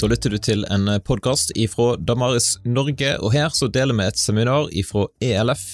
Da 0.00 0.08
lytter 0.08 0.32
du 0.32 0.38
til 0.40 0.62
en 0.72 0.86
podkast 1.04 1.50
ifra 1.60 1.90
Damaris 2.00 2.54
Norge, 2.64 3.10
og 3.20 3.34
her 3.34 3.50
så 3.52 3.66
deler 3.68 3.92
vi 3.98 4.06
et 4.08 4.16
seminar 4.16 4.70
ifra 4.72 5.02
ELF, 5.20 5.64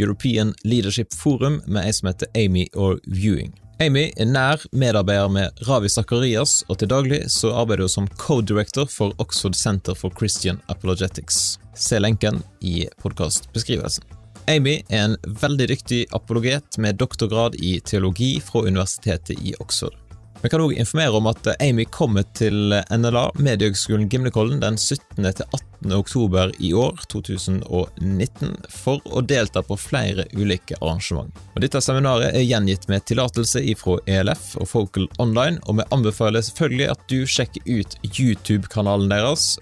European 0.00 0.54
Leadership 0.64 1.12
Forum, 1.12 1.58
med 1.68 1.84
ei 1.84 1.92
som 1.92 2.08
heter 2.08 2.30
Amy 2.32 2.64
or 2.72 2.96
Viewing. 3.04 3.50
Amy 3.84 4.06
er 4.16 4.30
nær 4.30 4.64
medarbeider 4.72 5.28
med 5.28 5.60
Ravi 5.68 5.90
Zakarias, 5.92 6.62
og 6.72 6.78
til 6.80 6.88
daglig 6.94 7.18
så 7.34 7.52
arbeider 7.52 7.84
hun 7.84 7.92
som 7.92 8.08
co-director 8.16 8.88
for 8.88 9.12
Oxford 9.20 9.58
Center 9.60 9.92
for 9.92 10.16
Christian 10.16 10.62
Apologetics. 10.72 11.58
Se 11.76 12.00
lenken 12.00 12.40
i 12.64 12.86
podkastbeskrivelsen. 13.04 14.08
Amy 14.48 14.78
er 14.88 15.10
en 15.10 15.18
veldig 15.42 15.68
dyktig 15.74 16.00
apologet 16.16 16.80
med 16.80 16.96
doktorgrad 17.04 17.60
i 17.60 17.76
teologi 17.84 18.38
fra 18.40 18.64
Universitetet 18.64 19.44
i 19.44 19.52
Oxford. 19.60 20.03
Vi 20.44 20.50
kan 20.50 20.60
òg 20.60 20.74
informere 20.76 21.16
om 21.16 21.26
at 21.30 21.46
Amy 21.62 21.86
kommer 21.88 22.26
til 22.36 22.74
NLA, 22.92 23.22
Mediehøgskolen 23.40 24.10
Gimlekollen, 24.12 24.58
den 24.60 24.76
17. 24.76 25.24
til 25.24 25.46
18. 25.56 25.94
oktober 25.96 26.52
i 26.60 26.74
år, 26.76 27.00
2019, 27.08 28.50
for 28.68 29.00
å 29.08 29.22
delta 29.24 29.62
på 29.64 29.78
flere 29.80 30.26
ulike 30.36 30.76
arrangement. 30.82 31.32
Og 31.54 31.64
dette 31.64 31.80
seminaret 31.80 32.36
er 32.36 32.44
gjengitt 32.44 32.84
med 32.92 33.06
tillatelse 33.08 33.64
fra 33.80 33.96
ELF 34.04 34.50
og 34.60 34.68
Focal 34.68 35.08
Online, 35.16 35.56
og 35.64 35.80
vi 35.80 35.88
anbefaler 35.96 36.44
selvfølgelig 36.44 36.92
at 36.92 37.08
du 37.08 37.24
sjekker 37.24 37.64
ut 37.64 37.96
YouTube-kanalen 38.12 39.08
deres. 39.16 39.54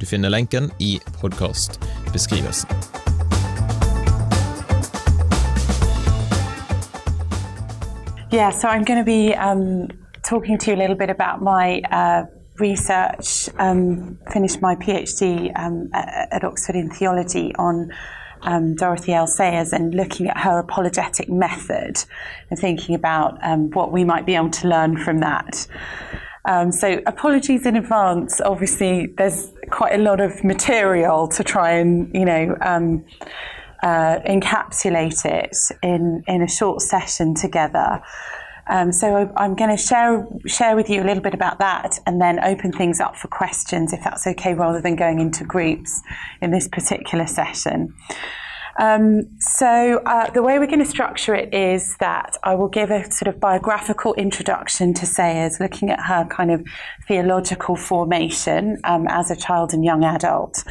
Du 0.00 0.08
finner 0.08 0.32
lenken 0.32 0.72
i 0.80 0.94
podkastbeskrivelsen. 1.20 2.72
Yeah, 8.32 8.48
so 8.48 8.68
I'm 8.68 8.84
going 8.84 8.96
to 8.96 9.04
be 9.04 9.34
um, 9.34 9.99
talking 10.22 10.58
to 10.58 10.70
you 10.70 10.76
a 10.76 10.78
little 10.78 10.96
bit 10.96 11.10
about 11.10 11.42
my 11.42 11.80
uh, 11.90 12.26
research. 12.58 13.48
Um, 13.58 14.18
finished 14.32 14.60
my 14.60 14.76
PhD 14.76 15.52
um, 15.58 15.90
at, 15.92 16.28
at, 16.32 16.44
Oxford 16.44 16.76
in 16.76 16.90
theology 16.90 17.54
on 17.56 17.90
um, 18.42 18.74
Dorothy 18.74 19.12
L. 19.12 19.26
Sayers 19.26 19.72
and 19.72 19.94
looking 19.94 20.28
at 20.28 20.38
her 20.38 20.58
apologetic 20.58 21.28
method 21.28 22.04
and 22.50 22.58
thinking 22.58 22.94
about 22.94 23.38
um, 23.42 23.70
what 23.70 23.92
we 23.92 24.04
might 24.04 24.26
be 24.26 24.34
able 24.34 24.50
to 24.50 24.68
learn 24.68 24.96
from 24.96 25.20
that. 25.20 25.66
Um, 26.46 26.72
so, 26.72 27.00
apologies 27.06 27.66
in 27.66 27.76
advance. 27.76 28.40
Obviously, 28.40 29.08
there's 29.18 29.52
quite 29.70 29.94
a 29.94 30.02
lot 30.02 30.20
of 30.20 30.42
material 30.42 31.28
to 31.28 31.44
try 31.44 31.72
and, 31.72 32.12
you 32.14 32.24
know, 32.24 32.56
um, 32.62 33.04
uh, 33.82 34.20
encapsulate 34.26 35.24
it 35.24 35.56
in, 35.82 36.22
in 36.26 36.42
a 36.42 36.48
short 36.48 36.80
session 36.80 37.34
together. 37.34 38.02
Um, 38.70 38.92
so 38.92 39.30
I'm 39.36 39.54
going 39.54 39.76
to 39.76 39.82
share 39.82 40.26
share 40.46 40.76
with 40.76 40.88
you 40.88 41.02
a 41.02 41.06
little 41.06 41.22
bit 41.22 41.34
about 41.34 41.58
that, 41.58 41.98
and 42.06 42.20
then 42.20 42.42
open 42.42 42.72
things 42.72 43.00
up 43.00 43.16
for 43.16 43.28
questions, 43.28 43.92
if 43.92 44.02
that's 44.04 44.26
okay, 44.26 44.54
rather 44.54 44.80
than 44.80 44.96
going 44.96 45.20
into 45.20 45.44
groups 45.44 46.00
in 46.40 46.52
this 46.52 46.68
particular 46.68 47.26
session. 47.26 47.94
Um, 48.78 49.28
so 49.40 50.00
uh, 50.06 50.30
the 50.30 50.42
way 50.42 50.58
we're 50.58 50.66
going 50.66 50.78
to 50.78 50.86
structure 50.86 51.34
it 51.34 51.52
is 51.52 51.96
that 51.98 52.36
I 52.44 52.54
will 52.54 52.68
give 52.68 52.90
a 52.90 53.10
sort 53.10 53.28
of 53.28 53.40
biographical 53.40 54.14
introduction 54.14 54.94
to 54.94 55.06
Sayers, 55.06 55.60
looking 55.60 55.90
at 55.90 56.00
her 56.00 56.24
kind 56.30 56.50
of 56.50 56.64
theological 57.06 57.76
formation 57.76 58.78
um, 58.84 59.06
as 59.08 59.30
a 59.30 59.36
child 59.36 59.74
and 59.74 59.84
young 59.84 60.04
adult, 60.04 60.64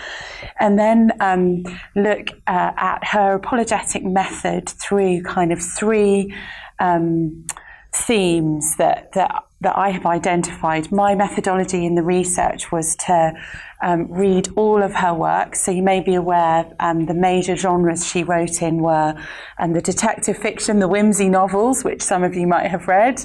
and 0.60 0.80
then 0.80 1.12
um, 1.20 1.64
look 1.96 2.30
uh, 2.48 2.72
at 2.78 3.04
her 3.04 3.34
apologetic 3.34 4.04
method 4.04 4.70
through 4.70 5.22
kind 5.24 5.52
of 5.52 5.62
three 5.62 6.34
um, 6.80 7.46
themes 7.92 8.76
that, 8.78 9.12
that, 9.14 9.46
that 9.62 9.78
I 9.78 9.90
have 9.90 10.06
identified. 10.06 10.92
My 10.92 11.16
methodology 11.16 11.86
in 11.86 11.96
the 11.96 12.04
research 12.04 12.72
was 12.72 12.96
to 13.08 13.34
um, 13.82 14.12
read 14.12 14.50
all 14.56 14.84
of 14.84 14.94
her 14.94 15.14
work. 15.14 15.56
So 15.56 15.72
you 15.72 15.82
may 15.82 16.00
be 16.02 16.16
aware 16.16 16.66
um, 16.80 17.06
the 17.06 17.14
major 17.14 17.56
genres 17.56 18.06
she 18.06 18.24
wrote 18.24 18.62
in 18.62 18.82
were 18.82 19.16
um, 19.58 19.74
the 19.74 19.82
detective 19.82 20.38
fiction, 20.38 20.80
the 20.80 20.90
Wimsey 20.90 21.30
novels, 21.30 21.84
which 21.84 22.02
some 22.02 22.24
of 22.24 22.36
you 22.36 22.48
might 22.48 22.68
have 22.68 22.88
read. 22.88 23.24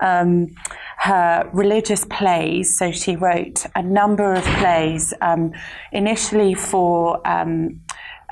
Um, 0.00 0.54
her 0.98 1.50
religious 1.52 2.04
plays, 2.04 2.76
so 2.76 2.92
she 2.92 3.16
wrote 3.16 3.66
a 3.74 3.82
number 3.82 4.34
of 4.34 4.44
plays 4.44 5.12
um, 5.20 5.52
initially 5.90 6.54
for 6.54 7.26
um, 7.26 7.80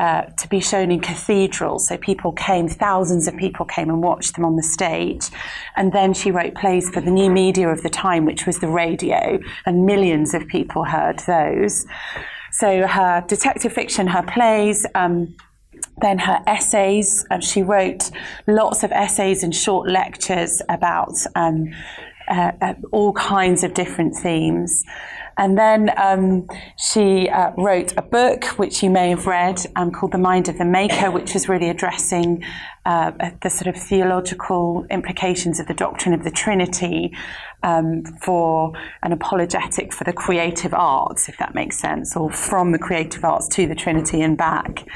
uh, 0.00 0.22
to 0.38 0.48
be 0.48 0.60
shown 0.60 0.90
in 0.90 0.98
cathedrals. 0.98 1.86
So 1.86 1.98
people 1.98 2.32
came, 2.32 2.68
thousands 2.68 3.28
of 3.28 3.36
people 3.36 3.66
came 3.66 3.90
and 3.90 4.02
watched 4.02 4.34
them 4.34 4.46
on 4.46 4.56
the 4.56 4.62
stage. 4.62 5.28
And 5.76 5.92
then 5.92 6.14
she 6.14 6.30
wrote 6.30 6.54
plays 6.54 6.88
for 6.88 7.02
the 7.02 7.10
new 7.10 7.30
media 7.30 7.68
of 7.68 7.82
the 7.82 7.90
time, 7.90 8.24
which 8.24 8.46
was 8.46 8.60
the 8.60 8.68
radio, 8.68 9.38
and 9.66 9.84
millions 9.84 10.32
of 10.32 10.48
people 10.48 10.84
heard 10.84 11.18
those. 11.26 11.84
So 12.50 12.86
her 12.86 13.22
detective 13.28 13.74
fiction, 13.74 14.06
her 14.06 14.22
plays, 14.22 14.86
um, 14.94 15.36
then 16.00 16.18
her 16.20 16.42
essays. 16.46 17.26
Uh, 17.30 17.40
she 17.40 17.62
wrote 17.62 18.10
lots 18.46 18.82
of 18.82 18.92
essays 18.92 19.42
and 19.42 19.54
short 19.54 19.86
lectures 19.86 20.62
about 20.70 21.12
um, 21.34 21.74
uh, 22.26 22.52
uh, 22.62 22.74
all 22.90 23.12
kinds 23.12 23.64
of 23.64 23.74
different 23.74 24.14
themes. 24.16 24.82
And 25.40 25.56
then 25.56 25.90
um, 25.96 26.46
she 26.76 27.30
uh, 27.30 27.52
wrote 27.56 27.94
a 27.96 28.02
book, 28.02 28.44
which 28.58 28.82
you 28.82 28.90
may 28.90 29.08
have 29.08 29.26
read, 29.26 29.58
um, 29.74 29.90
called 29.90 30.12
The 30.12 30.18
Mind 30.18 30.50
of 30.50 30.58
the 30.58 30.66
Maker, 30.66 31.10
which 31.10 31.32
was 31.32 31.48
really 31.48 31.70
addressing 31.70 32.44
uh, 32.84 33.12
the 33.40 33.48
sort 33.48 33.74
of 33.74 33.82
theological 33.82 34.84
implications 34.90 35.58
of 35.58 35.66
the 35.66 35.72
doctrine 35.72 36.12
of 36.12 36.24
the 36.24 36.30
Trinity 36.30 37.16
um, 37.62 38.04
for 38.20 38.74
an 39.02 39.12
apologetic 39.12 39.94
for 39.94 40.04
the 40.04 40.12
creative 40.12 40.74
arts, 40.74 41.26
if 41.30 41.38
that 41.38 41.54
makes 41.54 41.78
sense, 41.78 42.14
or 42.14 42.30
from 42.30 42.72
the 42.72 42.78
creative 42.78 43.24
arts 43.24 43.48
to 43.48 43.66
the 43.66 43.74
Trinity 43.74 44.20
and 44.20 44.36
back. 44.36 44.86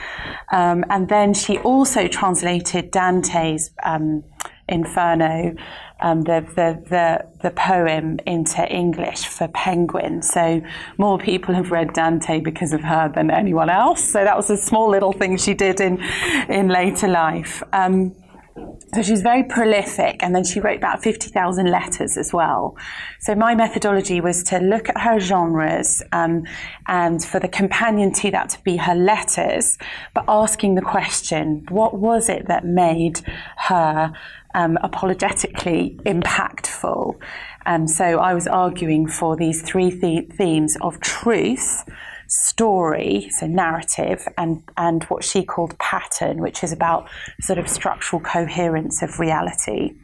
Um, 0.53 0.85
and 0.91 1.09
then 1.09 1.33
she 1.33 1.57
also 1.59 2.07
translated 2.07 2.91
Dante's 2.91 3.71
um, 3.83 4.25
Inferno 4.69 5.55
um, 6.01 6.23
the, 6.23 6.45
the, 6.55 6.83
the, 6.91 7.27
the 7.43 7.51
poem 7.51 8.19
into 8.27 8.67
English 8.71 9.27
for 9.27 9.49
Penguin. 9.49 10.23
So 10.23 10.61
more 10.99 11.19
people 11.19 11.55
have 11.55 11.71
read 11.71 11.93
Dante 11.93 12.41
because 12.41 12.73
of 12.73 12.83
her 12.83 13.11
than 13.15 13.31
anyone 13.31 13.71
else. 13.71 14.05
So 14.13 14.23
that 14.25 14.37
was 14.37 14.51
a 14.51 14.57
small 14.57 14.91
little 14.91 15.13
thing 15.13 15.37
she 15.39 15.55
did 15.55 15.81
in, 15.81 16.03
in 16.49 16.69
later 16.69 17.09
life. 17.09 17.63
Um, 17.73 18.15
so 18.95 19.03
she's 19.03 19.23
very 19.23 19.43
prolific, 19.43 20.23
and 20.23 20.35
then 20.35 20.45
she 20.45 20.61
wrote 20.61 20.77
about 20.77 21.03
50,000 21.03 21.71
letters 21.71 22.17
as 22.17 22.33
well. 22.33 22.77
So 23.19 23.35
my 23.35 23.55
methodology 23.55 24.21
was 24.21 24.45
to 24.45 24.59
look 24.59 24.89
at 24.89 25.01
her 25.01 25.19
genres 25.19 26.03
um, 26.13 26.45
and 26.87 27.25
for 27.25 27.41
the 27.41 27.49
companion 27.49 28.13
to 28.15 28.31
that 28.31 28.51
to 28.51 28.63
be 28.63 28.77
her 28.77 28.95
letters, 28.95 29.77
but 30.15 30.25
asking 30.29 30.77
the 30.77 30.83
question 30.83 31.67
what 31.69 31.99
was 31.99 32.29
it 32.29 32.47
that 32.47 32.65
made 32.65 33.21
her 33.57 34.13
um, 34.55 34.79
apologetically 34.83 35.99
impactful. 36.05 37.17
And 37.67 37.91
so 37.91 38.21
I 38.21 38.35
was 38.35 38.47
arguing 38.47 39.09
for 39.09 39.37
these 39.37 39.63
three 39.63 39.91
the- 39.91 40.29
themes 40.37 40.77
of 40.81 41.01
truth, 41.01 41.85
story, 42.29 43.29
so 43.39 43.47
narrative, 43.47 44.27
and, 44.39 44.63
and 44.77 45.05
what 45.05 45.25
she 45.25 45.45
called 45.45 45.79
pattern, 45.79 46.39
which 46.39 46.65
is 46.65 46.73
about 46.73 47.09
sort 47.41 47.59
of 47.59 47.69
structural 47.69 48.21
coherence 48.21 49.03
of 49.03 49.19
reality. 49.19 49.95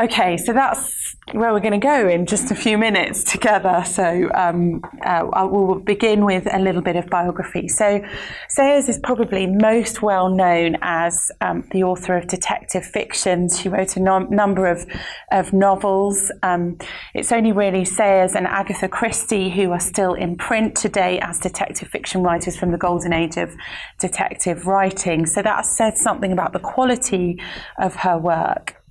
Okay, 0.00 0.36
so 0.36 0.52
that's 0.52 1.03
where 1.32 1.52
we're 1.52 1.60
going 1.60 1.72
to 1.72 1.78
go 1.78 2.08
in 2.08 2.26
just 2.26 2.50
a 2.50 2.54
few 2.54 2.76
minutes 2.76 3.24
together. 3.24 3.82
So 3.86 4.30
um, 4.34 4.82
uh, 5.04 5.48
we'll 5.50 5.80
begin 5.80 6.24
with 6.24 6.46
a 6.52 6.58
little 6.58 6.82
bit 6.82 6.96
of 6.96 7.06
biography. 7.06 7.66
So 7.68 8.04
Sayers 8.48 8.88
is 8.88 8.98
probably 8.98 9.46
most 9.46 10.02
well 10.02 10.28
known 10.28 10.76
as 10.82 11.32
um, 11.40 11.66
the 11.70 11.82
author 11.82 12.16
of 12.16 12.26
detective 12.26 12.84
fiction. 12.84 13.48
She 13.48 13.68
wrote 13.68 13.96
a 13.96 14.00
no- 14.00 14.18
number 14.18 14.66
of, 14.66 14.86
of 15.32 15.52
novels. 15.52 16.30
Um, 16.42 16.78
it's 17.14 17.32
only 17.32 17.52
really 17.52 17.84
Sayers 17.84 18.34
and 18.34 18.46
Agatha 18.46 18.88
Christie 18.88 19.50
who 19.50 19.70
are 19.70 19.80
still 19.80 20.14
in 20.14 20.36
print 20.36 20.76
today 20.76 21.18
as 21.20 21.40
detective 21.40 21.88
fiction 21.88 22.22
writers 22.22 22.56
from 22.56 22.70
the 22.70 22.78
golden 22.78 23.12
age 23.12 23.38
of 23.38 23.54
detective 23.98 24.66
writing. 24.66 25.24
So 25.24 25.40
that 25.42 25.64
says 25.64 26.00
something 26.00 26.32
about 26.32 26.52
the 26.52 26.58
quality 26.58 27.40
of 27.78 27.96
her 27.96 28.18
work. 28.18 28.83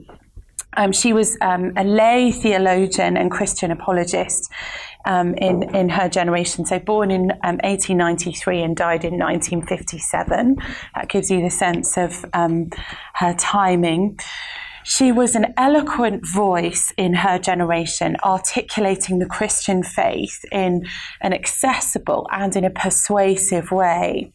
Um, 0.78 0.92
she 0.92 1.14
was 1.14 1.38
um, 1.42 1.74
a 1.78 1.84
lay 1.84 2.32
theologian 2.32 3.18
and 3.18 3.30
Christian 3.32 3.72
apologist 3.72 4.52
um, 5.06 5.34
in, 5.36 5.64
in 5.76 5.90
her 5.90 6.10
generation. 6.10 6.66
So, 6.66 6.80
born 6.80 7.12
in 7.12 7.28
1893 7.44 8.60
um, 8.60 8.66
and 8.66 8.76
died 8.76 9.04
in 9.04 9.18
1957. 9.18 10.58
That 10.96 11.10
gives 11.10 11.30
you 11.30 11.42
the 11.42 11.50
sense 11.50 11.98
of 11.98 12.26
um, 12.34 12.70
her 13.16 13.34
timing. 13.34 14.20
She 14.86 15.14
was 15.14 15.36
an 15.36 15.54
eloquent 15.56 16.28
voice 16.28 16.92
in 16.98 17.14
her 17.14 17.40
generation, 17.40 18.18
articulating 18.24 19.20
the 19.20 19.26
Christian 19.26 19.82
faith 19.82 20.44
in 20.52 20.86
an 21.22 21.34
accessible 21.34 22.28
and 22.32 22.54
in 22.56 22.66
a 22.66 22.70
persuasive 22.70 23.72
way. 23.72 24.34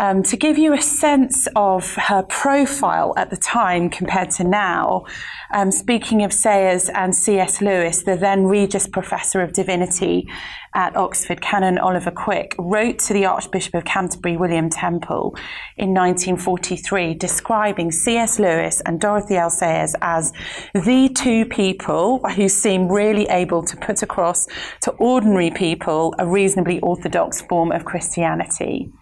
Um, 0.00 0.22
to 0.24 0.36
give 0.36 0.58
you 0.58 0.74
a 0.74 0.80
sense 0.80 1.48
of 1.56 1.96
her 1.96 2.22
profile 2.22 3.14
at 3.16 3.30
the 3.30 3.36
time 3.36 3.90
compared 3.90 4.30
to 4.32 4.44
now, 4.44 5.04
um, 5.52 5.72
speaking 5.72 6.22
of 6.22 6.32
Sayers 6.32 6.88
and 6.88 7.16
C.S. 7.16 7.60
Lewis, 7.60 8.04
the 8.04 8.16
then 8.16 8.44
Regius 8.44 8.86
Professor 8.86 9.42
of 9.42 9.52
Divinity 9.52 10.28
at 10.72 10.94
Oxford, 10.94 11.40
Canon 11.40 11.78
Oliver 11.78 12.12
Quick, 12.12 12.54
wrote 12.60 13.00
to 13.00 13.12
the 13.12 13.24
Archbishop 13.24 13.74
of 13.74 13.84
Canterbury, 13.84 14.36
William 14.36 14.70
Temple, 14.70 15.34
in 15.76 15.94
1943, 15.94 17.14
describing 17.14 17.90
C.S. 17.90 18.38
Lewis 18.38 18.80
and 18.86 19.00
Dorothy 19.00 19.36
L. 19.36 19.50
Sayers 19.50 19.96
as 20.00 20.32
the 20.74 21.10
two 21.12 21.44
people 21.46 22.20
who 22.36 22.48
seem 22.48 22.86
really 22.88 23.26
able 23.30 23.64
to 23.64 23.76
put 23.76 24.02
across 24.02 24.46
to 24.82 24.92
ordinary 24.92 25.50
people 25.50 26.14
a 26.20 26.26
reasonably 26.26 26.78
orthodox 26.80 27.40
form 27.40 27.72
of 27.72 27.84
Christianity. 27.84 28.92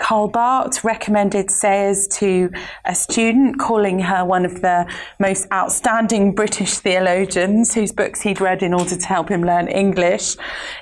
Karl 0.00 0.28
Barth 0.28 0.82
recommended 0.82 1.50
Sayers 1.50 2.08
to 2.08 2.50
a 2.86 2.94
student, 2.94 3.60
calling 3.60 4.00
her 4.00 4.24
one 4.24 4.44
of 4.44 4.62
the 4.62 4.90
most 5.20 5.46
outstanding 5.52 6.34
British 6.34 6.78
theologians 6.78 7.74
whose 7.74 7.92
books 7.92 8.22
he'd 8.22 8.40
read 8.40 8.62
in 8.62 8.72
order 8.72 8.96
to 8.96 9.06
help 9.06 9.28
him 9.28 9.42
learn 9.44 9.68
English. 9.68 10.36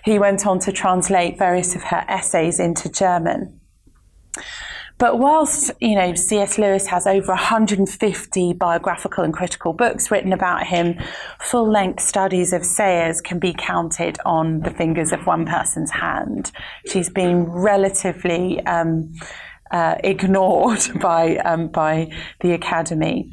He 0.05 0.19
went 0.19 0.47
on 0.47 0.61
to 0.61 0.73
translate 0.73 1.37
various 1.37 1.75
of 1.75 1.83
her 1.83 2.05
essays 2.09 2.61
into 2.61 2.89
German. 2.89 3.61
But 4.99 5.21
whilst, 5.21 5.71
you 5.81 5.95
know, 5.95 6.15
C.S. 6.15 6.59
Lewis 6.59 6.89
has 6.89 7.07
over 7.07 7.29
150 7.29 8.53
biographical 8.55 9.23
and 9.23 9.33
critical 9.33 9.73
books 9.73 10.11
written 10.11 10.33
about 10.33 10.67
him, 10.67 10.99
full 11.39 11.71
length 11.71 12.03
studies 12.03 12.53
of 12.53 12.65
Sayers 12.65 13.21
can 13.21 13.39
be 13.39 13.55
counted 13.57 14.19
on 14.27 14.61
the 14.61 14.71
fingers 14.71 15.13
of 15.13 15.25
one 15.25 15.47
person's 15.47 15.93
hand. 15.93 16.51
She's 16.87 17.09
been 17.09 17.45
relatively 17.45 18.65
um, 18.67 19.13
uh, 19.71 19.95
ignored 20.03 20.83
by, 21.01 21.37
um, 21.37 21.69
by 21.69 22.11
the 22.41 22.53
Academy. 22.53 23.33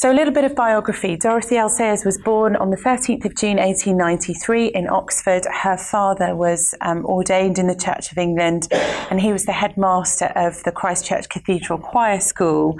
So, 0.00 0.10
a 0.10 0.14
little 0.14 0.32
bit 0.32 0.44
of 0.44 0.54
biography. 0.54 1.14
Dorothy 1.14 1.58
L. 1.58 1.68
Sayers 1.68 2.06
was 2.06 2.16
born 2.16 2.56
on 2.56 2.70
the 2.70 2.76
13th 2.78 3.26
of 3.26 3.36
June 3.36 3.58
1893 3.58 4.68
in 4.68 4.88
Oxford. 4.88 5.44
Her 5.44 5.76
father 5.76 6.34
was 6.34 6.74
um, 6.80 7.04
ordained 7.04 7.58
in 7.58 7.66
the 7.66 7.74
Church 7.74 8.10
of 8.10 8.16
England 8.16 8.66
and 8.72 9.20
he 9.20 9.30
was 9.30 9.44
the 9.44 9.52
headmaster 9.52 10.32
of 10.34 10.64
the 10.64 10.72
Christ 10.72 11.04
Church 11.04 11.28
Cathedral 11.28 11.78
Choir 11.78 12.18
School 12.18 12.78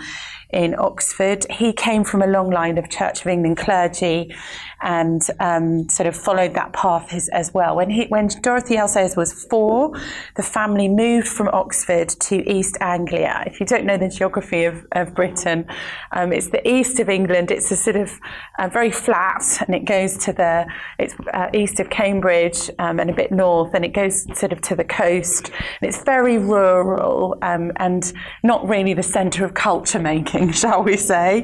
in 0.48 0.74
Oxford. 0.78 1.44
He 1.50 1.74
came 1.74 2.04
from 2.04 2.22
a 2.22 2.26
long 2.26 2.48
line 2.48 2.78
of 2.78 2.88
Church 2.88 3.20
of 3.20 3.26
England 3.26 3.58
clergy 3.58 4.34
and 4.82 5.22
um, 5.40 5.88
sort 5.88 6.06
of 6.06 6.16
followed 6.16 6.54
that 6.54 6.72
path 6.72 7.12
as, 7.12 7.28
as 7.28 7.52
well. 7.52 7.76
When, 7.76 7.90
he, 7.90 8.06
when 8.06 8.28
Dorothy 8.40 8.76
L. 8.76 8.88
Sayers 8.88 9.16
was 9.16 9.32
four, 9.44 9.92
the 10.36 10.42
family 10.42 10.88
moved 10.88 11.28
from 11.28 11.48
Oxford 11.48 12.08
to 12.08 12.50
East 12.50 12.76
Anglia. 12.80 13.42
If 13.46 13.60
you 13.60 13.66
don't 13.66 13.84
know 13.84 13.96
the 13.96 14.08
geography 14.08 14.64
of, 14.64 14.86
of 14.92 15.14
Britain, 15.14 15.66
um, 16.12 16.32
it's 16.32 16.50
the 16.50 16.66
east 16.68 17.00
of 17.00 17.08
England. 17.08 17.50
It's 17.50 17.70
a 17.70 17.76
sort 17.76 17.96
of 17.96 18.18
uh, 18.58 18.68
very 18.68 18.90
flat, 18.90 19.44
and 19.66 19.74
it 19.74 19.84
goes 19.84 20.16
to 20.18 20.32
the 20.32 20.66
it's 20.98 21.14
uh, 21.32 21.48
east 21.52 21.80
of 21.80 21.90
Cambridge 21.90 22.70
um, 22.78 22.98
and 23.00 23.10
a 23.10 23.14
bit 23.14 23.32
north, 23.32 23.74
and 23.74 23.84
it 23.84 23.92
goes 23.92 24.26
sort 24.38 24.52
of 24.52 24.60
to 24.62 24.76
the 24.76 24.84
coast. 24.84 25.50
And 25.80 25.88
it's 25.88 26.02
very 26.04 26.38
rural 26.38 27.38
um, 27.42 27.72
and 27.76 28.12
not 28.42 28.66
really 28.68 28.94
the 28.94 29.02
centre 29.02 29.44
of 29.44 29.54
culture 29.54 29.98
making 29.98 30.52
shall 30.60 30.82
we 30.82 30.96
say. 30.96 31.42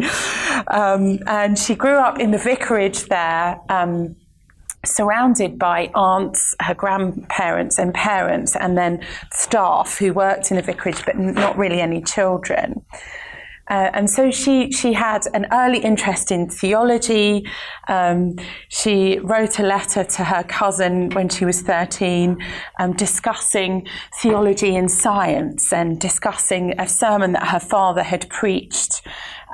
Um, 0.69 1.19
and 1.27 1.59
she 1.59 1.75
grew 1.75 1.97
up 1.97 2.19
in 2.19 2.31
the 2.31 2.39
vicarage 2.39 3.07
there. 3.07 3.26
Um, 3.69 4.17
surrounded 4.85 5.59
by 5.59 5.91
aunts, 5.95 6.55
her 6.61 6.75
grandparents, 6.75 7.79
and 7.79 7.93
parents, 7.93 8.57
and 8.57 8.79
then 8.79 9.05
staff 9.33 9.99
who 9.99 10.13
worked 10.13 10.51
in 10.51 10.57
the 10.57 10.63
vicarage, 10.63 11.05
but 11.05 11.19
not 11.19 11.59
really 11.59 11.81
any 11.81 12.01
children. 12.03 12.85
Uh, 13.69 13.91
and 13.95 14.09
so 14.09 14.31
she 14.31 14.71
she 14.71 14.93
had 14.93 15.27
an 15.35 15.47
early 15.51 15.79
interest 15.79 16.31
in 16.31 16.49
theology. 16.49 17.45
Um, 17.89 18.37
she 18.69 19.19
wrote 19.19 19.59
a 19.59 19.65
letter 19.65 20.05
to 20.05 20.25
her 20.25 20.45
cousin 20.45 21.11
when 21.11 21.29
she 21.29 21.45
was 21.45 21.63
13, 21.63 22.39
um, 22.79 22.93
discussing 22.93 23.89
theology 24.23 24.77
and 24.77 24.89
science 24.89 25.73
and 25.73 26.01
discussing 26.01 26.79
a 26.79 26.89
sermon 26.89 27.33
that 27.33 27.49
her 27.49 27.59
father 27.59 28.05
had 28.05 28.29
preached 28.31 29.03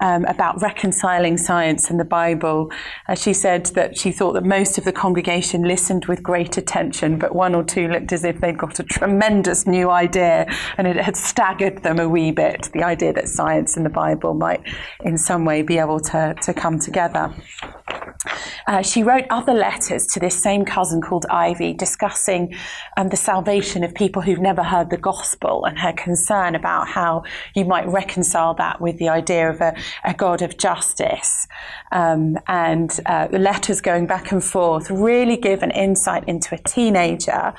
um, 0.00 0.24
about 0.24 0.60
reconciling 0.62 1.36
science 1.36 1.90
and 1.90 2.00
the 2.00 2.04
Bible. 2.04 2.70
Uh, 3.08 3.14
she 3.14 3.32
said 3.32 3.66
that 3.66 3.98
she 3.98 4.10
thought 4.10 4.32
that 4.32 4.44
most 4.44 4.78
of 4.78 4.84
the 4.84 4.92
congregation 4.92 5.62
listened 5.62 6.06
with 6.06 6.22
great 6.22 6.56
attention, 6.56 7.18
but 7.18 7.34
one 7.34 7.54
or 7.54 7.62
two 7.62 7.88
looked 7.88 8.12
as 8.12 8.24
if 8.24 8.40
they'd 8.40 8.58
got 8.58 8.78
a 8.78 8.84
tremendous 8.84 9.66
new 9.66 9.90
idea 9.90 10.46
and 10.78 10.86
it 10.86 10.96
had 10.96 11.16
staggered 11.16 11.82
them 11.82 11.98
a 11.98 12.08
wee 12.08 12.30
bit, 12.32 12.70
the 12.72 12.82
idea 12.82 13.12
that 13.12 13.28
science 13.28 13.76
and 13.76 13.84
the 13.84 13.90
Bible 13.90 14.34
might 14.34 14.62
in 15.04 15.18
some 15.18 15.44
way 15.44 15.62
be 15.62 15.78
able 15.78 16.00
to, 16.00 16.34
to 16.42 16.54
come 16.54 16.78
together. 16.78 17.32
Uh, 18.66 18.82
she 18.82 19.02
wrote 19.02 19.24
other 19.30 19.52
letters 19.52 20.06
to 20.06 20.20
this 20.20 20.40
same 20.40 20.64
cousin 20.64 21.00
called 21.00 21.26
Ivy, 21.28 21.74
discussing 21.74 22.54
um, 22.96 23.08
the 23.08 23.16
salvation 23.16 23.82
of 23.82 23.94
people 23.94 24.22
who've 24.22 24.38
never 24.38 24.62
heard 24.62 24.90
the 24.90 24.96
gospel 24.96 25.64
and 25.64 25.78
her 25.78 25.92
concern 25.92 26.54
about 26.54 26.88
how 26.88 27.24
you 27.54 27.64
might 27.64 27.86
reconcile 27.88 28.54
that 28.54 28.80
with 28.80 28.98
the 28.98 29.08
idea 29.08 29.50
of 29.50 29.60
a, 29.60 29.74
a 30.04 30.14
God 30.14 30.42
of 30.42 30.58
justice. 30.58 31.46
Um, 31.90 32.38
and 32.46 32.98
uh, 33.06 33.28
letters 33.32 33.80
going 33.80 34.06
back 34.06 34.32
and 34.32 34.42
forth 34.42 34.90
really 34.90 35.36
give 35.36 35.62
an 35.62 35.70
insight 35.70 36.24
into 36.28 36.54
a 36.54 36.58
teenager 36.58 37.54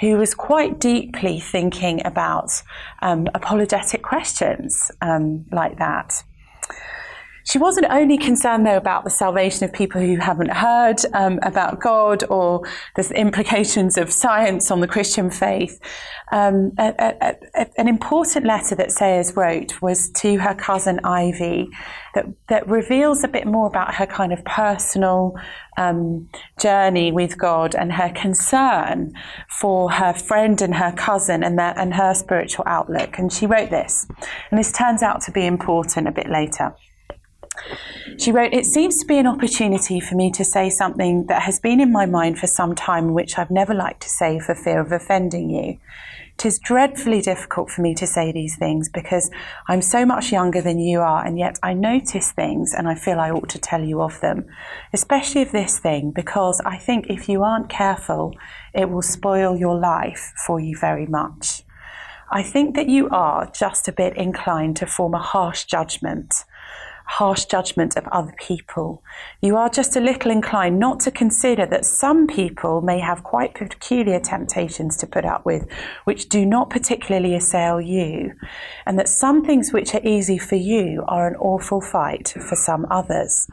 who 0.00 0.16
was 0.16 0.34
quite 0.34 0.78
deeply 0.80 1.40
thinking 1.40 2.04
about 2.04 2.62
um, 3.02 3.28
apologetic 3.34 4.02
questions 4.02 4.90
um, 5.00 5.44
like 5.52 5.78
that. 5.78 6.24
She 7.46 7.58
wasn't 7.58 7.86
only 7.90 8.16
concerned, 8.16 8.66
though, 8.66 8.76
about 8.76 9.04
the 9.04 9.10
salvation 9.10 9.64
of 9.64 9.72
people 9.72 10.00
who 10.00 10.16
haven't 10.16 10.50
heard 10.50 10.96
um, 11.12 11.38
about 11.42 11.78
God 11.78 12.24
or 12.30 12.62
the 12.96 13.06
implications 13.14 13.98
of 13.98 14.10
science 14.10 14.70
on 14.70 14.80
the 14.80 14.88
Christian 14.88 15.30
faith. 15.30 15.78
Um, 16.32 16.72
a, 16.78 16.94
a, 16.98 17.36
a, 17.54 17.66
an 17.76 17.86
important 17.86 18.46
letter 18.46 18.74
that 18.76 18.90
Sayers 18.90 19.36
wrote 19.36 19.82
was 19.82 20.10
to 20.12 20.38
her 20.38 20.54
cousin 20.54 21.00
Ivy 21.04 21.68
that, 22.14 22.24
that 22.48 22.66
reveals 22.66 23.22
a 23.24 23.28
bit 23.28 23.46
more 23.46 23.66
about 23.66 23.94
her 23.94 24.06
kind 24.06 24.32
of 24.32 24.42
personal 24.46 25.34
um, 25.76 26.30
journey 26.58 27.12
with 27.12 27.36
God 27.36 27.74
and 27.74 27.92
her 27.92 28.08
concern 28.08 29.12
for 29.50 29.90
her 29.90 30.14
friend 30.14 30.62
and 30.62 30.74
her 30.76 30.92
cousin 30.92 31.44
and, 31.44 31.58
their, 31.58 31.78
and 31.78 31.92
her 31.92 32.14
spiritual 32.14 32.64
outlook. 32.66 33.18
And 33.18 33.30
she 33.30 33.46
wrote 33.46 33.68
this, 33.68 34.06
and 34.50 34.58
this 34.58 34.72
turns 34.72 35.02
out 35.02 35.20
to 35.22 35.30
be 35.30 35.44
important 35.44 36.08
a 36.08 36.12
bit 36.12 36.30
later. 36.30 36.74
She 38.18 38.32
wrote, 38.32 38.52
It 38.52 38.66
seems 38.66 38.98
to 38.98 39.06
be 39.06 39.18
an 39.18 39.26
opportunity 39.26 40.00
for 40.00 40.14
me 40.14 40.30
to 40.32 40.44
say 40.44 40.70
something 40.70 41.26
that 41.26 41.42
has 41.42 41.58
been 41.58 41.80
in 41.80 41.92
my 41.92 42.06
mind 42.06 42.38
for 42.38 42.46
some 42.46 42.74
time, 42.74 43.14
which 43.14 43.38
I've 43.38 43.50
never 43.50 43.74
liked 43.74 44.02
to 44.02 44.08
say 44.08 44.38
for 44.38 44.54
fear 44.54 44.80
of 44.80 44.92
offending 44.92 45.50
you. 45.50 45.78
It 46.36 46.46
is 46.46 46.58
dreadfully 46.58 47.20
difficult 47.20 47.70
for 47.70 47.80
me 47.80 47.94
to 47.94 48.08
say 48.08 48.32
these 48.32 48.56
things 48.56 48.88
because 48.88 49.30
I'm 49.68 49.80
so 49.80 50.04
much 50.04 50.32
younger 50.32 50.60
than 50.60 50.80
you 50.80 51.00
are, 51.00 51.24
and 51.24 51.38
yet 51.38 51.58
I 51.62 51.74
notice 51.74 52.32
things 52.32 52.74
and 52.74 52.88
I 52.88 52.96
feel 52.96 53.20
I 53.20 53.30
ought 53.30 53.48
to 53.50 53.58
tell 53.58 53.84
you 53.84 54.02
of 54.02 54.20
them, 54.20 54.46
especially 54.92 55.42
of 55.42 55.52
this 55.52 55.78
thing, 55.78 56.10
because 56.10 56.60
I 56.64 56.76
think 56.76 57.06
if 57.08 57.28
you 57.28 57.44
aren't 57.44 57.68
careful, 57.68 58.34
it 58.74 58.90
will 58.90 59.02
spoil 59.02 59.56
your 59.56 59.78
life 59.78 60.32
for 60.44 60.58
you 60.58 60.76
very 60.76 61.06
much. 61.06 61.62
I 62.30 62.42
think 62.42 62.74
that 62.74 62.88
you 62.88 63.08
are 63.10 63.48
just 63.54 63.86
a 63.86 63.92
bit 63.92 64.16
inclined 64.16 64.76
to 64.78 64.86
form 64.86 65.14
a 65.14 65.18
harsh 65.18 65.64
judgment 65.64 66.44
harsh 67.04 67.44
judgment 67.44 67.96
of 67.96 68.06
other 68.08 68.34
people. 68.38 69.02
You 69.40 69.56
are 69.56 69.68
just 69.68 69.96
a 69.96 70.00
little 70.00 70.30
inclined 70.30 70.78
not 70.78 71.00
to 71.00 71.10
consider 71.10 71.66
that 71.66 71.84
some 71.84 72.26
people 72.26 72.80
may 72.80 72.98
have 72.98 73.22
quite 73.22 73.54
peculiar 73.54 74.20
temptations 74.20 74.96
to 74.98 75.06
put 75.06 75.24
up 75.24 75.44
with, 75.44 75.70
which 76.04 76.28
do 76.28 76.44
not 76.44 76.70
particularly 76.70 77.34
assail 77.34 77.80
you, 77.80 78.32
and 78.86 78.98
that 78.98 79.08
some 79.08 79.44
things 79.44 79.72
which 79.72 79.94
are 79.94 80.04
easy 80.04 80.38
for 80.38 80.56
you 80.56 81.04
are 81.06 81.28
an 81.28 81.36
awful 81.36 81.80
fight 81.80 82.34
for 82.48 82.56
some 82.56 82.86
others. 82.90 83.48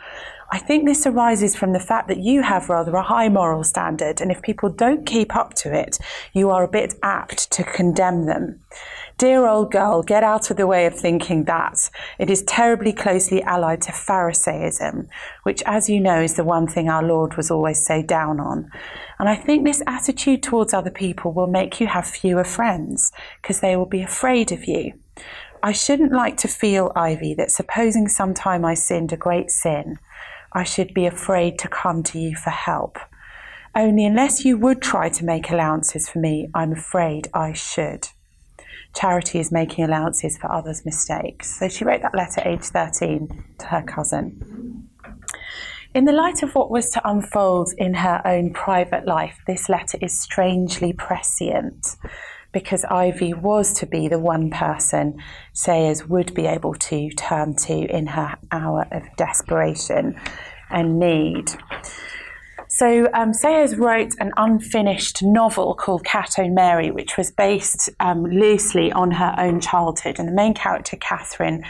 I 0.54 0.60
think 0.60 0.86
this 0.86 1.08
arises 1.08 1.56
from 1.56 1.72
the 1.72 1.80
fact 1.80 2.10
that 2.10 2.20
you 2.20 2.42
have 2.42 2.70
rather 2.70 2.94
a 2.96 3.02
high 3.02 3.30
moral 3.30 3.64
standard, 3.64 4.20
and 4.20 4.32
if 4.32 4.42
people 4.42 4.70
don't 4.70 5.06
keep 5.06 5.34
up 5.34 5.54
to 5.56 5.74
it, 5.74 5.98
you 6.34 6.50
are 6.50 6.64
a 6.64 6.68
bit 6.68 6.96
apt 7.02 7.52
to 7.52 7.64
condemn 7.64 8.26
them. 8.26 8.60
Dear 9.22 9.46
old 9.46 9.72
girl, 9.72 10.02
get 10.02 10.24
out 10.24 10.50
of 10.50 10.58
the 10.58 10.66
way 10.66 10.88
of 10.88 10.96
thinking 10.96 11.44
that. 11.44 11.92
It 12.18 12.32
is 12.32 12.42
terribly 12.42 12.92
closely 12.92 13.44
allied 13.44 13.84
to 13.84 13.92
Pharisaism, 13.92 15.10
which, 15.44 15.62
as 15.68 15.88
you 15.88 16.00
know, 16.00 16.20
is 16.20 16.34
the 16.34 16.44
one 16.44 16.66
thing 16.66 16.90
our 16.90 17.04
Lord 17.04 17.38
was 17.38 17.52
always 17.52 17.86
so 17.86 18.02
down 18.02 18.40
on. 18.40 18.72
And 19.20 19.30
I 19.30 19.36
think 19.36 19.64
this 19.64 19.84
attitude 19.86 20.42
towards 20.42 20.74
other 20.74 20.90
people 20.90 21.34
will 21.34 21.46
make 21.46 21.80
you 21.80 21.86
have 21.86 22.08
fewer 22.08 22.44
friends, 22.44 23.12
because 23.40 23.60
they 23.60 23.76
will 23.76 23.86
be 23.86 24.02
afraid 24.02 24.52
of 24.52 24.66
you. 24.66 24.94
I 25.62 25.72
shouldn't 25.72 26.14
like 26.14 26.38
to 26.38 26.48
feel, 26.48 26.92
Ivy, 26.96 27.36
that 27.36 27.52
supposing 27.52 28.08
sometime 28.08 28.66
I 28.66 28.74
sinned 28.74 29.14
a 29.14 29.18
great 29.18 29.52
sin, 29.52 30.00
I 30.52 30.64
should 30.64 30.96
be 30.96 31.06
afraid 31.06 31.60
to 31.60 31.68
come 31.68 32.02
to 32.06 32.18
you 32.18 32.36
for 32.36 32.50
help. 32.50 32.98
Only 33.76 34.04
unless 34.04 34.44
you 34.44 34.58
would 34.58 34.82
try 34.82 35.10
to 35.10 35.26
make 35.26 35.52
allowances 35.52 36.10
for 36.10 36.18
me, 36.18 36.50
I'm 36.56 36.72
afraid 36.72 37.28
I 37.36 37.54
should. 37.54 38.08
Charity 38.94 39.40
is 39.40 39.52
making 39.52 39.86
allowances 39.86 40.38
for 40.38 40.52
others' 40.52 40.86
mistakes. 40.86 41.58
So 41.58 41.68
she 41.68 41.86
wrote 41.86 42.02
that 42.02 42.16
letter 42.16 42.42
age 42.46 42.64
13 42.64 43.44
to 43.60 43.66
her 43.68 43.82
cousin. 43.82 44.88
In 45.94 46.06
the 46.06 46.14
light 46.14 46.42
of 46.42 46.56
what 46.56 46.72
was 46.72 46.90
to 46.92 47.02
unfold 47.08 47.74
in 47.78 47.96
her 47.96 48.22
own 48.26 48.54
private 48.54 49.06
life, 49.06 49.42
this 49.46 49.68
letter 49.68 49.98
is 50.02 50.18
strangely 50.18 50.94
prescient 50.94 51.98
because 52.54 52.86
Ivy 52.86 53.34
was 53.34 53.74
to 53.76 53.86
be 53.86 54.08
the 54.08 54.20
one 54.20 54.50
person 54.50 55.22
Sayers 55.54 56.08
would 56.08 56.34
be 56.34 56.46
able 56.46 56.76
to 56.76 57.10
turn 57.12 57.56
to 57.56 57.74
in 57.74 58.08
her 58.08 58.38
hour 58.52 58.88
of 58.92 59.04
desperation 59.18 60.20
and 60.70 61.00
need. 61.00 61.52
So 62.82 63.08
um, 63.14 63.32
Sayers 63.32 63.76
wrote 63.76 64.16
an 64.20 64.32
unfinished 64.38 65.22
novel 65.22 65.76
called 65.76 66.04
Cat 66.04 66.40
O'Mary, 66.40 66.90
which 66.90 67.16
was 67.16 67.30
based 67.30 67.92
um, 68.00 68.26
loosely 68.26 68.92
on 68.92 69.12
her 69.12 69.36
own 69.38 69.62
childhood. 69.62 70.18
And 70.18 70.28
the 70.28 70.32
main 70.32 70.56
character, 70.56 70.98
Catherine, 70.98 71.64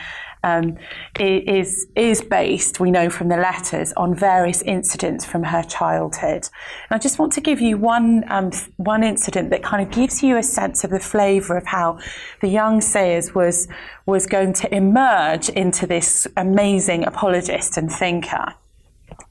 um, 0.45 0.77
is 1.19 1.85
is 1.97 2.21
based, 2.21 2.79
we 2.79 2.91
know 2.91 3.09
from 3.09 3.27
the 3.27 3.35
letters, 3.35 3.91
on 3.97 4.15
various 4.15 4.61
incidents 4.61 5.25
from 5.25 5.43
her 5.43 5.63
childhood. 5.63 6.47
And 6.89 6.91
I 6.91 6.97
just 6.97 7.19
want 7.19 7.33
to 7.33 7.41
give 7.41 7.59
you 7.59 7.77
one 7.77 8.23
um, 8.31 8.51
one 8.77 9.03
incident 9.03 9.49
that 9.49 9.63
kind 9.63 9.85
of 9.85 9.93
gives 9.93 10.23
you 10.23 10.37
a 10.37 10.43
sense 10.43 10.85
of 10.85 10.91
the 10.91 10.99
flavour 11.01 11.57
of 11.57 11.65
how 11.65 11.99
the 12.39 12.47
young 12.47 12.79
Sayers 12.79 13.35
was 13.35 13.67
was 14.05 14.27
going 14.27 14.53
to 14.53 14.73
emerge 14.73 15.49
into 15.49 15.85
this 15.85 16.25
amazing 16.37 17.03
apologist 17.03 17.75
and 17.75 17.91
thinker. 17.91 18.53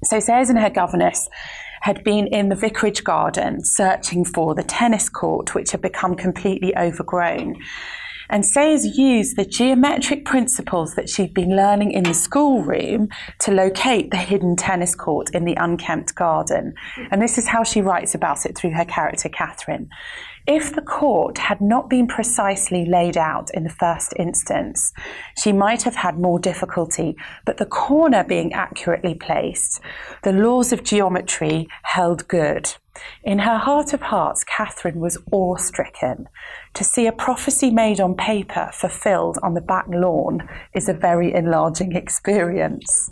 So 0.05 0.21
Sayers 0.21 0.51
and 0.51 0.59
her 0.59 0.71
governess 0.71 1.27
had 1.81 2.05
been 2.05 2.27
in 2.27 2.49
the 2.49 2.55
vicarage 2.55 3.05
garden 3.05 3.65
searching 3.65 4.25
for 4.25 4.55
the 4.55 4.63
tennis 4.63 5.09
court, 5.09 5.55
which 5.55 5.73
had 5.73 5.81
become 5.81 6.15
completely 6.15 6.77
overgrown 6.77 7.57
and 8.31 8.47
Sayers 8.47 8.97
used 8.97 9.37
the 9.37 9.45
geometric 9.45 10.25
principles 10.25 10.95
that 10.95 11.11
she'd 11.11 11.35
been 11.35 11.57
learning 11.57 11.91
in 11.91 12.05
the 12.05 12.15
schoolroom 12.15 13.09
to 13.41 13.51
locate 13.51 14.11
the 14.11 14.17
hidden 14.17 14.57
tennis 14.57 14.95
court 14.95 15.31
in 15.35 15.45
the 15.45 15.57
unkempt 15.57 16.15
garden. 16.15 16.75
And 17.11 17.21
this 17.21 17.37
is 17.37 17.49
how 17.49 17.65
she 17.65 17.83
writes 17.83 18.15
about 18.15 18.47
it 18.47 18.57
through 18.57 18.71
her 18.71 18.85
character, 18.85 19.29
Catherine. 19.29 19.91
If 20.47 20.75
the 20.75 20.83
court 20.83 21.39
had 21.39 21.61
not 21.61 21.91
been 21.91 22.07
precisely 22.07 22.85
laid 22.85 23.17
out 23.17 23.51
in 23.53 23.65
the 23.65 23.71
first 23.71 24.15
instance, 24.17 24.93
she 25.37 25.53
might 25.53 25.83
have 25.83 25.97
had 25.97 26.19
more 26.19 26.39
difficulty, 26.39 27.17
but 27.45 27.59
the 27.59 27.67
corner 27.67 28.25
being 28.25 28.53
accurately 28.53 29.15
placed, 29.15 29.81
the 30.23 30.33
laws 30.33 30.73
of 30.73 30.83
geometry 30.83 31.69
held 31.83 32.27
good. 32.27 32.75
In 33.23 33.41
her 33.41 33.59
heart 33.59 33.93
of 33.93 34.03
hearts, 34.03 34.45
Catherine 34.45 34.99
was 34.99 35.19
awe 35.31 35.57
stricken. 35.57 36.29
To 36.75 36.85
see 36.85 37.07
a 37.07 37.13
prophecy 37.13 37.71
made 37.71 38.01
on 38.01 38.15
paper 38.15 38.71
fulfilled 38.73 39.39
on 39.43 39.55
the 39.55 39.61
back 39.61 39.87
lawn 39.89 40.49
is 40.75 40.89
a 40.89 40.95
very 40.95 41.33
enlarging 41.33 41.95
experience. 41.95 43.11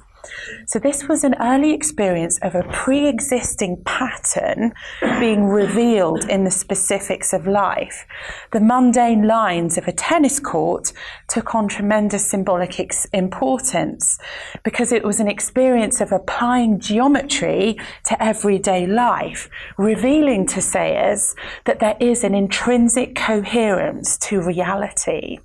So, 0.67 0.79
this 0.79 1.09
was 1.09 1.25
an 1.25 1.35
early 1.41 1.73
experience 1.73 2.39
of 2.43 2.55
a 2.55 2.63
pre 2.65 3.07
existing 3.07 3.83
pattern 3.85 4.73
being 5.21 5.45
revealed 5.45 6.29
in 6.29 6.45
the 6.45 6.51
specifics 6.51 7.33
of 7.33 7.47
life. 7.47 8.07
The 8.53 8.61
mundane 8.61 9.27
lines 9.27 9.79
of 9.79 9.87
a 9.87 9.93
tennis 9.93 10.41
court 10.41 10.93
took 11.29 11.55
on 11.55 11.69
tremendous 11.69 12.31
symbolic 12.31 12.81
ex- 12.81 13.07
importance 13.13 14.19
because 14.65 14.93
it 14.93 15.05
was 15.05 15.21
an 15.21 15.29
experience 15.29 16.01
of 16.01 16.13
applying 16.13 16.81
geometry 16.81 17.77
to 18.07 18.23
everyday 18.23 18.87
life, 18.87 19.49
revealing 19.77 20.47
to 20.49 20.61
Sayers 20.61 21.35
that 21.65 21.81
there 21.81 21.97
is 22.01 22.25
an 22.25 22.35
intrinsic 22.35 23.15
coherence 23.15 24.19
to 24.19 24.41
reality 24.41 25.39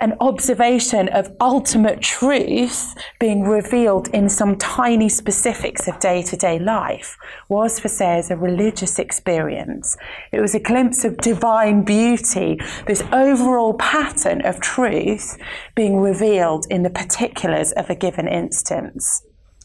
an 0.00 0.14
observation 0.20 1.08
of 1.08 1.30
ultimate 1.40 2.00
truth 2.00 2.94
being 3.18 3.42
revealed 3.42 4.08
in 4.08 4.28
some 4.28 4.56
tiny 4.56 5.08
specifics 5.08 5.86
of 5.86 5.98
day 6.00 6.22
to 6.22 6.36
day 6.36 6.58
life 6.58 7.18
was 7.48 7.78
for 7.78 7.88
Sayers 7.88 8.30
a 8.30 8.36
religious 8.36 8.98
experience. 8.98 9.96
It 10.32 10.40
was 10.40 10.54
a 10.54 10.60
glimpse 10.60 11.04
of 11.04 11.18
divine 11.18 11.82
beauty, 11.82 12.58
this 12.86 13.02
overall 13.12 13.74
pattern 13.74 14.44
of 14.44 14.60
truth 14.60 15.36
being 15.74 15.98
revealed 15.98 16.66
in 16.70 16.82
the 16.82 16.90
particulars 16.90 17.72
of 17.72 17.90
a 17.90 17.94
given 17.94 18.26
instance. 18.26 19.22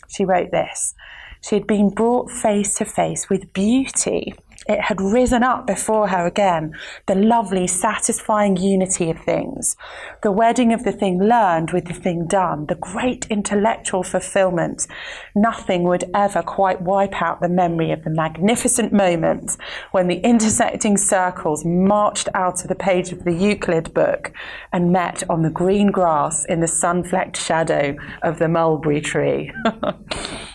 She 0.10 0.25
wrote 0.25 0.51
this. 0.51 0.94
She 1.42 1.56
had 1.56 1.68
been 1.68 1.89
brought 1.92 2.32
face 2.32 2.74
to 2.75 2.86
face 2.86 3.30
with 3.30 3.54
beauty 3.54 4.34
it 4.67 4.81
had 4.81 5.00
risen 5.00 5.43
up 5.43 5.67
before 5.67 6.07
her 6.07 6.25
again, 6.25 6.74
the 7.05 7.15
lovely, 7.15 7.67
satisfying 7.67 8.57
unity 8.57 9.10
of 9.10 9.19
things, 9.19 9.75
the 10.24 10.31
wedding 10.31 10.74
of 10.74 10.84
the 10.84 10.91
thing 10.91 11.22
learned 11.22 11.72
with 11.72 11.86
the 11.86 11.93
thing 11.93 12.25
done, 12.25 12.65
the 12.65 12.75
great 12.75 13.27
intellectual 13.29 14.03
fulfillment. 14.03 14.88
Nothing 15.36 15.84
would 15.84 16.05
ever 16.13 16.41
quite 16.41 16.81
wipe 16.81 17.22
out 17.22 17.41
the 17.41 17.50
memory 17.50 17.91
of 17.91 18.03
the 18.03 18.10
magnificent 18.10 18.91
moment 18.91 19.57
when 19.91 20.07
the 20.07 20.19
intersecting 20.19 20.98
circles 20.98 21.63
marched 21.63 22.29
out 22.34 22.62
of 22.63 22.67
the 22.67 22.75
page 22.75 23.12
of 23.12 23.24
the 23.24 23.34
Euclid 23.34 23.93
book 23.93 24.31
and 24.72 24.91
met 24.91 25.24
on 25.29 25.41
the 25.41 25.50
green 25.50 25.91
grass 25.91 26.45
in 26.45 26.60
the 26.60 26.67
sun 26.67 27.03
flecked 27.03 27.38
shadow 27.38 27.95
of 28.24 28.39
the 28.39 28.48
mulberry 28.48 29.01
tree. 29.01 29.51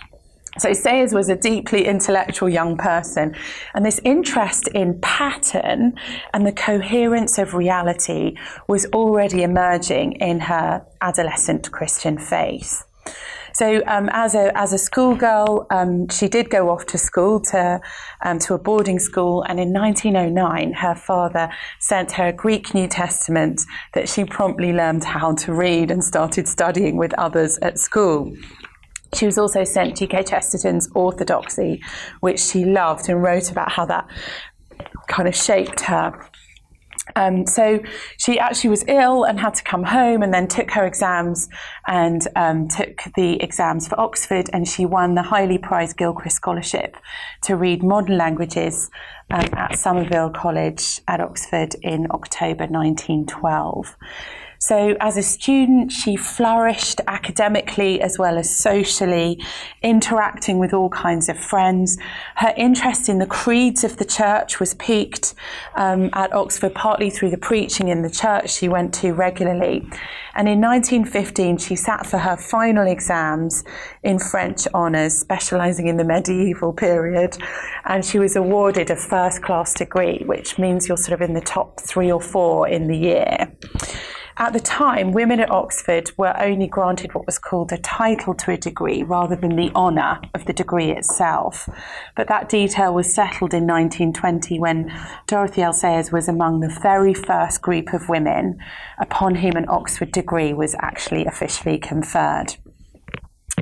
So 0.61 0.75
Sayers 0.75 1.15
was 1.15 1.31
a 1.31 1.37
deeply 1.37 1.87
intellectual 1.87 2.51
young 2.51 2.77
person, 2.77 3.35
and 3.73 3.83
this 3.83 3.99
interest 4.05 4.69
in 4.69 5.01
pattern 5.01 5.95
and 6.35 6.47
the 6.47 6.53
coherence 6.53 7.39
of 7.39 7.55
reality 7.55 8.37
was 8.69 8.85
already 8.93 9.43
emerging 9.43 10.13
in 10.21 10.41
her 10.41 10.85
adolescent 11.01 11.73
Christian 11.73 12.19
faith. 12.19 12.85
So, 13.55 13.83
um, 13.87 14.11
as 14.13 14.35
a 14.35 14.57
as 14.57 14.75
a 14.75 14.79
schoolgirl, 14.79 15.67
um, 15.71 16.11
she 16.11 16.29
did 16.29 16.51
go 16.51 16.69
off 16.69 16.85
to 16.87 16.99
school 16.99 17.41
to 17.53 17.81
um, 18.23 18.39
to 18.41 18.53
a 18.53 18.59
boarding 18.59 18.99
school, 18.99 19.43
and 19.45 19.59
in 19.59 19.73
1909, 19.73 20.75
her 20.75 20.95
father 20.95 21.51
sent 21.79 22.13
her 22.13 22.27
a 22.29 22.33
Greek 22.35 22.75
New 22.75 22.87
Testament 22.87 23.63
that 23.95 24.11
she 24.11 24.27
promptly 24.27 24.75
learned 24.75 25.05
how 25.05 25.35
to 25.37 25.55
read 25.55 25.91
and 25.91 26.05
started 26.05 26.47
studying 26.47 26.99
with 26.99 27.15
others 27.15 27.59
at 27.63 27.79
school. 27.79 28.37
She 29.15 29.27
was 29.27 29.39
also 29.39 29.65
sent 29.65 29.97
G.K. 29.97 30.23
Chesterton's 30.25 30.89
Orthodoxy, 30.95 31.83
which 32.21 32.41
she 32.41 32.65
loved 32.65 33.09
and 33.09 33.23
wrote 33.23 33.51
about 33.51 33.73
how 33.73 33.87
that 33.87 34.09
kind 35.09 35.29
of 35.29 35.35
shaped 35.35 35.81
her. 35.83 36.31
Um, 37.17 37.47
so 37.47 37.81
she 38.19 38.39
actually 38.39 38.71
was 38.71 38.85
ill 38.87 39.25
and 39.25 39.41
had 39.41 39.55
to 39.55 39.65
come 39.65 39.85
home 39.85 40.23
and 40.23 40.33
then 40.33 40.47
took 40.47 40.71
her 40.73 40.87
exams 40.87 41.49
and 41.87 42.27
um, 42.37 42.69
took 42.69 43.03
the 43.17 43.43
exams 43.43 43.89
for 43.89 43.99
Oxford 43.99 44.49
and 44.53 44.69
she 44.69 44.87
won 44.87 45.15
the 45.15 45.23
highly 45.23 45.59
prized 45.59 45.97
Gilchrist 45.97 46.37
Scholarship 46.37 46.97
to 47.43 47.57
read 47.57 47.83
modern 47.83 48.17
languages 48.17 48.91
um, 49.31 49.49
at 49.55 49.77
Somerville 49.77 50.31
College 50.31 51.01
at 51.09 51.21
Oxford 51.21 51.75
in 51.83 52.07
October 52.11 52.67
1912. 52.67 53.97
So, 54.63 54.95
as 55.01 55.17
a 55.17 55.23
student, 55.23 55.91
she 55.91 56.17
flourished 56.17 57.01
academically 57.09 58.03
as 58.03 58.19
well 58.19 58.37
as 58.37 58.55
socially, 58.55 59.43
interacting 59.81 60.59
with 60.59 60.75
all 60.75 60.91
kinds 60.91 61.31
of 61.31 61.39
friends. 61.39 61.97
Her 62.37 62.53
interest 62.59 63.09
in 63.09 63.21
the 63.21 63.27
creeds 63.27 63.85
of 63.85 63.97
the 63.97 64.05
church 64.05 64.61
was 64.61 64.75
piqued 64.75 65.35
um, 65.77 66.11
at 66.13 66.35
Oxford, 66.35 66.75
partly 66.75 67.09
through 67.09 67.31
the 67.31 67.39
preaching 67.39 67.89
in 67.89 68.03
the 68.03 68.11
church 68.11 68.51
she 68.51 68.69
went 68.69 68.93
to 68.97 69.15
regularly. 69.15 69.79
And 70.35 70.47
in 70.47 70.61
1915, 70.61 71.57
she 71.57 71.75
sat 71.75 72.05
for 72.05 72.19
her 72.19 72.37
final 72.37 72.87
exams 72.87 73.65
in 74.03 74.19
French 74.19 74.67
honours, 74.75 75.19
specialising 75.19 75.89
in 75.89 75.97
the 75.97 76.05
medieval 76.05 76.75
period. 76.75 77.39
And 77.87 78.05
she 78.05 78.19
was 78.19 78.37
awarded 78.37 78.91
a 78.91 78.97
first 78.97 79.43
class 79.43 79.73
degree, 79.73 80.23
which 80.27 80.59
means 80.59 80.87
you're 80.87 80.99
sort 80.99 81.19
of 81.19 81.27
in 81.27 81.33
the 81.33 81.41
top 81.41 81.81
three 81.81 82.13
or 82.13 82.21
four 82.21 82.69
in 82.69 82.89
the 82.89 82.97
year. 82.99 83.57
At 84.41 84.55
the 84.55 84.61
time, 84.61 85.13
women 85.13 85.39
at 85.39 85.51
Oxford 85.51 86.13
were 86.17 86.35
only 86.41 86.67
granted 86.67 87.13
what 87.13 87.27
was 87.27 87.39
called 87.39 87.73
a 87.73 87.77
title 87.77 88.33
to 88.37 88.53
a 88.53 88.57
degree 88.57 89.03
rather 89.03 89.37
than 89.37 89.55
the 89.55 89.71
honour 89.75 90.19
of 90.33 90.47
the 90.47 90.55
degree 90.55 90.91
itself. 90.91 91.69
But 92.17 92.29
that 92.29 92.49
detail 92.49 92.95
was 92.95 93.15
settled 93.15 93.53
in 93.53 93.67
1920 93.67 94.59
when 94.59 94.91
Dorothy 95.27 95.61
L. 95.61 95.75
Sayers 95.75 96.11
was 96.11 96.27
among 96.27 96.61
the 96.61 96.75
very 96.81 97.13
first 97.13 97.61
group 97.61 97.93
of 97.93 98.09
women 98.09 98.59
upon 98.99 99.35
whom 99.35 99.57
an 99.57 99.67
Oxford 99.69 100.11
degree 100.11 100.55
was 100.55 100.75
actually 100.81 101.27
officially 101.27 101.77
conferred. 101.77 102.57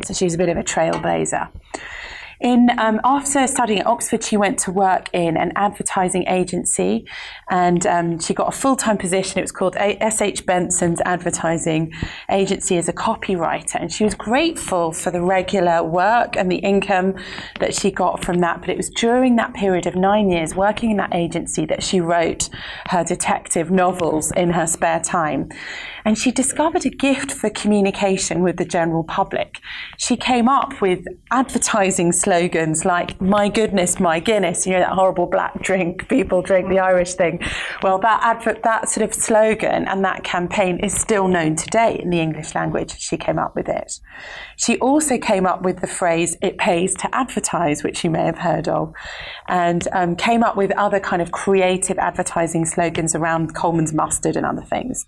So 0.05 0.15
she 0.15 0.27
was 0.27 0.35
a 0.35 0.39
bit 0.39 0.49
of 0.49 0.57
a 0.57 0.63
trailblazer. 0.63 1.49
In 2.41 2.71
um, 2.79 3.01
after 3.03 3.47
studying 3.49 3.81
at 3.81 3.87
Oxford, 3.87 4.23
she 4.23 4.37
went 4.37 4.59
to 4.61 4.71
work 4.71 5.09
in 5.13 5.37
an 5.37 5.53
advertising 5.57 6.25
agency, 6.29 7.05
and 7.51 7.85
um, 7.87 8.21
she 8.21 8.33
got 8.33 8.49
a 8.49 8.57
full 8.57 8.77
time 8.77 8.97
position. 8.97 9.39
It 9.39 9.43
was 9.43 9.53
called 9.53 9.77
S. 9.77 10.23
H. 10.23 10.47
Benson's 10.47 11.01
Advertising 11.05 11.93
Agency 12.31 12.77
as 12.77 12.89
a 12.89 12.93
copywriter, 12.93 13.81
and 13.81 13.93
she 13.93 14.05
was 14.05 14.15
grateful 14.15 14.93
for 14.93 15.11
the 15.11 15.21
regular 15.21 15.83
work 15.83 16.37
and 16.37 16.51
the 16.51 16.59
income 16.59 17.17
that 17.59 17.75
she 17.75 17.91
got 17.91 18.25
from 18.25 18.39
that. 18.39 18.61
But 18.61 18.71
it 18.71 18.77
was 18.77 18.91
during 18.91 19.35
that 19.37 19.55
period 19.55 19.87
of 19.87 19.97
nine 19.97 20.31
years 20.31 20.55
working 20.55 20.93
in 20.93 20.97
that 20.99 21.15
agency 21.15 21.67
that 21.67 21.83
she 21.83 22.01
wrote 22.01 22.51
her 22.91 23.03
detective 23.03 23.73
novels 23.73 24.31
in 24.33 24.51
her 24.51 24.67
spare 24.69 25.01
time 25.01 25.49
and 26.09 26.17
she 26.17 26.31
discovered 26.31 26.87
a 26.87 26.89
gift 26.89 27.31
for 27.31 27.51
communication 27.51 28.43
with 28.43 28.57
the 28.57 28.65
general 28.65 29.05
public. 29.05 29.59
She 29.99 30.17
came 30.17 30.49
up 30.49 30.81
with 30.81 31.05
advertising 31.31 32.13
slogans 32.13 32.87
like, 32.87 33.21
My 33.21 33.51
goodness, 33.51 34.01
my 34.01 34.19
Guinness, 34.19 34.67
you 34.67 34.73
know, 34.73 34.79
that 34.79 34.93
horrible 34.93 35.27
black 35.27 35.61
drink 35.61 36.09
people 36.09 36.41
drink, 36.41 36.71
the 36.71 36.79
Irish 36.79 37.13
thing. 37.13 37.43
Well, 37.83 37.99
that 37.99 38.23
advert, 38.23 38.63
that 38.63 38.89
sort 38.89 39.05
of 39.05 39.13
slogan 39.13 39.87
and 39.87 40.03
that 40.03 40.25
campaign 40.25 40.79
is 40.83 40.99
still 40.99 41.29
known 41.29 41.57
today 41.57 42.01
in 42.03 42.09
the 42.09 42.21
English 42.21 42.55
language. 42.55 42.99
She 42.99 43.19
came 43.19 43.39
up 43.39 43.55
with 43.55 43.69
it. 43.69 44.01
She 44.57 44.79
also 44.79 45.19
came 45.19 45.45
up 45.45 45.61
with 45.61 45.83
the 45.83 45.87
phrase, 45.87 46.39
It 46.41 46.57
pays 46.57 46.95
to 47.03 47.15
advertise, 47.15 47.85
which 47.85 48.03
you 48.03 48.09
may 48.09 48.25
have 48.25 48.39
heard 48.39 48.67
of, 48.67 48.95
and 49.47 49.87
um, 49.93 50.17
came 50.17 50.43
up 50.43 50.57
with 50.57 50.71
other 50.71 51.01
kind 51.01 51.21
of 51.21 51.33
creative 51.33 51.99
advertising 51.99 52.65
slogans 52.65 53.15
around 53.15 53.55
Colman's 53.55 53.93
mustard 53.93 54.37
and 54.37 54.47
other 54.47 54.63
things. 54.63 55.05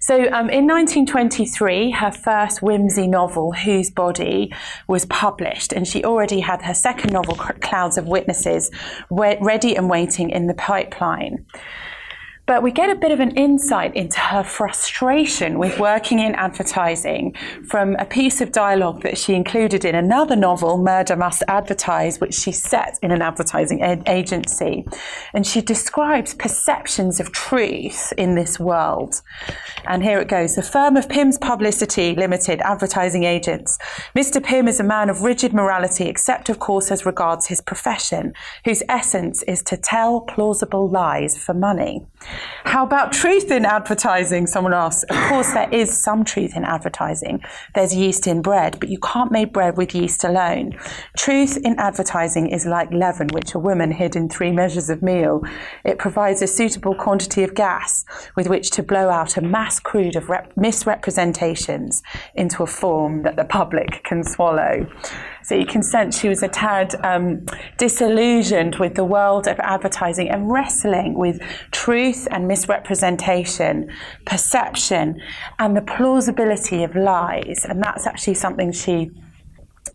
So 0.00 0.14
um, 0.14 0.48
in 0.48 0.66
1923, 0.66 1.90
her 1.90 2.12
first 2.12 2.60
Wimsey 2.60 3.08
novel, 3.08 3.52
Whose 3.52 3.90
Body, 3.90 4.54
was 4.86 5.04
published, 5.06 5.72
and 5.72 5.86
she 5.86 6.04
already 6.04 6.40
had 6.40 6.62
her 6.62 6.74
second 6.74 7.12
novel, 7.12 7.34
Clouds 7.34 7.98
of 7.98 8.06
Witnesses, 8.06 8.70
ready 9.10 9.76
and 9.76 9.90
waiting 9.90 10.30
in 10.30 10.46
the 10.46 10.54
pipeline. 10.54 11.44
But 12.48 12.62
we 12.62 12.72
get 12.72 12.88
a 12.88 12.94
bit 12.94 13.12
of 13.12 13.20
an 13.20 13.32
insight 13.32 13.94
into 13.94 14.18
her 14.18 14.42
frustration 14.42 15.58
with 15.58 15.78
working 15.78 16.18
in 16.18 16.34
advertising 16.34 17.34
from 17.68 17.94
a 17.96 18.06
piece 18.06 18.40
of 18.40 18.52
dialogue 18.52 19.02
that 19.02 19.18
she 19.18 19.34
included 19.34 19.84
in 19.84 19.94
another 19.94 20.34
novel, 20.34 20.78
Murder 20.78 21.14
Must 21.14 21.42
Advertise, 21.46 22.22
which 22.22 22.32
she 22.32 22.50
set 22.50 22.98
in 23.02 23.10
an 23.10 23.20
advertising 23.20 23.82
agency. 24.06 24.86
And 25.34 25.46
she 25.46 25.60
describes 25.60 26.32
perceptions 26.32 27.20
of 27.20 27.32
truth 27.32 28.14
in 28.16 28.34
this 28.34 28.58
world. 28.58 29.20
And 29.86 30.02
here 30.02 30.18
it 30.18 30.28
goes 30.28 30.54
The 30.54 30.62
firm 30.62 30.96
of 30.96 31.06
Pym's 31.10 31.36
Publicity 31.36 32.14
Limited, 32.14 32.62
advertising 32.62 33.24
agents. 33.24 33.76
Mr. 34.16 34.42
Pym 34.42 34.68
is 34.68 34.80
a 34.80 34.84
man 34.84 35.10
of 35.10 35.20
rigid 35.20 35.52
morality, 35.52 36.06
except, 36.06 36.48
of 36.48 36.58
course, 36.58 36.90
as 36.90 37.04
regards 37.04 37.48
his 37.48 37.60
profession, 37.60 38.32
whose 38.64 38.82
essence 38.88 39.42
is 39.42 39.62
to 39.64 39.76
tell 39.76 40.22
plausible 40.22 40.88
lies 40.88 41.36
for 41.36 41.52
money. 41.52 42.06
How 42.64 42.84
about 42.84 43.12
truth 43.12 43.50
in 43.50 43.64
advertising? 43.64 44.46
Someone 44.46 44.74
asks. 44.74 45.04
Of 45.04 45.16
course, 45.28 45.52
there 45.52 45.72
is 45.72 45.96
some 45.96 46.24
truth 46.24 46.56
in 46.56 46.64
advertising. 46.64 47.40
There's 47.74 47.94
yeast 47.94 48.26
in 48.26 48.42
bread, 48.42 48.78
but 48.78 48.88
you 48.88 48.98
can't 48.98 49.32
make 49.32 49.52
bread 49.52 49.76
with 49.76 49.94
yeast 49.94 50.24
alone. 50.24 50.78
Truth 51.16 51.58
in 51.64 51.78
advertising 51.78 52.50
is 52.50 52.66
like 52.66 52.90
leaven, 52.92 53.28
which 53.28 53.54
a 53.54 53.58
woman 53.58 53.92
hid 53.92 54.16
in 54.16 54.28
three 54.28 54.52
measures 54.52 54.90
of 54.90 55.02
meal. 55.02 55.42
It 55.84 55.98
provides 55.98 56.42
a 56.42 56.46
suitable 56.46 56.94
quantity 56.94 57.42
of 57.42 57.54
gas 57.54 58.04
with 58.36 58.48
which 58.48 58.70
to 58.72 58.82
blow 58.82 59.08
out 59.08 59.36
a 59.36 59.40
mass 59.40 59.80
crude 59.80 60.16
of 60.16 60.28
rep- 60.28 60.56
misrepresentations 60.56 62.02
into 62.34 62.62
a 62.62 62.66
form 62.66 63.22
that 63.22 63.36
the 63.36 63.44
public 63.44 64.02
can 64.04 64.22
swallow. 64.24 64.86
So 65.42 65.54
you 65.54 65.64
can 65.64 65.82
sense 65.82 66.18
she 66.18 66.28
was 66.28 66.42
a 66.42 66.48
tad 66.48 66.94
um, 67.02 67.46
disillusioned 67.78 68.76
with 68.76 68.94
the 68.96 69.04
world 69.04 69.46
of 69.46 69.58
advertising 69.60 70.28
and 70.28 70.52
wrestling 70.52 71.14
with 71.14 71.40
truth 71.70 72.07
and 72.30 72.48
misrepresentation, 72.48 73.90
perception, 74.24 75.20
and 75.58 75.76
the 75.76 75.82
plausibility 75.82 76.82
of 76.82 76.94
lies. 76.96 77.66
And 77.68 77.82
that's 77.82 78.06
actually 78.06 78.34
something 78.34 78.72
she 78.72 79.10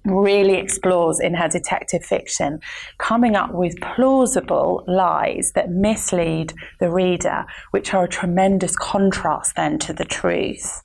really 0.05 0.55
explores 0.55 1.20
in 1.20 1.34
her 1.34 1.48
detective 1.48 2.03
fiction, 2.03 2.60
coming 2.98 3.36
up 3.36 3.53
with 3.53 3.79
plausible 3.82 4.84
lies 4.88 5.51
that 5.55 5.70
mislead 5.70 6.53
the 6.79 6.91
reader, 6.91 7.46
which 7.72 7.93
are 7.93 8.03
a 8.03 8.10
tremendous 8.10 8.75
contrast 8.75 9.55
then 9.55 9.79
to 9.79 9.93
the 9.93 10.05
truth. 10.05 10.84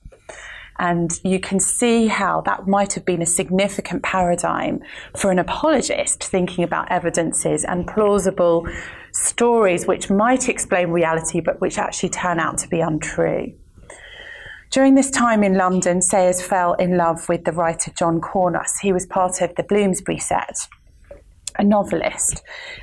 And 0.78 1.18
you 1.24 1.40
can 1.40 1.58
see 1.58 2.06
how 2.06 2.40
that 2.42 2.68
might 2.68 2.92
have 2.92 3.04
been 3.04 3.22
a 3.22 3.26
significant 3.26 4.02
paradigm 4.02 4.80
for 5.16 5.30
an 5.30 5.38
apologist 5.38 6.22
thinking 6.22 6.62
about 6.62 6.90
evidences 6.90 7.64
and 7.64 7.86
plausible 7.86 8.68
stories 9.12 9.86
which 9.86 10.10
might 10.10 10.48
explain 10.48 10.90
reality 10.90 11.40
but 11.40 11.60
which 11.60 11.78
actually 11.78 12.10
turn 12.10 12.38
out 12.38 12.58
to 12.58 12.68
be 12.68 12.80
untrue. 12.80 13.52
During 14.70 14.94
this 14.94 15.10
time 15.10 15.42
in 15.42 15.54
London, 15.54 16.02
Sayers 16.02 16.42
fell 16.42 16.74
in 16.74 16.98
love 16.98 17.28
with 17.28 17.44
the 17.44 17.52
writer 17.52 17.90
John 17.98 18.20
Cournos. 18.20 18.80
He 18.82 18.92
was 18.92 19.06
part 19.06 19.40
of 19.40 19.54
the 19.54 19.62
Bloomsbury 19.62 20.18
set 20.18 20.68
a 21.58 21.64
novelist, 21.64 22.42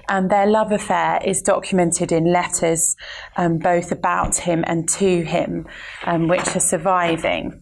and 0.10 0.29
their 0.29 0.45
love 0.45 0.71
affair 0.71 1.21
is 1.23 1.41
documented 1.41 2.12
in 2.12 2.31
letters 2.31 2.95
um, 3.38 3.58
both 3.58 3.91
about 3.91 4.36
him 4.36 4.63
and 4.67 4.88
to 4.89 5.23
him, 5.23 5.65
um, 6.05 6.27
which 6.27 6.55
are 6.55 6.60
surviving. 6.60 7.62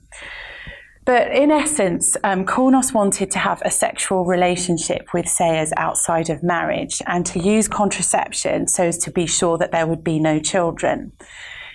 But 1.06 1.32
in 1.32 1.52
essence, 1.52 2.16
um, 2.24 2.46
Cournos 2.46 2.94
wanted 2.94 3.30
to 3.32 3.40
have 3.40 3.62
a 3.66 3.72
sexual 3.72 4.24
relationship 4.24 5.14
with 5.14 5.28
Sayers 5.28 5.74
outside 5.76 6.30
of 6.30 6.44
marriage 6.44 7.02
and 7.06 7.26
to 7.26 7.40
use 7.40 7.68
contraception 7.68 8.68
so 8.68 8.84
as 8.84 8.98
to 9.00 9.12
be 9.12 9.26
sure 9.26 9.58
that 9.58 9.72
there 9.72 9.86
would 9.86 10.04
be 10.04 10.20
no 10.20 10.40
children. 10.40 11.12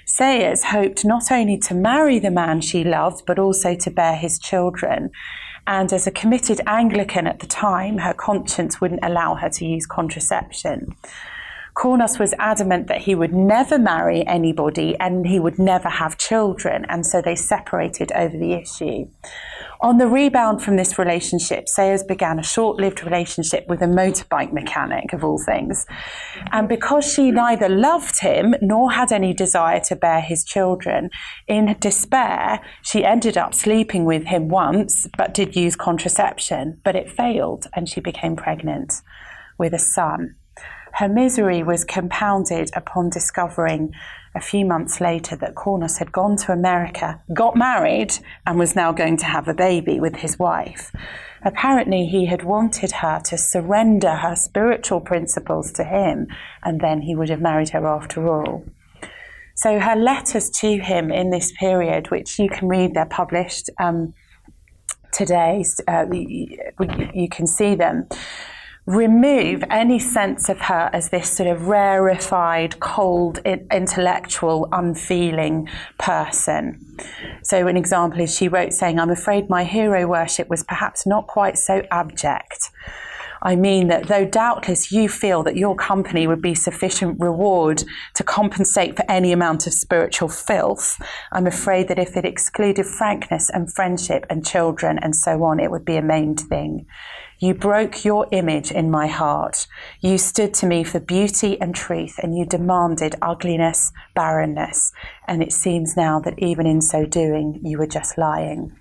Sayers 0.07 0.65
hoped 0.65 1.05
not 1.05 1.31
only 1.31 1.59
to 1.59 1.75
marry 1.75 2.19
the 2.19 2.31
man 2.31 2.63
she 2.63 2.83
loved, 2.85 3.27
but 3.27 3.39
also 3.39 3.75
to 3.75 3.91
bear 3.91 4.17
his 4.17 4.39
children. 4.39 5.11
And 5.67 5.93
as 5.93 6.07
a 6.07 6.11
committed 6.11 6.63
Anglican 6.67 7.27
at 7.27 7.41
the 7.41 7.47
time, 7.47 7.99
her 7.99 8.15
conscience 8.15 8.81
wouldn't 8.81 9.05
allow 9.05 9.35
her 9.35 9.51
to 9.51 9.67
use 9.67 9.85
contraception. 9.85 10.97
Cournos 11.79 12.19
was 12.19 12.35
adamant 12.41 12.89
that 12.89 13.03
he 13.03 13.15
would 13.15 13.33
never 13.33 13.79
marry 13.79 14.27
anybody 14.27 14.97
and 14.99 15.25
he 15.25 15.39
would 15.39 15.61
never 15.61 15.89
have 15.89 16.19
children, 16.19 16.85
and 16.89 17.07
so 17.07 17.23
they 17.23 17.37
separated 17.37 18.11
over 18.17 18.37
the 18.37 18.53
issue. 18.53 19.07
On 19.81 19.99
the 19.99 20.09
rebound 20.09 20.61
from 20.61 20.75
this 20.75 20.99
relationship, 20.99 21.69
Sayers 21.69 22.03
began 22.03 22.41
a 22.41 22.43
short 22.43 22.79
lived 22.79 23.05
relationship 23.05 23.65
with 23.69 23.81
a 23.81 23.87
motorbike 23.87 24.53
mechanic, 24.53 25.13
of 25.13 25.23
all 25.23 25.39
things. 25.39 25.87
And 26.51 26.69
because 26.69 27.05
she 27.05 27.31
neither 27.31 27.69
loved 27.69 28.19
him 28.19 28.57
nor 28.61 28.91
had 28.91 29.13
any 29.13 29.33
desire 29.33 29.79
to 29.85 29.95
bear 29.95 30.21
his 30.21 30.43
children, 30.43 31.11
in 31.47 31.77
despair, 31.79 32.61
she 32.83 33.05
ended 33.05 33.39
up 33.39 33.55
sleeping 33.55 34.05
with 34.05 34.25
him 34.25 34.49
once, 34.49 35.07
but 35.17 35.33
did 35.33 35.55
use 35.55 35.77
contraception. 35.77 36.81
But 36.83 36.97
it 36.97 37.09
failed, 37.09 37.69
and 37.73 37.89
she 37.89 38.01
became 38.01 38.35
pregnant 38.35 38.95
with 39.59 39.73
a 39.73 39.79
son. 39.79 40.35
Her 40.95 41.09
misery 41.09 41.63
was 41.63 41.85
compounded 41.85 42.71
upon 42.75 43.11
discovering 43.11 43.93
a 44.35 44.41
few 44.41 44.65
months 44.65 45.01
later 45.01 45.37
that 45.37 45.55
Cournos 45.55 45.99
had 45.99 46.13
gone 46.13 46.37
to 46.37 46.53
America, 46.53 47.21
got 47.33 47.57
married, 47.57 48.15
and 48.47 48.59
was 48.59 48.77
now 48.77 48.93
going 48.93 49.17
to 49.19 49.27
have 49.27 49.49
a 49.49 49.55
baby 49.55 50.01
with 50.01 50.17
his 50.17 50.39
wife. 50.39 50.93
Apparently, 51.43 52.07
he 52.07 52.27
had 52.27 52.45
wanted 52.45 52.93
her 52.93 53.21
to 53.25 53.39
surrender 53.39 54.17
her 54.17 54.35
spiritual 54.35 55.01
principles 55.01 55.73
to 55.73 55.85
him, 55.85 56.27
and 56.63 56.81
then 56.81 57.03
he 57.03 57.15
would 57.15 57.29
have 57.29 57.41
married 57.41 57.71
her 57.71 57.87
after 57.87 58.29
all. 58.29 58.65
So, 59.55 59.81
her 59.81 59.97
letters 59.97 60.51
to 60.51 60.79
him 60.79 61.11
in 61.11 61.31
this 61.31 61.53
period, 61.53 62.11
which 62.11 62.39
you 62.39 62.49
can 62.49 62.69
read, 62.69 62.95
they're 62.95 63.07
published 63.07 63.71
um, 63.81 64.15
today, 65.13 65.65
uh, 65.89 66.07
you, 66.13 66.59
you 67.15 67.29
can 67.29 67.47
see 67.47 67.75
them 67.75 68.09
remove 68.89 69.63
any 69.69 69.99
sense 69.99 70.49
of 70.49 70.59
her 70.63 70.89
as 70.95 71.11
this 71.11 71.29
sort 71.31 71.47
of 71.47 71.69
rarefied, 71.69 72.81
cold, 72.81 73.39
intellectual, 73.45 74.67
unfeeling 74.73 75.69
person. 75.99 76.97
So, 77.43 77.67
an 77.67 77.77
example 77.77 78.21
is 78.21 78.35
she 78.35 78.49
wrote 78.49 78.73
saying, 78.73 78.99
I'm 78.99 79.11
afraid 79.11 79.51
my 79.51 79.65
hero 79.65 80.07
worship 80.07 80.49
was 80.49 80.65
perhaps 80.65 81.07
not 81.07 81.27
quite 81.27 81.59
so 81.59 81.83
abject. 81.91 82.71
I 83.43 83.57
mean 83.57 83.89
that 83.89 84.09
though 84.09 84.25
doubtless 84.25 84.91
you 84.91 85.09
feel 85.09 85.43
that 85.45 85.57
your 85.57 85.77
company 85.77 86.27
would 86.27 86.43
be 86.43 86.55
sufficient 86.55 87.21
reward 87.21 87.85
to 88.15 88.25
compensate 88.25 88.97
for 88.97 89.05
any 89.09 89.33
amount 89.33 89.67
of 89.67 89.73
spiritual 89.73 90.29
filth, 90.29 91.01
I'm 91.33 91.47
afraid 91.47 91.89
that 91.89 91.99
if 91.99 92.17
it 92.17 92.25
excluded 92.25 92.87
frankness 92.87 93.51
and 93.51 93.73
friendship 93.73 94.27
and 94.29 94.47
children 94.47 94.99
and 94.99 95.15
so 95.15 95.45
on, 95.45 95.61
it 95.61 95.71
would 95.71 95.85
be 95.85 95.97
a 95.97 96.03
maimed 96.03 96.41
thing. 96.41 96.87
You 97.41 97.55
broke 97.55 98.05
your 98.05 98.27
image 98.33 98.73
in 98.73 98.91
my 98.91 99.07
heart. 99.07 99.69
You 100.01 100.19
stood 100.19 100.53
to 100.55 100.67
me 100.67 100.83
for 100.83 100.99
beauty 100.99 101.61
and 101.61 101.73
truth, 101.73 102.19
and 102.21 102.37
you 102.37 102.45
demanded 102.45 103.15
ugliness, 103.23 103.93
barrenness. 104.17 104.93
And 105.29 105.41
it 105.41 105.53
seems 105.53 105.97
now 105.97 106.19
that 106.21 106.37
even 106.39 106.67
in 106.67 106.81
so 106.81 107.07
doing, 107.07 107.61
you 107.63 107.79
were 107.79 107.87
just 107.87 108.19
lying. 108.19 108.77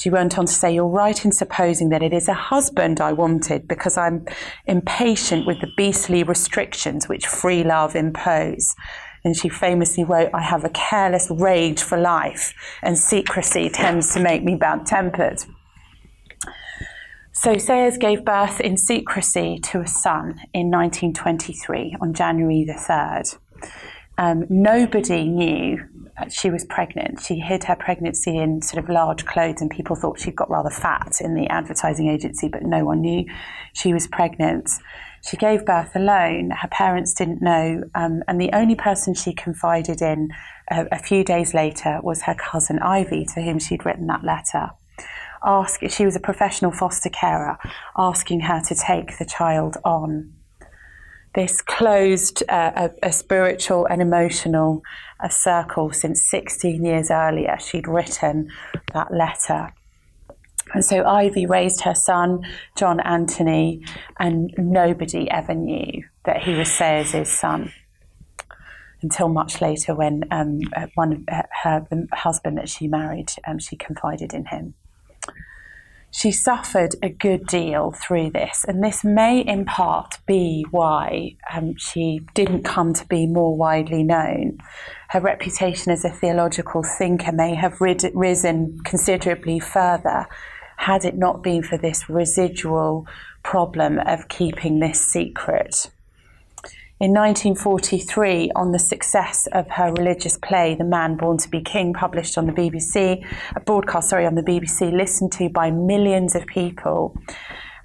She 0.00 0.08
went 0.08 0.38
on 0.38 0.46
to 0.46 0.52
say, 0.52 0.74
You're 0.74 0.88
right 0.88 1.22
in 1.26 1.30
supposing 1.30 1.90
that 1.90 2.02
it 2.02 2.14
is 2.14 2.26
a 2.26 2.32
husband 2.32 3.02
I 3.02 3.12
wanted 3.12 3.68
because 3.68 3.98
I'm 3.98 4.24
impatient 4.64 5.46
with 5.46 5.60
the 5.60 5.68
beastly 5.76 6.22
restrictions 6.22 7.06
which 7.06 7.26
free 7.26 7.62
love 7.62 7.94
impose. 7.94 8.74
And 9.24 9.36
she 9.36 9.50
famously 9.50 10.04
wrote, 10.04 10.30
I 10.32 10.40
have 10.40 10.64
a 10.64 10.70
careless 10.70 11.30
rage 11.30 11.82
for 11.82 11.98
life, 11.98 12.54
and 12.82 12.96
secrecy 12.96 13.68
tends 13.68 14.14
to 14.14 14.20
make 14.20 14.42
me 14.42 14.54
bad 14.54 14.86
tempered. 14.86 15.44
So 17.32 17.58
Sayers 17.58 17.98
gave 17.98 18.24
birth 18.24 18.58
in 18.58 18.78
secrecy 18.78 19.58
to 19.64 19.80
a 19.80 19.86
son 19.86 20.40
in 20.54 20.70
1923 20.70 21.98
on 22.00 22.14
January 22.14 22.64
the 22.64 22.72
3rd. 22.72 23.36
Um, 24.16 24.46
nobody 24.48 25.24
knew 25.24 25.86
she 26.30 26.50
was 26.50 26.64
pregnant. 26.64 27.20
She 27.20 27.40
hid 27.40 27.64
her 27.64 27.76
pregnancy 27.76 28.38
in 28.38 28.62
sort 28.62 28.82
of 28.82 28.90
large 28.90 29.24
clothes, 29.26 29.60
and 29.60 29.70
people 29.70 29.96
thought 29.96 30.20
she'd 30.20 30.36
got 30.36 30.50
rather 30.50 30.70
fat 30.70 31.18
in 31.20 31.34
the 31.34 31.48
advertising 31.48 32.08
agency, 32.08 32.48
but 32.48 32.62
no 32.62 32.84
one 32.84 33.00
knew 33.00 33.24
she 33.72 33.92
was 33.92 34.06
pregnant. 34.06 34.70
She 35.28 35.36
gave 35.36 35.66
birth 35.66 35.94
alone. 35.94 36.50
Her 36.50 36.68
parents 36.68 37.12
didn't 37.12 37.42
know, 37.42 37.82
um, 37.94 38.22
and 38.26 38.40
the 38.40 38.50
only 38.52 38.74
person 38.74 39.14
she 39.14 39.32
confided 39.32 40.00
in 40.00 40.30
a, 40.70 40.86
a 40.92 40.98
few 40.98 41.24
days 41.24 41.52
later 41.52 42.00
was 42.02 42.22
her 42.22 42.34
cousin 42.34 42.78
Ivy, 42.78 43.26
to 43.34 43.42
whom 43.42 43.58
she'd 43.58 43.84
written 43.84 44.06
that 44.06 44.24
letter 44.24 44.70
ask 45.42 45.80
she 45.88 46.04
was 46.04 46.14
a 46.14 46.20
professional 46.20 46.70
foster 46.70 47.08
carer 47.08 47.56
asking 47.96 48.40
her 48.40 48.60
to 48.60 48.74
take 48.74 49.16
the 49.16 49.24
child 49.24 49.76
on 49.84 50.30
this 51.34 51.62
closed 51.62 52.42
uh, 52.48 52.88
a, 53.02 53.08
a, 53.08 53.12
spiritual 53.12 53.86
and 53.86 54.02
emotional 54.02 54.82
uh, 55.20 55.28
circle 55.28 55.92
since 55.92 56.28
16 56.28 56.84
years 56.84 57.10
earlier. 57.10 57.56
She'd 57.60 57.86
written 57.86 58.50
that 58.92 59.12
letter. 59.12 59.72
And 60.74 60.84
so 60.84 61.04
Ivy 61.04 61.46
raised 61.46 61.82
her 61.82 61.94
son, 61.94 62.44
John 62.76 63.00
Anthony, 63.00 63.84
and 64.18 64.52
nobody 64.56 65.30
ever 65.30 65.54
knew 65.54 66.04
that 66.24 66.42
he 66.42 66.54
was 66.54 66.70
Sayers' 66.70 67.28
son 67.28 67.72
until 69.02 69.28
much 69.28 69.60
later 69.60 69.94
when 69.94 70.24
um, 70.30 70.60
uh, 70.76 70.86
one 70.94 71.24
her, 71.28 71.48
her, 71.62 71.86
husband 72.12 72.58
that 72.58 72.68
she 72.68 72.86
married, 72.86 73.32
um, 73.46 73.58
she 73.58 73.76
confided 73.76 74.34
in 74.34 74.46
him 74.46 74.74
she 76.10 76.32
suffered 76.32 76.96
a 77.02 77.08
good 77.08 77.46
deal 77.46 77.92
through 77.92 78.30
this, 78.30 78.64
and 78.66 78.82
this 78.82 79.04
may 79.04 79.40
in 79.40 79.64
part 79.64 80.18
be 80.26 80.66
why 80.70 81.36
um, 81.52 81.76
she 81.76 82.20
didn't 82.34 82.64
come 82.64 82.92
to 82.94 83.06
be 83.06 83.26
more 83.26 83.56
widely 83.56 84.02
known. 84.02 84.58
Her 85.10 85.20
reputation 85.20 85.92
as 85.92 86.04
a 86.04 86.10
theological 86.10 86.82
thinker 86.82 87.32
may 87.32 87.54
have 87.54 87.80
rid- 87.80 88.10
risen 88.14 88.78
considerably 88.84 89.60
further 89.60 90.26
had 90.76 91.04
it 91.04 91.16
not 91.16 91.42
been 91.42 91.62
for 91.62 91.78
this 91.78 92.08
residual 92.08 93.06
problem 93.42 93.98
of 93.98 94.28
keeping 94.28 94.80
this 94.80 95.00
secret. 95.00 95.90
In 97.00 97.14
1943, 97.14 98.50
on 98.54 98.72
the 98.72 98.78
success 98.78 99.48
of 99.52 99.66
her 99.70 99.90
religious 99.90 100.36
play, 100.36 100.74
The 100.74 100.84
Man 100.84 101.16
Born 101.16 101.38
to 101.38 101.48
Be 101.48 101.62
King, 101.62 101.94
published 101.94 102.36
on 102.36 102.44
the 102.44 102.52
BBC, 102.52 103.26
a 103.56 103.60
broadcast, 103.60 104.10
sorry, 104.10 104.26
on 104.26 104.34
the 104.34 104.42
BBC, 104.42 104.92
listened 104.92 105.32
to 105.32 105.48
by 105.48 105.70
millions 105.70 106.34
of 106.34 106.46
people, 106.46 107.16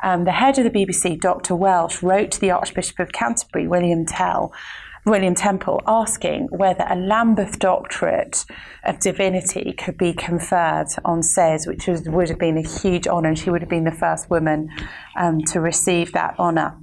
um, 0.04 0.25
the 0.25 0.34
head 0.34 0.58
of 0.58 0.65
the 0.65 0.69
BBC, 0.69 1.17
Dr. 1.17 1.56
Welch, 1.56 2.04
wrote 2.04 2.30
to 2.32 2.41
the 2.41 2.51
Archbishop 2.51 2.99
of 2.99 3.13
Canterbury, 3.13 3.69
William 3.69 4.06
Tell, 4.06 4.51
William 5.06 5.34
Temple, 5.34 5.82
asking 5.88 6.49
whether 6.51 6.84
a 6.89 6.97
Lambeth 6.97 7.58
Doctorate 7.58 8.43
of 8.84 8.99
Divinity 8.99 9.71
could 9.71 9.97
be 9.97 10.12
conferred 10.12 10.88
on 11.06 11.23
Sayers, 11.23 11.65
which 11.65 11.88
was, 11.88 12.01
would 12.10 12.28
have 12.28 12.39
been 12.39 12.58
a 12.58 12.67
huge 12.67 13.08
honour, 13.08 13.30
and 13.30 13.39
she 13.39 13.49
would 13.49 13.62
have 13.62 13.69
been 13.69 13.86
the 13.86 13.91
first 13.91 14.30
woman 14.30 14.69
um, 15.15 15.39
to 15.45 15.62
receive 15.62 16.12
that 16.12 16.38
honour. 16.38 16.75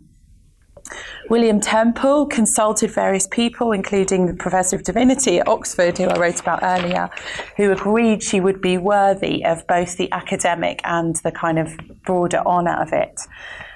William 1.30 1.60
Temple 1.60 2.26
consulted 2.26 2.90
various 2.90 3.26
people, 3.26 3.72
including 3.72 4.26
the 4.26 4.34
Professor 4.34 4.76
of 4.76 4.82
Divinity 4.82 5.38
at 5.38 5.48
Oxford, 5.48 5.96
who 5.98 6.04
I 6.04 6.18
wrote 6.18 6.40
about 6.40 6.60
earlier, 6.62 7.10
who 7.56 7.70
agreed 7.72 8.22
she 8.22 8.40
would 8.40 8.60
be 8.60 8.78
worthy 8.78 9.44
of 9.44 9.66
both 9.66 9.96
the 9.96 10.10
academic 10.12 10.80
and 10.84 11.16
the 11.16 11.32
kind 11.32 11.58
of 11.58 11.76
broader 12.04 12.42
honour 12.44 12.80
of 12.80 12.92
it. 12.92 13.20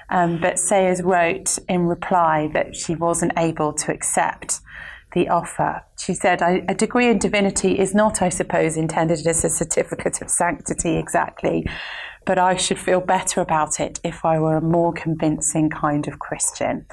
Um, 0.09 0.39
but 0.39 0.59
Sayers 0.59 1.01
wrote 1.01 1.57
in 1.67 1.87
reply 1.87 2.49
that 2.53 2.75
she 2.75 2.95
wasn't 2.95 3.33
able 3.37 3.73
to 3.73 3.91
accept 3.91 4.61
the 5.13 5.29
offer. 5.29 5.83
She 5.97 6.13
said, 6.13 6.41
A 6.41 6.73
degree 6.73 7.09
in 7.09 7.17
divinity 7.17 7.79
is 7.79 7.95
not, 7.95 8.21
I 8.21 8.29
suppose, 8.29 8.77
intended 8.77 9.25
as 9.25 9.43
a 9.43 9.49
certificate 9.49 10.21
of 10.21 10.29
sanctity 10.29 10.97
exactly, 10.97 11.65
but 12.27 12.37
I 12.37 12.57
should 12.57 12.77
feel 12.77 12.99
better 12.99 13.39
about 13.39 13.79
it 13.79 14.01
if 14.03 14.25
I 14.25 14.37
were 14.37 14.57
a 14.57 14.61
more 14.61 14.91
convincing 14.91 15.69
kind 15.69 16.05
of 16.09 16.19
Christian. 16.19 16.85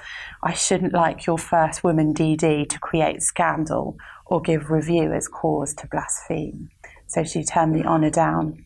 I 0.44 0.54
shouldn't 0.54 0.94
like 0.94 1.26
your 1.26 1.38
first 1.38 1.82
woman 1.82 2.14
DD 2.14 2.68
to 2.68 2.78
create 2.78 3.20
scandal 3.20 3.96
or 4.26 4.40
give 4.40 4.70
reviewers 4.70 5.26
cause 5.26 5.74
to 5.74 5.88
blaspheme. 5.88 6.70
So 7.08 7.24
she 7.24 7.42
turned 7.42 7.74
the 7.74 7.84
honour 7.84 8.10
down. 8.10 8.64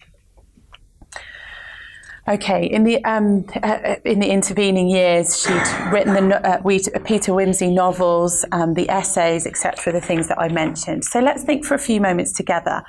Okay, 2.28 2.66
in 2.66 2.84
the 2.84 3.02
um, 3.06 3.46
uh, 3.62 3.96
in 4.04 4.20
the 4.20 4.28
intervening 4.28 4.90
years, 4.90 5.40
she'd 5.40 5.90
written 5.90 6.12
the 6.12 6.46
uh, 6.46 6.60
we, 6.62 6.78
Peter 7.06 7.32
Wimsey 7.32 7.72
novels, 7.72 8.44
um, 8.52 8.74
the 8.74 8.90
essays, 8.90 9.46
etc., 9.46 9.94
the 9.94 10.02
things 10.02 10.28
that 10.28 10.38
I 10.38 10.48
mentioned. 10.48 11.04
So 11.04 11.20
let's 11.20 11.42
think 11.42 11.64
for 11.64 11.72
a 11.72 11.78
few 11.78 12.02
moments 12.02 12.34
together 12.34 12.82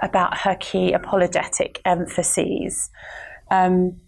about 0.00 0.38
her 0.38 0.56
key 0.60 0.92
apologetic 0.92 1.80
emphases. 1.84 2.90
Um, 3.50 4.00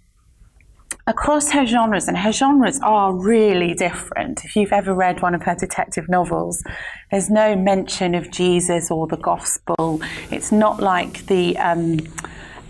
across 1.07 1.53
her 1.53 1.65
genres, 1.65 2.07
and 2.07 2.19
her 2.19 2.33
genres 2.33 2.79
are 2.83 3.15
really 3.15 3.75
different. 3.75 4.45
If 4.45 4.55
you've 4.55 4.73
ever 4.73 4.93
read 4.93 5.23
one 5.23 5.35
of 5.35 5.43
her 5.43 5.55
detective 5.55 6.09
novels, 6.09 6.63
there's 7.11 7.31
no 7.31 7.57
mention 7.57 8.15
of 8.15 8.31
Jesus 8.31 8.91
or 8.91 9.07
the 9.07 9.17
gospel. 9.17 10.01
It's 10.31 10.53
not 10.53 10.81
like 10.81 11.25
the 11.27 11.57
um, 11.57 11.99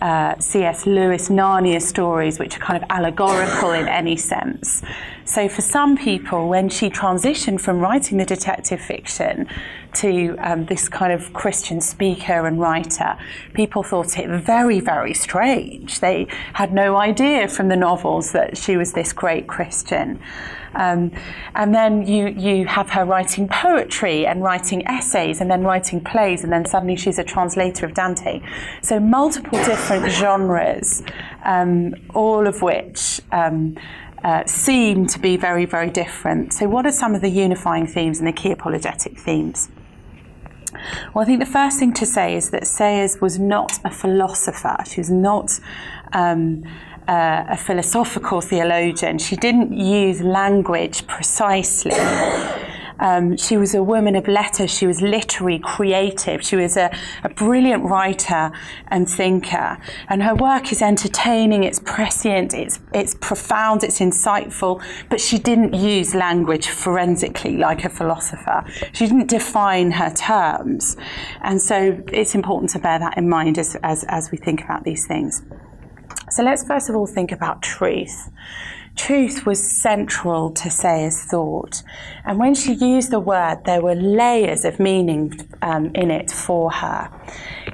uh, 0.00 0.38
C.S. 0.38 0.86
Lewis 0.86 1.28
Narnia 1.28 1.82
stories, 1.82 2.38
which 2.38 2.56
are 2.56 2.60
kind 2.60 2.82
of 2.82 2.88
allegorical 2.90 3.72
in 3.72 3.88
any 3.88 4.16
sense. 4.16 4.82
So, 5.28 5.46
for 5.46 5.60
some 5.60 5.98
people, 5.98 6.48
when 6.48 6.70
she 6.70 6.88
transitioned 6.88 7.60
from 7.60 7.80
writing 7.80 8.16
the 8.16 8.24
detective 8.24 8.80
fiction 8.80 9.46
to 9.96 10.36
um, 10.38 10.64
this 10.64 10.88
kind 10.88 11.12
of 11.12 11.34
Christian 11.34 11.82
speaker 11.82 12.46
and 12.46 12.58
writer, 12.58 13.18
people 13.52 13.82
thought 13.82 14.18
it 14.18 14.26
very, 14.26 14.80
very 14.80 15.12
strange. 15.12 16.00
They 16.00 16.28
had 16.54 16.72
no 16.72 16.96
idea 16.96 17.46
from 17.46 17.68
the 17.68 17.76
novels 17.76 18.32
that 18.32 18.56
she 18.56 18.78
was 18.78 18.94
this 18.94 19.12
great 19.12 19.46
Christian. 19.46 20.18
Um, 20.74 21.12
and 21.54 21.74
then 21.74 22.06
you, 22.06 22.28
you 22.28 22.66
have 22.66 22.88
her 22.90 23.04
writing 23.04 23.48
poetry 23.48 24.26
and 24.26 24.42
writing 24.42 24.86
essays 24.86 25.42
and 25.42 25.50
then 25.50 25.62
writing 25.62 26.00
plays, 26.00 26.42
and 26.42 26.50
then 26.50 26.64
suddenly 26.64 26.96
she's 26.96 27.18
a 27.18 27.24
translator 27.24 27.84
of 27.84 27.92
Dante. 27.92 28.40
So, 28.80 28.98
multiple 28.98 29.62
different 29.64 30.10
genres, 30.10 31.02
um, 31.44 31.94
all 32.14 32.46
of 32.46 32.62
which. 32.62 33.20
Um, 33.30 33.76
uh, 34.24 34.44
seem 34.46 35.06
to 35.06 35.18
be 35.18 35.36
very, 35.36 35.64
very 35.64 35.90
different. 35.90 36.52
So, 36.52 36.68
what 36.68 36.86
are 36.86 36.92
some 36.92 37.14
of 37.14 37.20
the 37.20 37.30
unifying 37.30 37.86
themes 37.86 38.18
and 38.18 38.26
the 38.26 38.32
key 38.32 38.50
apologetic 38.50 39.18
themes? 39.18 39.68
Well, 41.14 41.22
I 41.22 41.24
think 41.24 41.40
the 41.40 41.46
first 41.46 41.78
thing 41.78 41.92
to 41.94 42.06
say 42.06 42.34
is 42.34 42.50
that 42.50 42.66
Sayers 42.66 43.20
was 43.20 43.38
not 43.38 43.78
a 43.84 43.90
philosopher. 43.90 44.76
She 44.86 45.00
was 45.00 45.10
not 45.10 45.58
um, 46.12 46.64
uh, 47.08 47.44
a 47.48 47.56
philosophical 47.56 48.40
theologian. 48.40 49.18
She 49.18 49.36
didn't 49.36 49.72
use 49.72 50.20
language 50.20 51.06
precisely. 51.06 51.96
Um, 53.00 53.36
she 53.36 53.56
was 53.56 53.74
a 53.74 53.82
woman 53.82 54.16
of 54.16 54.26
letters. 54.28 54.70
She 54.70 54.86
was 54.86 55.00
literary, 55.00 55.58
creative. 55.58 56.44
She 56.44 56.56
was 56.56 56.76
a, 56.76 56.90
a, 57.22 57.28
brilliant 57.28 57.84
writer 57.84 58.50
and 58.88 59.08
thinker. 59.08 59.78
And 60.08 60.22
her 60.22 60.34
work 60.34 60.72
is 60.72 60.82
entertaining, 60.82 61.64
it's 61.64 61.78
prescient, 61.78 62.54
it's, 62.54 62.80
it's 62.92 63.14
profound, 63.20 63.84
it's 63.84 64.00
insightful. 64.00 64.82
But 65.08 65.20
she 65.20 65.38
didn't 65.38 65.74
use 65.74 66.14
language 66.14 66.68
forensically 66.68 67.56
like 67.56 67.84
a 67.84 67.88
philosopher. 67.88 68.64
She 68.92 69.06
didn't 69.06 69.28
define 69.28 69.92
her 69.92 70.10
terms. 70.10 70.96
And 71.42 71.62
so 71.62 72.02
it's 72.12 72.34
important 72.34 72.70
to 72.70 72.78
bear 72.78 72.98
that 72.98 73.16
in 73.16 73.28
mind 73.28 73.58
as, 73.58 73.76
as, 73.82 74.04
as 74.08 74.30
we 74.30 74.38
think 74.38 74.62
about 74.62 74.84
these 74.84 75.06
things. 75.06 75.42
So 76.30 76.42
let's 76.42 76.64
first 76.64 76.90
of 76.90 76.96
all 76.96 77.06
think 77.06 77.32
about 77.32 77.62
truth 77.62 78.30
truth 78.98 79.46
was 79.46 79.64
central 79.64 80.50
to 80.50 80.68
Sayers' 80.68 81.22
thought. 81.22 81.82
And 82.24 82.38
when 82.38 82.54
she 82.54 82.74
used 82.74 83.10
the 83.10 83.20
word, 83.20 83.60
there 83.64 83.80
were 83.80 83.94
layers 83.94 84.64
of 84.64 84.78
meaning 84.78 85.48
um, 85.62 85.92
in 85.94 86.10
it 86.10 86.30
for 86.30 86.70
her. 86.70 87.10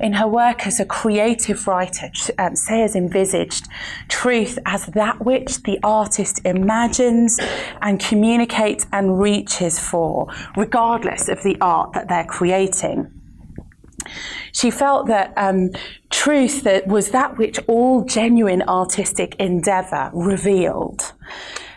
In 0.01 0.13
her 0.13 0.29
work 0.29 0.67
as 0.67 0.79
a 0.79 0.85
creative 0.85 1.67
writer, 1.67 2.11
um, 2.39 2.55
Sayers 2.55 2.95
envisaged 2.95 3.67
truth 4.09 4.59
as 4.67 4.87
that 4.87 5.25
which 5.25 5.63
the 5.63 5.79
artist 5.83 6.41
imagines 6.45 7.41
and 7.81 7.99
communicates 7.99 8.87
and 8.93 9.19
reaches 9.19 9.79
for, 9.79 10.29
regardless 10.57 11.29
of 11.29 11.43
the 11.43 11.57
art 11.61 11.95
that 11.95 12.09
they're 12.09 12.25
creating. 12.25 13.11
She 14.53 14.71
felt 14.71 15.07
that 15.07 15.33
um, 15.37 15.71
truth 16.11 16.63
that 16.63 16.87
was 16.87 17.11
that 17.11 17.39
which 17.39 17.59
all 17.67 18.05
genuine 18.05 18.63
artistic 18.63 19.37
endeavour 19.39 20.11
revealed. 20.13 21.13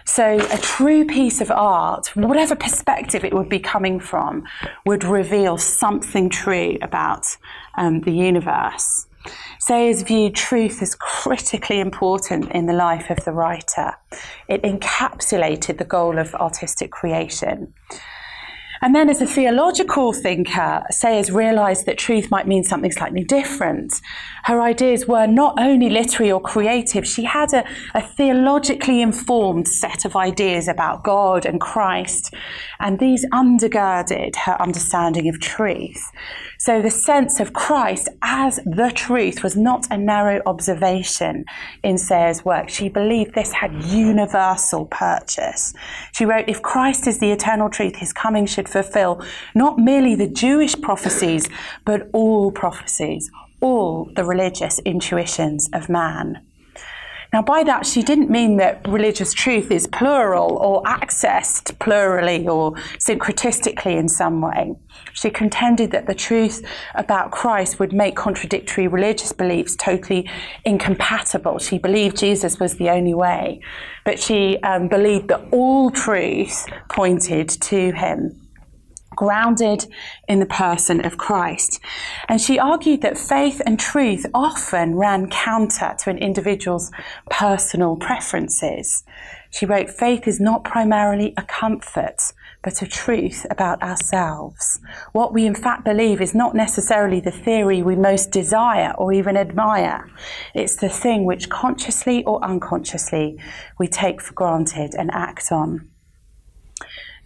So, 0.05 0.37
a 0.37 0.57
true 0.57 1.05
piece 1.05 1.41
of 1.41 1.51
art, 1.51 2.15
whatever 2.15 2.55
perspective 2.55 3.25
it 3.25 3.33
would 3.33 3.49
be 3.49 3.59
coming 3.59 3.99
from, 3.99 4.45
would 4.85 5.03
reveal 5.03 5.57
something 5.57 6.29
true 6.29 6.77
about 6.81 7.25
um, 7.77 7.99
the 8.01 8.11
universe. 8.11 9.05
Sayers 9.59 10.03
viewed 10.03 10.33
truth 10.33 10.81
as 10.81 10.95
critically 10.95 11.79
important 11.79 12.49
in 12.51 12.67
the 12.67 12.73
life 12.73 13.09
of 13.09 13.23
the 13.25 13.33
writer. 13.33 13.95
It 14.47 14.63
encapsulated 14.63 15.77
the 15.77 15.85
goal 15.85 16.17
of 16.17 16.33
artistic 16.35 16.91
creation. 16.91 17.73
And 18.81 18.93
then, 18.93 19.09
as 19.09 19.21
a 19.21 19.25
theological 19.25 20.13
thinker, 20.13 20.83
Sayers 20.91 21.31
realised 21.31 21.85
that 21.85 21.97
truth 21.97 22.29
might 22.29 22.47
mean 22.47 22.63
something 22.63 22.91
slightly 22.91 23.23
different. 23.23 24.01
Her 24.43 24.61
ideas 24.61 25.07
were 25.07 25.27
not 25.27 25.55
only 25.59 25.89
literary 25.89 26.31
or 26.31 26.41
creative, 26.41 27.05
she 27.07 27.23
had 27.23 27.53
a, 27.53 27.65
a, 27.93 28.01
theologically 28.01 29.01
informed 29.01 29.67
set 29.67 30.05
of 30.05 30.15
ideas 30.15 30.67
about 30.67 31.03
God 31.03 31.45
and 31.45 31.59
Christ, 31.59 32.33
and 32.79 32.99
these 32.99 33.25
undergirded 33.27 34.35
her 34.37 34.61
understanding 34.61 35.27
of 35.27 35.39
truth. 35.39 36.11
So 36.67 36.81
the 36.81 36.91
sense 36.91 37.39
of 37.39 37.53
Christ 37.53 38.09
as 38.21 38.57
the 38.65 38.91
truth 38.93 39.41
was 39.41 39.55
not 39.55 39.87
a 39.89 39.97
narrow 39.97 40.41
observation 40.45 41.45
in 41.81 41.97
Sayers' 41.97 42.43
work. 42.43 42.67
She 42.67 42.89
believed 42.89 43.35
this 43.35 43.53
had 43.53 43.85
universal 43.85 44.85
purchase. 44.87 45.73
She 46.11 46.25
wrote, 46.25 46.49
If 46.49 46.61
Christ 46.61 47.07
is 47.07 47.19
the 47.19 47.31
eternal 47.31 47.69
truth, 47.69 47.95
his 47.95 48.11
coming 48.11 48.45
should 48.45 48.67
fulfill 48.67 49.23
not 49.55 49.79
merely 49.79 50.13
the 50.13 50.27
Jewish 50.27 50.75
prophecies, 50.81 51.47
but 51.85 52.09
all 52.11 52.51
prophecies, 52.51 53.31
all 53.61 54.11
the 54.17 54.25
religious 54.25 54.79
intuitions 54.79 55.69
of 55.71 55.87
man. 55.87 56.45
Now, 57.33 57.41
by 57.41 57.63
that, 57.63 57.85
she 57.85 58.03
didn't 58.03 58.29
mean 58.29 58.57
that 58.57 58.87
religious 58.87 59.33
truth 59.33 59.69
is 59.69 59.87
plural 59.87 60.57
or 60.57 60.81
accessed 60.83 61.77
plurally 61.79 62.47
or 62.47 62.73
syncretistically 62.99 63.97
in 63.97 64.07
some 64.07 64.41
way. 64.41 64.75
She 65.13 65.29
contended 65.29 65.91
that 65.91 66.07
the 66.07 66.15
truth 66.15 66.65
about 66.95 67.31
Christ 67.31 67.79
would 67.79 67.91
make 67.91 68.15
contradictory 68.15 68.87
religious 68.87 69.33
beliefs 69.33 69.75
totally 69.75 70.29
incompatible. 70.63 71.59
She 71.59 71.77
believed 71.77 72.17
Jesus 72.17 72.59
was 72.59 72.75
the 72.75 72.89
only 72.89 73.13
way, 73.13 73.59
but 74.05 74.19
she 74.19 74.57
um, 74.61 74.87
believed 74.87 75.27
that 75.27 75.41
all 75.51 75.91
truth 75.91 76.65
pointed 76.89 77.49
to 77.49 77.91
him 77.91 78.46
grounded 79.17 79.85
in 80.29 80.39
the 80.39 80.45
person 80.45 81.05
of 81.05 81.17
Christ. 81.17 81.81
And 82.29 82.39
she 82.39 82.57
argued 82.57 83.01
that 83.01 83.17
faith 83.17 83.61
and 83.65 83.77
truth 83.77 84.25
often 84.33 84.95
ran 84.95 85.29
counter 85.29 85.93
to 85.99 86.09
an 86.09 86.17
individual's 86.17 86.89
personal 87.29 87.97
preferences. 87.97 89.03
She 89.49 89.65
wrote, 89.65 89.89
Faith 89.89 90.27
is 90.27 90.39
not 90.39 90.63
primarily 90.63 91.33
a 91.35 91.41
comfort, 91.43 92.31
but 92.63 92.81
a 92.81 92.87
truth 92.87 93.45
about 93.49 93.81
ourselves. 93.81 94.79
What 95.13 95.33
we 95.33 95.45
in 95.45 95.55
fact 95.55 95.83
believe 95.83 96.21
is 96.21 96.35
not 96.35 96.53
necessarily 96.53 97.19
the 97.19 97.31
theory 97.31 97.81
we 97.81 97.95
most 97.95 98.31
desire 98.31 98.93
or 98.97 99.13
even 99.13 99.37
admire. 99.37 100.09
It's 100.53 100.75
the 100.75 100.89
thing 100.89 101.25
which 101.25 101.49
consciously 101.49 102.23
or 102.25 102.43
unconsciously 102.43 103.39
we 103.79 103.87
take 103.87 104.21
for 104.21 104.33
granted 104.33 104.95
and 104.95 105.09
act 105.11 105.51
on. 105.51 105.89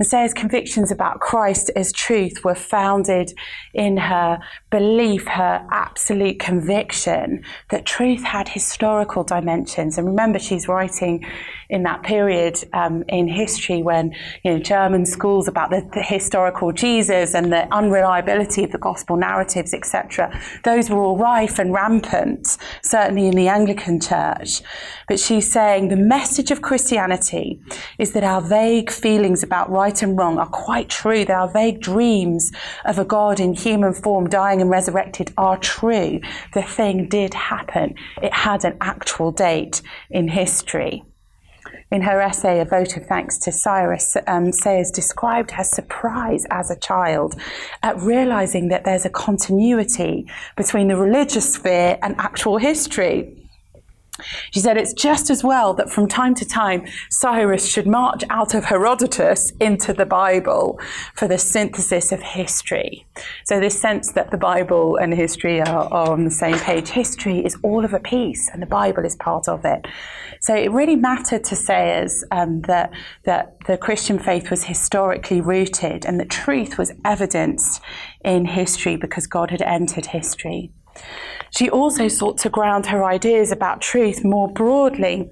Sayers' 0.05 0.33
convictions 0.33 0.91
about 0.91 1.19
Christ 1.19 1.69
as 1.75 1.91
truth 1.91 2.43
were 2.43 2.55
founded 2.55 3.33
in 3.73 3.97
her 3.97 4.39
belief, 4.69 5.27
her 5.27 5.65
absolute 5.71 6.39
conviction 6.39 7.43
that 7.69 7.85
truth 7.85 8.23
had 8.23 8.49
historical 8.49 9.23
dimensions. 9.23 9.97
And 9.97 10.07
remember, 10.07 10.39
she's 10.39 10.67
writing 10.67 11.25
in 11.69 11.83
that 11.83 12.03
period 12.03 12.57
um, 12.73 13.03
in 13.07 13.27
history 13.27 13.81
when 13.81 14.13
you 14.43 14.53
know 14.53 14.59
German 14.59 15.05
schools 15.05 15.47
about 15.47 15.69
the, 15.69 15.89
the 15.93 16.03
historical 16.03 16.71
Jesus 16.71 17.33
and 17.33 17.51
the 17.51 17.73
unreliability 17.73 18.63
of 18.63 18.71
the 18.71 18.77
gospel 18.77 19.15
narratives, 19.15 19.73
etc. 19.73 20.37
Those 20.63 20.89
were 20.89 20.99
all 20.99 21.17
rife 21.17 21.59
and 21.59 21.73
rampant, 21.73 22.57
certainly 22.83 23.27
in 23.27 23.35
the 23.35 23.47
Anglican 23.47 23.99
Church. 23.99 24.61
But 25.07 25.19
she's 25.19 25.51
saying 25.51 25.87
the 25.87 25.95
message 25.95 26.51
of 26.51 26.61
Christianity 26.61 27.61
is 27.97 28.11
that 28.11 28.23
our 28.23 28.41
vague 28.41 28.91
feelings 28.91 29.43
about 29.43 29.69
right 29.69 29.90
right 29.91 30.03
and 30.03 30.17
wrong 30.17 30.37
are 30.37 30.47
quite 30.47 30.87
true, 30.87 31.25
They 31.25 31.33
are 31.33 31.51
vague 31.51 31.81
dreams 31.81 32.51
of 32.85 32.97
a 32.97 33.03
God 33.03 33.41
in 33.41 33.53
human 33.53 33.93
form 33.93 34.29
dying 34.29 34.61
and 34.61 34.69
resurrected 34.69 35.33
are 35.37 35.57
true. 35.57 36.21
The 36.53 36.63
thing 36.63 37.09
did 37.09 37.33
happen, 37.33 37.95
it 38.21 38.33
had 38.33 38.63
an 38.63 38.77
actual 38.79 39.31
date 39.31 39.81
in 40.09 40.29
history. 40.29 41.03
In 41.91 42.03
her 42.03 42.21
essay, 42.21 42.61
A 42.61 42.65
Vote 42.65 42.95
of 42.95 43.05
Thanks 43.05 43.37
to 43.39 43.51
Cyrus, 43.51 44.15
um, 44.27 44.53
Sayers 44.53 44.91
described 44.91 45.51
her 45.51 45.65
surprise 45.65 46.45
as 46.49 46.71
a 46.71 46.79
child 46.79 47.35
at 47.83 47.99
realizing 47.99 48.69
that 48.69 48.85
there's 48.85 49.05
a 49.05 49.09
continuity 49.09 50.25
between 50.55 50.87
the 50.87 50.95
religious 50.95 51.55
sphere 51.55 51.97
and 52.01 52.15
actual 52.17 52.57
history. 52.57 53.35
She 54.51 54.59
said 54.59 54.77
it's 54.77 54.93
just 54.93 55.29
as 55.29 55.43
well 55.43 55.73
that 55.75 55.89
from 55.89 56.07
time 56.07 56.35
to 56.35 56.45
time 56.45 56.85
Cyrus 57.09 57.67
should 57.67 57.87
march 57.87 58.23
out 58.29 58.53
of 58.53 58.65
Herodotus 58.65 59.51
into 59.59 59.93
the 59.93 60.05
Bible 60.05 60.79
for 61.15 61.27
the 61.27 61.37
synthesis 61.37 62.11
of 62.11 62.21
history. 62.21 63.05
So, 63.45 63.59
this 63.59 63.79
sense 63.79 64.11
that 64.13 64.31
the 64.31 64.37
Bible 64.37 64.97
and 64.97 65.13
history 65.13 65.61
are, 65.61 65.91
on 65.93 66.25
the 66.25 66.31
same 66.31 66.57
page, 66.59 66.89
history 66.89 67.43
is 67.45 67.57
all 67.63 67.85
of 67.85 67.93
a 67.93 67.99
piece 67.99 68.49
and 68.49 68.61
the 68.61 68.67
Bible 68.67 69.05
is 69.05 69.15
part 69.15 69.47
of 69.47 69.65
it. 69.65 69.85
So, 70.39 70.55
it 70.55 70.71
really 70.71 70.95
mattered 70.95 71.43
to 71.45 71.55
Sayers 71.55 72.23
um, 72.31 72.61
that, 72.61 72.91
that 73.23 73.57
the 73.67 73.77
Christian 73.77 74.19
faith 74.19 74.49
was 74.49 74.65
historically 74.65 75.41
rooted 75.41 76.05
and 76.05 76.19
that 76.19 76.29
truth 76.29 76.77
was 76.77 76.91
evidenced 77.05 77.81
in 78.23 78.45
history 78.45 78.95
because 78.95 79.27
God 79.27 79.51
had 79.51 79.61
entered 79.61 80.07
history. 80.07 80.71
She 81.55 81.69
also 81.69 82.07
sought 82.07 82.37
to 82.39 82.49
ground 82.49 82.87
her 82.87 83.03
ideas 83.03 83.51
about 83.51 83.81
truth 83.81 84.23
more 84.23 84.47
broadly 84.47 85.29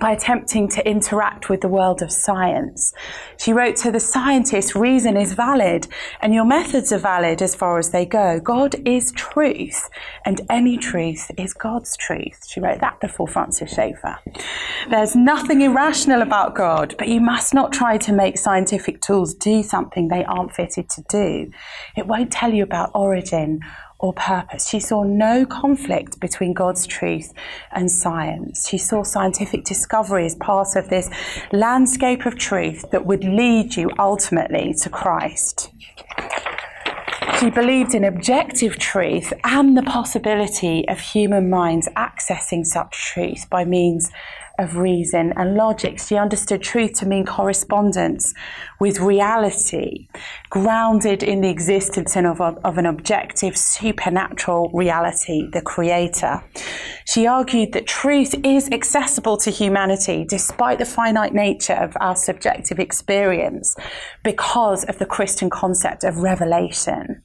by 0.00 0.12
attempting 0.12 0.68
to 0.68 0.86
interact 0.88 1.48
with 1.48 1.60
the 1.60 1.68
world 1.68 2.02
of 2.02 2.12
science. 2.12 2.92
She 3.38 3.52
wrote 3.52 3.76
to 3.76 3.90
the 3.90 4.00
scientist, 4.00 4.74
reason 4.74 5.16
is 5.16 5.32
valid 5.32 5.86
and 6.20 6.34
your 6.34 6.44
methods 6.44 6.92
are 6.92 6.98
valid 6.98 7.40
as 7.40 7.54
far 7.54 7.78
as 7.78 7.90
they 7.90 8.04
go. 8.04 8.38
God 8.40 8.74
is 8.86 9.12
truth 9.12 9.88
and 10.24 10.40
any 10.50 10.76
truth 10.76 11.30
is 11.38 11.54
God's 11.54 11.96
truth. 11.96 12.46
She 12.46 12.60
wrote 12.60 12.80
that 12.80 13.00
before 13.00 13.26
Francis 13.26 13.72
Schaeffer. 13.72 14.18
There's 14.90 15.16
nothing 15.16 15.62
irrational 15.62 16.22
about 16.22 16.54
God, 16.54 16.94
but 16.98 17.08
you 17.08 17.20
must 17.20 17.54
not 17.54 17.72
try 17.72 17.96
to 17.98 18.12
make 18.12 18.38
scientific 18.38 19.00
tools 19.00 19.34
do 19.34 19.62
something 19.62 20.08
they 20.08 20.24
aren't 20.24 20.52
fitted 20.52 20.90
to 20.90 21.02
do. 21.08 21.50
It 21.96 22.06
won't 22.06 22.30
tell 22.30 22.52
you 22.52 22.62
about 22.62 22.90
origin 22.94 23.60
or 23.98 24.12
purpose. 24.12 24.68
She 24.68 24.80
saw 24.80 25.02
no 25.02 25.46
conflict 25.46 26.20
between 26.20 26.52
God's 26.52 26.86
truth 26.86 27.32
and 27.72 27.90
science. 27.90 28.68
She 28.68 28.78
saw 28.78 29.02
scientific 29.02 29.64
discovery 29.64 30.26
as 30.26 30.34
part 30.34 30.76
of 30.76 30.88
this 30.88 31.08
landscape 31.52 32.26
of 32.26 32.36
truth 32.36 32.84
that 32.90 33.06
would 33.06 33.24
lead 33.24 33.76
you 33.76 33.90
ultimately 33.98 34.74
to 34.82 34.90
Christ. 34.90 35.72
She 37.40 37.50
believed 37.50 37.94
in 37.94 38.02
objective 38.02 38.78
truth 38.78 39.30
and 39.44 39.76
the 39.76 39.82
possibility 39.82 40.88
of 40.88 40.98
human 40.98 41.50
minds 41.50 41.86
accessing 41.94 42.64
such 42.64 42.96
truth 42.96 43.50
by 43.50 43.66
means 43.66 44.10
of 44.58 44.76
reason 44.76 45.32
and 45.36 45.54
logic. 45.54 45.98
She 45.98 46.16
understood 46.16 46.62
truth 46.62 46.94
to 46.94 47.06
mean 47.06 47.26
correspondence 47.26 48.34
with 48.80 49.00
reality, 49.00 50.08
grounded 50.50 51.22
in 51.22 51.40
the 51.40 51.48
existence 51.48 52.16
of, 52.16 52.40
of 52.40 52.78
an 52.78 52.86
objective 52.86 53.56
supernatural 53.56 54.70
reality, 54.72 55.48
the 55.52 55.62
Creator. 55.62 56.42
She 57.06 57.26
argued 57.26 57.72
that 57.72 57.86
truth 57.86 58.34
is 58.44 58.68
accessible 58.70 59.36
to 59.38 59.50
humanity 59.50 60.24
despite 60.28 60.78
the 60.78 60.84
finite 60.84 61.34
nature 61.34 61.74
of 61.74 61.96
our 62.00 62.16
subjective 62.16 62.78
experience 62.78 63.76
because 64.24 64.84
of 64.84 64.98
the 64.98 65.06
Christian 65.06 65.50
concept 65.50 66.04
of 66.04 66.18
revelation. 66.18 67.22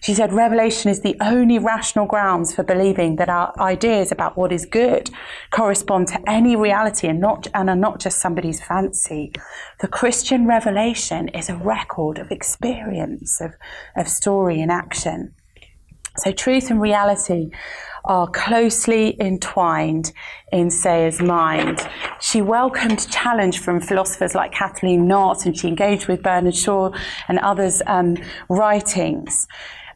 She 0.00 0.14
said 0.14 0.32
revelation 0.32 0.90
is 0.90 1.00
the 1.00 1.16
only 1.20 1.58
rational 1.58 2.06
grounds 2.06 2.54
for 2.54 2.62
believing 2.62 3.16
that 3.16 3.28
our 3.28 3.52
ideas 3.58 4.10
about 4.10 4.36
what 4.36 4.52
is 4.52 4.64
good 4.64 5.10
correspond 5.50 6.08
to 6.08 6.30
any 6.30 6.56
reality 6.56 7.06
and 7.08 7.20
not 7.20 7.46
and 7.52 7.68
are 7.68 7.76
not 7.76 8.00
just 8.00 8.18
somebody's 8.18 8.62
fancy. 8.62 9.32
The 9.80 9.88
Christian 9.88 10.46
revelation 10.46 11.28
is 11.28 11.50
a 11.50 11.56
record 11.56 12.18
of 12.18 12.30
experience, 12.30 13.40
of, 13.40 13.54
of 13.96 14.08
story 14.08 14.60
and 14.62 14.70
action. 14.70 15.34
So 16.16 16.32
truth 16.32 16.70
and 16.70 16.80
reality 16.80 17.50
are 18.04 18.28
closely 18.28 19.20
entwined 19.20 20.12
in 20.52 20.70
Sayers' 20.70 21.20
mind. 21.20 21.86
She 22.20 22.40
welcomed 22.40 23.10
challenge 23.10 23.58
from 23.58 23.80
philosophers 23.80 24.34
like 24.34 24.52
Kathleen 24.52 25.06
Nott, 25.06 25.46
and 25.46 25.56
she 25.56 25.68
engaged 25.68 26.08
with 26.08 26.22
Bernard 26.22 26.56
Shaw 26.56 26.92
and 27.28 27.38
others' 27.40 27.82
um, 27.86 28.16
writings. 28.48 29.46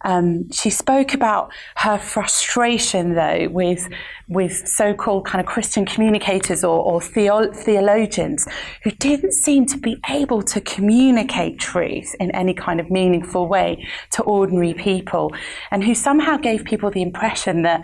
Um, 0.04 0.50
she 0.52 0.70
spoke 0.70 1.14
about 1.14 1.50
her 1.76 1.98
frustration, 1.98 3.14
though, 3.14 3.48
with 3.48 3.88
with 4.26 4.66
so-called 4.66 5.26
kind 5.26 5.40
of 5.40 5.46
Christian 5.46 5.84
communicators 5.84 6.64
or, 6.64 6.78
or 6.78 7.00
theo- 7.00 7.52
theologians 7.52 8.46
who 8.82 8.90
didn't 8.90 9.32
seem 9.32 9.66
to 9.66 9.76
be 9.76 10.00
able 10.08 10.42
to 10.42 10.60
communicate 10.62 11.58
truth 11.58 12.14
in 12.20 12.30
any 12.30 12.54
kind 12.54 12.80
of 12.80 12.90
meaningful 12.90 13.48
way 13.48 13.86
to 14.12 14.22
ordinary 14.22 14.74
people, 14.74 15.34
and 15.70 15.84
who 15.84 15.94
somehow 15.94 16.36
gave 16.36 16.64
people 16.64 16.90
the 16.90 17.02
impression 17.02 17.62
that 17.62 17.82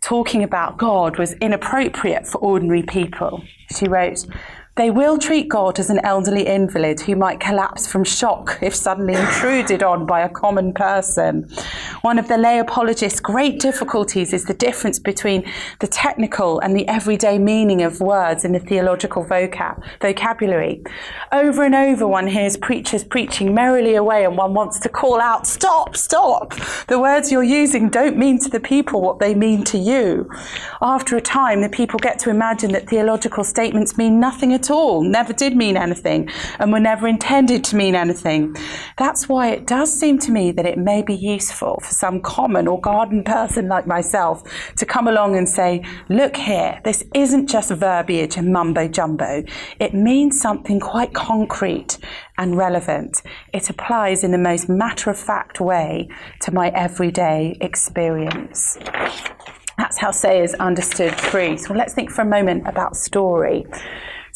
talking 0.00 0.42
about 0.42 0.76
God 0.76 1.18
was 1.18 1.32
inappropriate 1.34 2.26
for 2.26 2.38
ordinary 2.38 2.82
people. 2.82 3.42
She 3.76 3.88
wrote, 3.88 4.26
they 4.76 4.90
will 4.90 5.16
treat 5.16 5.48
God 5.48 5.78
as 5.78 5.88
an 5.88 6.00
elderly 6.04 6.46
invalid 6.46 7.00
who 7.00 7.16
might 7.16 7.40
collapse 7.40 7.86
from 7.86 8.04
shock 8.04 8.58
if 8.60 8.74
suddenly 8.74 9.14
intruded 9.14 9.82
on 9.82 10.04
by 10.04 10.20
a 10.20 10.28
common 10.28 10.74
person. 10.74 11.48
One 12.02 12.18
of 12.18 12.28
the 12.28 12.36
lay 12.36 12.58
apologists' 12.58 13.18
great 13.18 13.58
difficulties 13.58 14.34
is 14.34 14.44
the 14.44 14.54
difference 14.54 14.98
between 14.98 15.50
the 15.80 15.86
technical 15.86 16.60
and 16.60 16.76
the 16.76 16.86
everyday 16.88 17.38
meaning 17.38 17.82
of 17.82 18.00
words 18.00 18.44
in 18.44 18.52
the 18.52 18.58
theological 18.58 19.24
vocab, 19.24 19.82
vocabulary. 20.02 20.84
Over 21.32 21.64
and 21.64 21.74
over, 21.74 22.06
one 22.06 22.26
hears 22.26 22.58
preachers 22.58 23.02
preaching 23.02 23.54
merrily 23.54 23.94
away, 23.94 24.26
and 24.26 24.36
one 24.36 24.52
wants 24.52 24.78
to 24.80 24.90
call 24.90 25.20
out, 25.20 25.46
Stop, 25.46 25.96
stop! 25.96 26.54
The 26.86 27.00
words 27.00 27.32
you're 27.32 27.42
using 27.42 27.88
don't 27.88 28.18
mean 28.18 28.38
to 28.40 28.50
the 28.50 28.60
people 28.60 29.00
what 29.00 29.20
they 29.20 29.34
mean 29.34 29.64
to 29.64 29.78
you. 29.78 30.30
After 30.82 31.16
a 31.16 31.22
time, 31.22 31.62
the 31.62 31.70
people 31.70 31.98
get 31.98 32.18
to 32.20 32.30
imagine 32.30 32.72
that 32.72 32.90
theological 32.90 33.42
statements 33.42 33.96
mean 33.96 34.20
nothing 34.20 34.52
at 34.52 34.65
all, 34.70 35.02
never 35.02 35.32
did 35.32 35.56
mean 35.56 35.76
anything, 35.76 36.28
and 36.58 36.72
were 36.72 36.80
never 36.80 37.06
intended 37.06 37.64
to 37.64 37.76
mean 37.76 37.94
anything. 37.94 38.56
That's 38.96 39.28
why 39.28 39.48
it 39.48 39.66
does 39.66 39.92
seem 39.92 40.18
to 40.20 40.30
me 40.30 40.52
that 40.52 40.66
it 40.66 40.78
may 40.78 41.02
be 41.02 41.14
useful 41.14 41.80
for 41.82 41.92
some 41.92 42.20
common 42.20 42.68
or 42.68 42.80
garden 42.80 43.24
person 43.24 43.68
like 43.68 43.86
myself 43.86 44.42
to 44.76 44.86
come 44.86 45.08
along 45.08 45.36
and 45.36 45.48
say, 45.48 45.84
look 46.08 46.36
here, 46.36 46.80
this 46.84 47.04
isn't 47.14 47.48
just 47.48 47.70
verbiage 47.70 48.36
and 48.36 48.52
mumbo 48.52 48.88
jumbo. 48.88 49.44
It 49.80 49.94
means 49.94 50.40
something 50.40 50.80
quite 50.80 51.14
concrete 51.14 51.98
and 52.38 52.56
relevant. 52.56 53.22
It 53.52 53.70
applies 53.70 54.24
in 54.24 54.30
the 54.30 54.38
most 54.38 54.68
matter 54.68 55.10
of 55.10 55.18
fact 55.18 55.60
way 55.60 56.08
to 56.40 56.52
my 56.52 56.68
everyday 56.68 57.56
experience. 57.60 58.78
That's 59.78 59.98
how 59.98 60.10
Sayers 60.10 60.54
understood 60.54 61.12
truth. 61.18 61.68
Well, 61.68 61.78
let's 61.78 61.92
think 61.92 62.10
for 62.10 62.22
a 62.22 62.26
moment 62.26 62.66
about 62.66 62.96
story. 62.96 63.66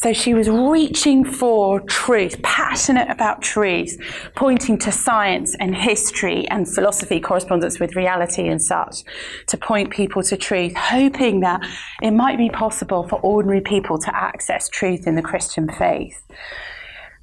So 0.01 0.13
she 0.13 0.33
was 0.33 0.49
reaching 0.49 1.23
for 1.23 1.79
truth, 1.81 2.41
passionate 2.41 3.07
about 3.11 3.43
truth, 3.43 3.99
pointing 4.35 4.79
to 4.79 4.91
science 4.91 5.55
and 5.59 5.75
history 5.75 6.47
and 6.47 6.67
philosophy, 6.67 7.19
correspondence 7.19 7.79
with 7.79 7.95
reality 7.95 8.47
and 8.47 8.59
such, 8.59 9.03
to 9.45 9.57
point 9.57 9.91
people 9.91 10.23
to 10.23 10.37
truth, 10.37 10.73
hoping 10.75 11.41
that 11.41 11.61
it 12.01 12.11
might 12.11 12.39
be 12.39 12.49
possible 12.49 13.07
for 13.07 13.19
ordinary 13.19 13.61
people 13.61 13.99
to 13.99 14.15
access 14.15 14.67
truth 14.69 15.05
in 15.05 15.13
the 15.13 15.21
Christian 15.21 15.69
faith. 15.69 16.19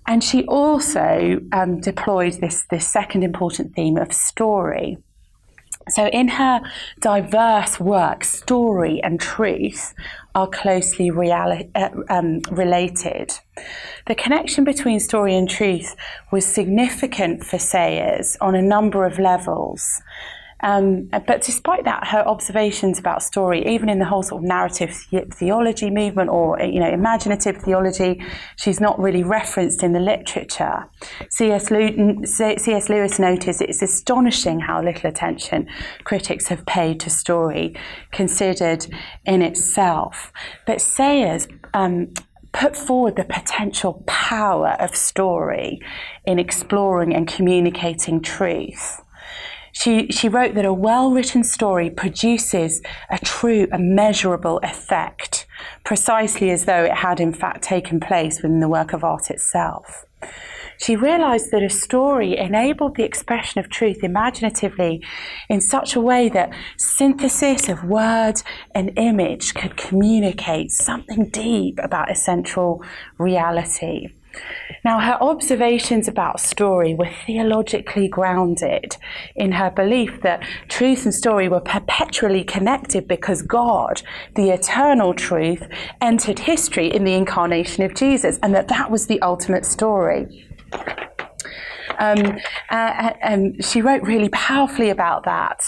And 0.07 0.23
she 0.23 0.45
also 0.45 1.41
um, 1.51 1.81
deployed 1.81 2.35
this, 2.35 2.65
this 2.71 2.87
second 2.87 3.25
important 3.25 3.75
theme 3.75 3.97
of 3.97 4.13
story. 4.13 4.99
So, 5.91 6.07
in 6.09 6.29
her 6.29 6.61
diverse 7.01 7.81
work, 7.81 8.23
story 8.25 9.01
and 9.03 9.19
truth 9.19 9.95
are 10.39 10.47
closely 10.47 11.11
reali- 11.11 11.69
uh, 11.75 11.91
um, 12.09 12.41
related. 12.51 13.33
The 14.07 14.15
connection 14.15 14.63
between 14.63 15.01
story 15.01 15.35
and 15.35 15.51
truth 15.51 15.97
was 16.31 16.47
significant 16.47 17.43
for 17.45 17.59
Sayers 17.59 18.37
on 18.41 18.55
a 18.55 18.63
number 18.63 19.05
of 19.05 19.19
levels. 19.19 20.01
Um, 20.61 21.09
but 21.27 21.43
despite 21.43 21.85
that, 21.85 22.09
her 22.09 22.27
observations 22.27 22.99
about 22.99 23.23
story, 23.23 23.67
even 23.67 23.89
in 23.89 23.99
the 23.99 24.05
whole 24.05 24.23
sort 24.23 24.43
of 24.43 24.49
narrative 24.49 24.91
theology 25.33 25.91
movement 25.91 26.31
or 26.31 26.61
you 26.61 26.81
know 26.81 26.89
imaginative 26.89 27.59
theology, 27.59 28.23
she's 28.57 28.81
not 28.81 28.99
really 28.99 29.23
referenced 29.23 29.83
in 29.83 29.93
the 29.93 30.01
literature. 30.01 30.87
C.S. 31.31 31.71
Lewis 31.71 33.19
noticed 33.19 33.63
it's 33.63 33.83
astonishing 33.83 34.61
how 34.61 34.83
little 34.83 35.09
attention 35.09 35.69
critics 36.05 36.49
have 36.49 36.65
paid 36.67 37.01
to 37.01 37.11
story, 37.11 37.77
considered 38.13 38.87
in 39.25 39.43
itself. 39.43 40.33
But 40.67 40.81
Sayers 40.81 41.47
um, 41.75 42.13
put 42.53 42.77
forward 42.77 43.17
the 43.17 43.25
potential 43.25 44.03
power 44.07 44.77
of 44.81 44.97
story 44.97 45.81
in 46.25 46.39
exploring 46.39 47.15
and 47.15 47.29
communicating 47.29 48.21
truth. 48.21 49.01
She, 49.79 50.09
she 50.09 50.29
wrote 50.29 50.55
that 50.55 50.65
a 50.65 50.73
well 50.73 51.13
written 51.13 51.45
story 51.45 51.89
produces 51.89 52.83
a 53.11 53.19
true 53.19 53.69
and 53.71 53.95
measurable 53.95 54.59
effect, 54.65 55.47
precisely 55.85 56.51
as 56.51 56.65
though 56.65 56.83
it 56.83 56.95
had 56.95 57.21
in 57.21 57.33
fact 57.33 57.63
taken 57.63 58.01
place 58.01 58.43
within 58.43 58.59
the 58.59 58.69
work 58.69 58.93
of 58.93 59.05
art 59.05 59.31
itself. 59.31 60.05
She 60.81 60.97
realized 60.97 61.53
that 61.53 61.63
a 61.63 61.71
story 61.71 62.37
enabled 62.37 62.97
the 62.97 63.05
expression 63.05 63.61
of 63.61 63.71
truth 63.71 64.03
imaginatively 64.03 65.01
in 65.49 65.61
such 65.61 65.95
a 65.95 66.01
way 66.01 66.29
that 66.29 66.53
synthesis 66.77 67.69
of 67.69 67.85
words 67.85 68.43
and 68.75 68.93
image 68.97 69.55
could 69.55 69.77
communicate 69.77 70.73
something 70.73 71.29
deep 71.29 71.79
about 71.81 72.11
essential 72.11 72.83
reality. 73.17 74.09
Now, 74.85 75.01
her 75.01 75.19
observations 75.21 76.09
about 76.09 76.41
story 76.41 76.95
were 76.95 77.11
theologically 77.27 78.09
grounded 78.09 78.97
in 79.35 79.53
her 79.53 79.71
belief 79.71 80.23
that 80.23 80.43
truth 80.69 81.05
and 81.05 81.15
story 81.15 81.49
were 81.49 81.61
perpetually 81.61 82.45
connected 82.45 83.09
because 83.09 83.43
God, 83.43 84.03
the 84.35 84.51
eternal 84.51 85.15
truth, 85.15 85.69
entered 86.01 86.39
history 86.39 86.93
in 86.93 87.05
the 87.05 87.15
incarnation 87.15 87.85
of 87.85 87.95
Jesus, 87.95 88.39
and 88.43 88.55
that 88.55 88.69
that 88.69 88.91
was 88.91 89.07
the 89.07 89.21
ultimate 89.21 89.67
story. 89.67 90.47
Um, 91.99 92.39
uh, 92.71 93.13
and 93.21 93.65
she 93.65 93.83
wrote 93.83 94.03
really 94.03 94.29
powerfully 94.31 94.91
about 94.91 95.25
that. 95.25 95.61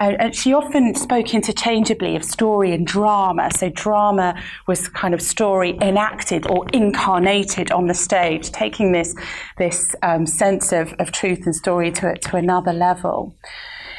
Uh, 0.00 0.14
and 0.18 0.34
she 0.34 0.52
often 0.52 0.94
spoke 0.94 1.34
interchangeably 1.34 2.16
of 2.16 2.24
story 2.24 2.72
and 2.72 2.86
drama. 2.86 3.50
So, 3.56 3.68
drama 3.70 4.40
was 4.66 4.88
kind 4.88 5.14
of 5.14 5.22
story 5.22 5.78
enacted 5.80 6.46
or 6.50 6.66
incarnated 6.72 7.70
on 7.72 7.86
the 7.86 7.94
stage, 7.94 8.50
taking 8.50 8.92
this, 8.92 9.14
this 9.58 9.94
um, 10.02 10.26
sense 10.26 10.72
of, 10.72 10.92
of 10.98 11.12
truth 11.12 11.44
and 11.44 11.54
story 11.54 11.90
to, 11.92 12.16
to 12.16 12.36
another 12.36 12.72
level. 12.72 13.34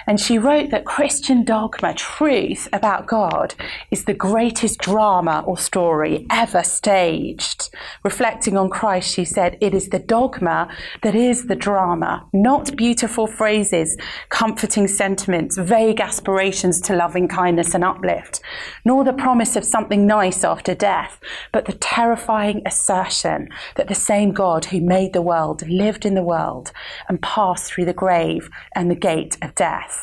And 0.08 0.20
she 0.20 0.38
wrote 0.38 0.70
that 0.70 0.86
Christian 0.86 1.44
dogma, 1.44 1.94
truth 1.96 2.68
about 2.72 3.08
God, 3.08 3.56
is 3.89 4.06
the 4.06 4.13
greatest 4.13 4.80
drama 4.80 5.44
or 5.48 5.58
story 5.58 6.28
ever 6.30 6.63
staged. 6.63 7.70
Reflecting 8.04 8.56
on 8.58 8.70
Christ, 8.70 9.13
she 9.13 9.26
said, 9.26 9.58
It 9.62 9.74
is 9.74 9.89
the 9.89 10.00
dogma 10.00 10.70
that 11.02 11.15
is 11.15 11.48
the 11.48 11.56
drama, 11.56 12.28
not 12.34 12.76
beautiful 12.76 13.26
phrases, 13.26 13.98
comforting 14.30 14.88
sentiments, 14.88 15.58
vague 15.58 16.00
aspirations 16.00 16.80
to 16.82 16.96
loving 16.96 17.28
kindness 17.28 17.74
and 17.74 17.84
uplift, 17.84 18.41
nor 18.84 19.04
the 19.04 19.13
promise 19.13 19.56
of 19.56 19.65
something 19.65 20.06
nice 20.06 20.44
after 20.44 20.76
death, 20.76 21.20
but 21.52 21.65
the 21.65 21.74
terrifying 21.74 22.62
assertion 22.65 23.50
that 23.76 23.88
the 23.88 23.96
same 23.96 24.32
God 24.32 24.65
who 24.65 24.82
made 24.82 25.13
the 25.13 25.22
world 25.22 25.68
lived 25.68 26.06
in 26.06 26.13
the 26.13 26.24
world 26.24 26.72
and 27.10 27.22
passed 27.22 27.72
through 27.72 27.86
the 27.86 27.94
grave 27.94 28.50
and 28.76 28.91
the 28.91 28.96
gate 28.96 29.38
of 29.41 29.56
death. 29.56 29.94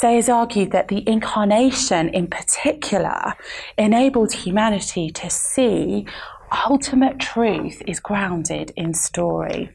Sayers 0.00 0.30
argued 0.30 0.70
that 0.70 0.88
the 0.88 1.06
incarnation 1.06 2.08
in 2.08 2.26
particular 2.26 3.34
enabled 3.76 4.32
humanity 4.32 5.10
to 5.10 5.28
see 5.28 6.06
ultimate 6.66 7.18
truth 7.18 7.82
is 7.86 8.00
grounded 8.00 8.72
in 8.76 8.94
story. 8.94 9.68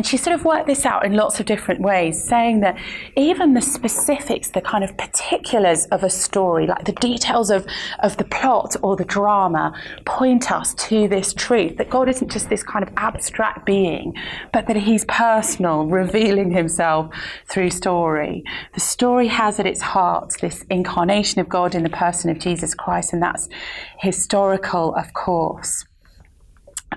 And 0.00 0.06
she 0.06 0.16
sort 0.16 0.34
of 0.34 0.46
worked 0.46 0.66
this 0.66 0.86
out 0.86 1.04
in 1.04 1.12
lots 1.12 1.40
of 1.40 1.44
different 1.44 1.82
ways, 1.82 2.24
saying 2.24 2.60
that 2.60 2.78
even 3.18 3.52
the 3.52 3.60
specifics, 3.60 4.48
the 4.48 4.62
kind 4.62 4.82
of 4.82 4.96
particulars 4.96 5.84
of 5.88 6.02
a 6.02 6.08
story, 6.08 6.66
like 6.66 6.86
the 6.86 6.92
details 6.92 7.50
of, 7.50 7.66
of 7.98 8.16
the 8.16 8.24
plot 8.24 8.76
or 8.80 8.96
the 8.96 9.04
drama, 9.04 9.78
point 10.06 10.50
us 10.50 10.72
to 10.88 11.06
this 11.06 11.34
truth 11.34 11.76
that 11.76 11.90
God 11.90 12.08
isn't 12.08 12.30
just 12.30 12.48
this 12.48 12.62
kind 12.62 12.82
of 12.82 12.90
abstract 12.96 13.66
being, 13.66 14.14
but 14.54 14.66
that 14.68 14.76
He's 14.78 15.04
personal, 15.04 15.84
revealing 16.00 16.50
Himself 16.50 17.14
through 17.50 17.68
story. 17.68 18.42
The 18.72 18.80
story 18.80 19.26
has 19.26 19.60
at 19.60 19.66
its 19.66 19.82
heart 19.82 20.32
this 20.40 20.64
incarnation 20.70 21.42
of 21.42 21.48
God 21.50 21.74
in 21.74 21.82
the 21.82 21.90
person 21.90 22.30
of 22.30 22.38
Jesus 22.38 22.72
Christ, 22.72 23.12
and 23.12 23.22
that's 23.22 23.50
historical, 23.98 24.94
of 24.94 25.12
course. 25.12 25.84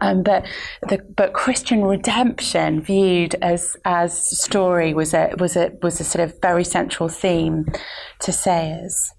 Um, 0.02 0.24
but 0.24 0.46
the, 0.90 1.00
but 1.16 1.34
Christian 1.34 1.84
redemption, 1.84 2.82
viewed 2.82 3.36
as 3.42 3.78
as 3.86 4.40
story, 4.40 4.94
was 4.94 5.14
a 5.14 5.34
was 5.38 5.56
a 5.56 5.72
was 5.82 6.00
a 6.00 6.04
sort 6.04 6.28
of 6.28 6.42
very 6.42 6.64
central 6.64 7.10
theme 7.10 7.66
to 8.22 8.32
Sayers. 8.32 9.14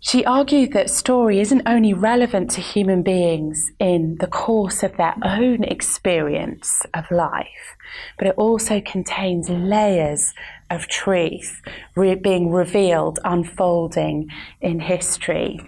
She 0.00 0.24
argued 0.24 0.72
that 0.74 0.90
story 0.90 1.40
isn't 1.40 1.66
only 1.66 1.92
relevant 1.92 2.50
to 2.52 2.60
human 2.60 3.02
beings 3.02 3.72
in 3.80 4.16
the 4.20 4.28
course 4.28 4.84
of 4.84 4.96
their 4.96 5.14
own 5.24 5.64
experience 5.64 6.82
of 6.94 7.10
life, 7.10 7.76
but 8.16 8.28
it 8.28 8.34
also 8.36 8.80
contains 8.80 9.50
layers 9.50 10.32
of 10.70 10.86
truth 10.86 11.60
re- 11.96 12.14
being 12.14 12.52
revealed, 12.52 13.18
unfolding 13.24 14.28
in 14.60 14.78
history. 14.78 15.60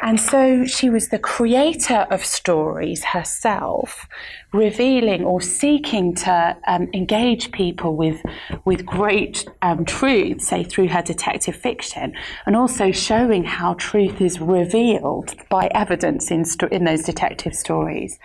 And 0.00 0.20
so 0.20 0.64
she 0.64 0.90
was 0.90 1.08
the 1.08 1.18
creator 1.18 2.06
of 2.10 2.24
stories 2.24 3.02
herself, 3.02 4.06
revealing 4.52 5.24
or 5.24 5.40
seeking 5.40 6.14
to 6.16 6.56
um, 6.68 6.88
engage 6.94 7.50
people 7.50 7.96
with, 7.96 8.22
with 8.64 8.86
great 8.86 9.44
um, 9.62 9.84
truth, 9.84 10.40
say 10.40 10.62
through 10.62 10.88
her 10.88 11.02
detective 11.02 11.56
fiction, 11.56 12.14
and 12.46 12.54
also 12.54 12.92
showing 12.92 13.42
how 13.44 13.74
truth 13.74 14.20
is 14.20 14.40
revealed 14.40 15.34
by 15.48 15.66
evidence 15.74 16.30
in, 16.30 16.44
sto- 16.44 16.68
in 16.68 16.84
those 16.84 17.02
detective 17.02 17.54
stories. 17.54 18.18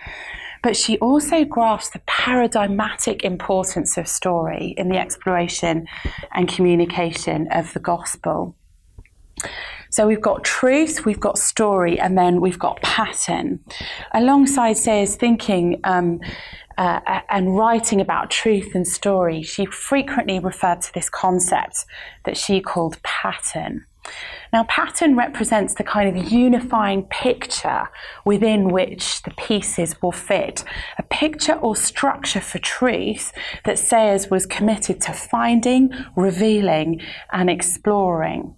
But 0.62 0.76
she 0.76 0.96
also 0.98 1.44
grasped 1.44 1.92
the 1.92 2.02
paradigmatic 2.06 3.22
importance 3.24 3.98
of 3.98 4.08
story 4.08 4.74
in 4.78 4.88
the 4.88 4.96
exploration 4.96 5.86
and 6.32 6.48
communication 6.48 7.48
of 7.50 7.74
the 7.74 7.80
gospel. 7.80 8.54
So 9.94 10.08
we've 10.08 10.20
got 10.20 10.42
truth, 10.42 11.06
we've 11.06 11.20
got 11.20 11.38
story, 11.38 12.00
and 12.00 12.18
then 12.18 12.40
we've 12.40 12.58
got 12.58 12.82
pattern. 12.82 13.60
Alongside 14.12 14.72
Sayers' 14.72 15.14
thinking 15.14 15.78
um, 15.84 16.18
uh, 16.76 16.98
and 17.30 17.56
writing 17.56 18.00
about 18.00 18.28
truth 18.28 18.74
and 18.74 18.88
story, 18.88 19.44
she 19.44 19.66
frequently 19.66 20.40
referred 20.40 20.80
to 20.80 20.94
this 20.94 21.08
concept 21.08 21.84
that 22.24 22.36
she 22.36 22.60
called 22.60 23.00
pattern. 23.04 23.86
Now, 24.52 24.64
pattern 24.64 25.14
represents 25.16 25.74
the 25.74 25.84
kind 25.84 26.08
of 26.08 26.32
unifying 26.32 27.04
picture 27.04 27.88
within 28.24 28.70
which 28.70 29.22
the 29.22 29.30
pieces 29.30 29.94
will 30.02 30.12
fit, 30.12 30.64
a 30.98 31.04
picture 31.04 31.54
or 31.54 31.76
structure 31.76 32.40
for 32.40 32.58
truth 32.58 33.32
that 33.62 33.78
Sayers 33.78 34.28
was 34.28 34.44
committed 34.44 35.00
to 35.02 35.12
finding, 35.12 35.92
revealing, 36.16 37.00
and 37.32 37.48
exploring. 37.48 38.56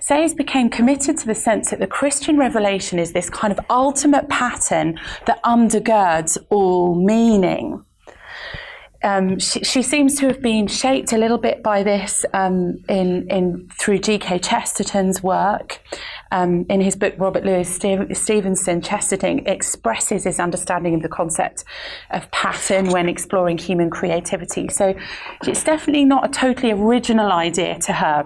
Sayers 0.00 0.34
became 0.34 0.70
committed 0.70 1.18
to 1.18 1.26
the 1.26 1.34
sense 1.34 1.70
that 1.70 1.78
the 1.78 1.86
Christian 1.86 2.38
revelation 2.38 2.98
is 2.98 3.12
this 3.12 3.30
kind 3.30 3.52
of 3.52 3.60
ultimate 3.70 4.28
pattern 4.28 4.98
that 5.26 5.42
undergirds 5.42 6.38
all 6.50 6.94
meaning 6.94 7.84
um, 9.04 9.38
she, 9.38 9.60
she, 9.64 9.82
seems 9.82 10.18
to 10.20 10.28
have 10.28 10.40
been 10.40 10.66
shaped 10.66 11.12
a 11.12 11.18
little 11.18 11.38
bit 11.38 11.62
by 11.62 11.82
this 11.82 12.24
um, 12.32 12.78
in, 12.88 13.28
in 13.28 13.68
through 13.78 13.98
G.K. 13.98 14.38
Chesterton's 14.38 15.22
work. 15.22 15.80
Um, 16.30 16.64
in 16.70 16.80
his 16.80 16.96
book, 16.96 17.14
Robert 17.18 17.44
Louis 17.44 17.68
Stevenson, 17.68 18.80
Chesterton 18.80 19.46
expresses 19.46 20.24
his 20.24 20.38
understanding 20.38 20.94
of 20.94 21.02
the 21.02 21.08
concept 21.08 21.64
of 22.10 22.30
pattern 22.30 22.90
when 22.90 23.08
exploring 23.08 23.58
human 23.58 23.90
creativity. 23.90 24.68
So 24.68 24.94
it's 25.46 25.64
definitely 25.64 26.04
not 26.04 26.24
a 26.24 26.28
totally 26.28 26.72
original 26.72 27.32
idea 27.32 27.78
to 27.80 27.92
her 27.92 28.24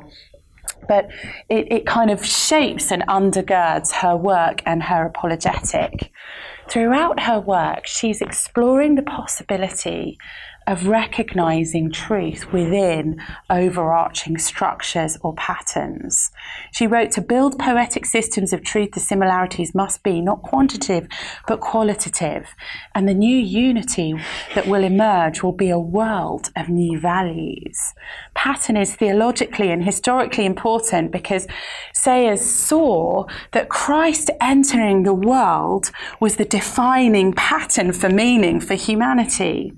but 0.88 1.10
it, 1.48 1.70
it, 1.72 1.86
kind 1.86 2.10
of 2.10 2.24
shapes 2.24 2.90
and 2.90 3.02
undergirds 3.08 3.92
her 3.92 4.16
work 4.16 4.62
and 4.66 4.82
her 4.82 5.06
apologetic. 5.06 6.10
Throughout 6.68 7.20
her 7.20 7.38
work, 7.40 7.86
she's 7.86 8.20
exploring 8.20 8.96
the 8.96 9.02
possibility 9.02 10.18
of 10.66 10.86
recognizing 10.86 11.90
truth 11.90 12.52
within 12.52 13.20
overarching 13.48 14.38
structures 14.38 15.16
or 15.22 15.34
patterns. 15.34 16.30
She 16.72 16.86
wrote 16.86 17.10
to 17.12 17.20
build 17.20 17.58
poetic 17.58 18.04
systems 18.04 18.52
of 18.52 18.64
truth, 18.64 18.92
the 18.92 19.00
similarities 19.00 19.74
must 19.74 20.02
be 20.02 20.20
not 20.20 20.42
quantitative 20.42 21.08
but 21.46 21.60
qualitative. 21.60 22.48
And 22.94 23.08
the 23.08 23.14
new 23.14 23.36
unity 23.36 24.14
that 24.54 24.66
will 24.66 24.82
emerge 24.82 25.42
will 25.42 25.52
be 25.52 25.70
a 25.70 25.78
world 25.78 26.50
of 26.56 26.68
new 26.68 26.98
values. 26.98 27.94
Pattern 28.34 28.76
is 28.76 28.96
theologically 28.96 29.70
and 29.70 29.84
historically 29.84 30.44
important 30.44 31.12
because 31.12 31.46
Sayers 31.92 32.44
saw 32.44 33.24
that 33.52 33.68
Christ 33.68 34.30
entering 34.40 35.02
the 35.02 35.14
world 35.14 35.90
was 36.20 36.36
the 36.36 36.44
defining 36.44 37.32
pattern 37.32 37.92
for 37.92 38.08
meaning 38.08 38.60
for 38.60 38.74
humanity. 38.74 39.72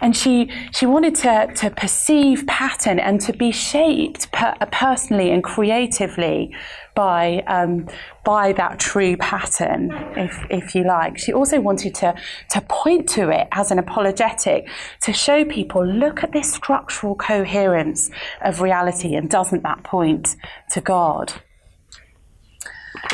And 0.00 0.11
and 0.12 0.16
she 0.18 0.50
she 0.72 0.84
wanted 0.84 1.14
to 1.14 1.50
to 1.56 1.70
perceive 1.70 2.46
pattern 2.46 2.98
and 2.98 3.18
to 3.22 3.32
be 3.32 3.50
shaped 3.50 4.30
per, 4.30 4.54
personally 4.70 5.30
and 5.30 5.42
creatively 5.42 6.54
by 6.94 7.42
um, 7.46 7.88
by 8.22 8.52
that 8.52 8.78
true 8.78 9.16
pattern, 9.16 9.90
if 10.14 10.36
if 10.50 10.74
you 10.74 10.84
like. 10.84 11.18
She 11.18 11.32
also 11.32 11.60
wanted 11.60 11.94
to 11.96 12.14
to 12.50 12.60
point 12.60 13.08
to 13.10 13.30
it 13.30 13.48
as 13.52 13.70
an 13.70 13.78
apologetic 13.78 14.68
to 15.04 15.14
show 15.14 15.46
people 15.46 15.82
look 15.86 16.22
at 16.22 16.32
this 16.32 16.52
structural 16.52 17.14
coherence 17.14 18.10
of 18.42 18.60
reality 18.60 19.14
and 19.14 19.30
doesn't 19.30 19.62
that 19.62 19.82
point 19.82 20.36
to 20.72 20.82
God? 20.82 21.32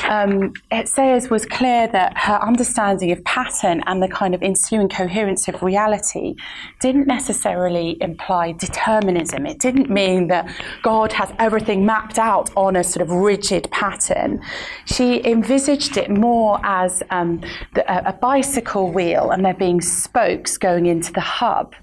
Um, 0.08 0.52
Sayers 0.84 1.30
was 1.30 1.46
clear 1.46 1.88
that 1.88 2.16
her 2.16 2.42
understanding 2.42 3.10
of 3.12 3.22
pattern 3.24 3.82
and 3.86 4.02
the 4.02 4.08
kind 4.08 4.34
of 4.34 4.42
ensuing 4.42 4.88
coherence 4.88 5.48
of 5.48 5.62
reality 5.62 6.34
didn't 6.80 7.06
necessarily 7.06 7.96
imply 8.00 8.52
determinism. 8.52 9.46
It 9.46 9.58
didn't 9.58 9.90
mean 9.90 10.28
that 10.28 10.50
God 10.82 11.12
has 11.12 11.32
everything 11.38 11.86
mapped 11.86 12.18
out 12.18 12.50
on 12.56 12.76
a 12.76 12.84
sort 12.84 13.02
of 13.02 13.10
rigid 13.10 13.70
pattern. 13.70 14.40
She 14.84 15.24
envisaged 15.24 15.96
it 15.96 16.10
more 16.10 16.60
as 16.64 17.02
um, 17.10 17.40
the, 17.74 18.08
a 18.08 18.12
bicycle 18.12 18.92
wheel 18.92 19.30
and 19.30 19.44
there 19.44 19.54
being 19.54 19.80
spokes 19.80 20.58
going 20.58 20.86
into 20.86 21.12
the 21.12 21.20
hub. 21.20 21.74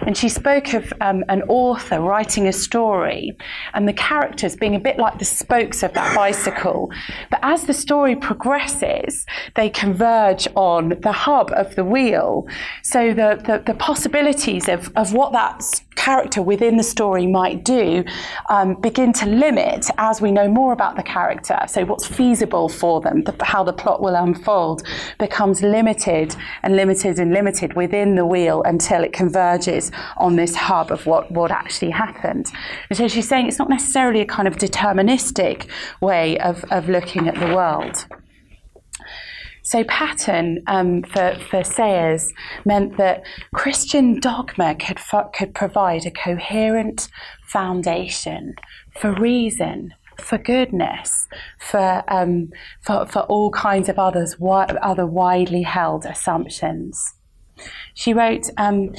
And 0.00 0.16
she 0.16 0.28
spoke 0.28 0.74
of 0.74 0.92
um, 1.00 1.24
an 1.28 1.42
author 1.42 2.00
writing 2.00 2.48
a 2.48 2.52
story 2.52 3.36
and 3.74 3.88
the 3.88 3.92
characters 3.92 4.56
being 4.56 4.74
a 4.74 4.80
bit 4.80 4.98
like 4.98 5.18
the 5.18 5.24
spokes 5.24 5.82
of 5.82 5.92
that 5.94 6.14
bicycle. 6.14 6.90
But 7.30 7.40
as 7.52 7.64
the 7.66 7.74
story 7.74 8.16
progresses, 8.16 9.26
they 9.56 9.68
converge 9.68 10.48
on 10.54 10.98
the 11.00 11.12
hub 11.12 11.52
of 11.52 11.74
the 11.76 11.84
wheel. 11.84 12.46
So 12.82 13.08
the, 13.08 13.40
the, 13.46 13.62
the 13.66 13.74
possibilities 13.74 14.68
of, 14.68 14.90
of 14.96 15.12
what 15.12 15.32
that 15.32 15.62
character 15.94 16.42
within 16.42 16.76
the 16.76 16.82
story 16.82 17.26
might 17.26 17.64
do 17.64 18.04
um, 18.48 18.74
begin 18.80 19.12
to 19.12 19.26
limit 19.26 19.86
as 19.98 20.20
we 20.20 20.32
know 20.32 20.48
more 20.48 20.72
about 20.72 20.96
the 20.96 21.02
character. 21.02 21.58
So 21.68 21.84
what's 21.84 22.06
feasible 22.06 22.68
for 22.68 23.00
them, 23.00 23.22
the, 23.22 23.34
how 23.44 23.62
the 23.64 23.72
plot 23.72 24.02
will 24.02 24.14
unfold, 24.14 24.82
becomes 25.18 25.62
limited 25.62 26.34
and 26.62 26.76
limited 26.76 27.18
and 27.18 27.32
limited 27.32 27.74
within 27.74 28.14
the 28.14 28.26
wheel 28.26 28.62
until 28.64 29.02
it 29.04 29.12
converges 29.12 29.90
on 30.16 30.36
this 30.36 30.54
hub 30.54 30.90
of 30.90 31.06
what, 31.06 31.30
what 31.30 31.50
actually 31.50 31.90
happened. 31.90 32.50
And 32.90 32.96
so 32.96 33.08
she's 33.08 33.28
saying 33.28 33.48
it's 33.48 33.58
not 33.58 33.70
necessarily 33.70 34.20
a 34.20 34.26
kind 34.26 34.48
of 34.48 34.56
deterministic 34.56 35.68
way 36.00 36.38
of, 36.38 36.64
of 36.70 36.88
looking 36.88 37.28
at 37.28 37.34
the 37.34 37.54
world. 37.54 38.06
So, 39.62 39.84
pattern 39.84 40.62
um, 40.66 41.02
for, 41.04 41.36
for 41.48 41.62
Sayers 41.62 42.32
meant 42.64 42.96
that 42.96 43.22
Christian 43.54 44.18
dogma 44.18 44.74
could, 44.74 44.98
could 45.32 45.54
provide 45.54 46.04
a 46.04 46.10
coherent 46.10 47.08
foundation 47.46 48.56
for 48.98 49.12
reason, 49.12 49.94
for 50.20 50.38
goodness, 50.38 51.28
for, 51.58 52.02
um, 52.08 52.50
for, 52.80 53.06
for 53.06 53.20
all 53.20 53.50
kinds 53.50 53.88
of 53.88 53.98
others, 53.98 54.36
other 54.40 55.06
widely 55.06 55.62
held 55.62 56.04
assumptions. 56.06 57.14
She 57.94 58.12
wrote, 58.12 58.50
um, 58.56 58.94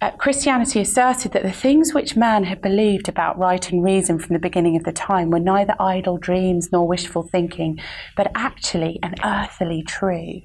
uh, 0.00 0.10
Christianity 0.12 0.80
asserted 0.80 1.32
that 1.32 1.42
the 1.42 1.52
things 1.52 1.94
which 1.94 2.16
man 2.16 2.44
had 2.44 2.60
believed 2.60 3.08
about 3.08 3.38
right 3.38 3.70
and 3.70 3.82
reason 3.82 4.18
from 4.18 4.34
the 4.34 4.40
beginning 4.40 4.76
of 4.76 4.84
the 4.84 4.92
time 4.92 5.30
were 5.30 5.40
neither 5.40 5.74
idle 5.80 6.18
dreams 6.18 6.70
nor 6.72 6.86
wishful 6.86 7.22
thinking, 7.22 7.80
but 8.16 8.30
actually 8.34 8.98
and 9.02 9.18
earthily 9.24 9.82
true. 9.82 10.42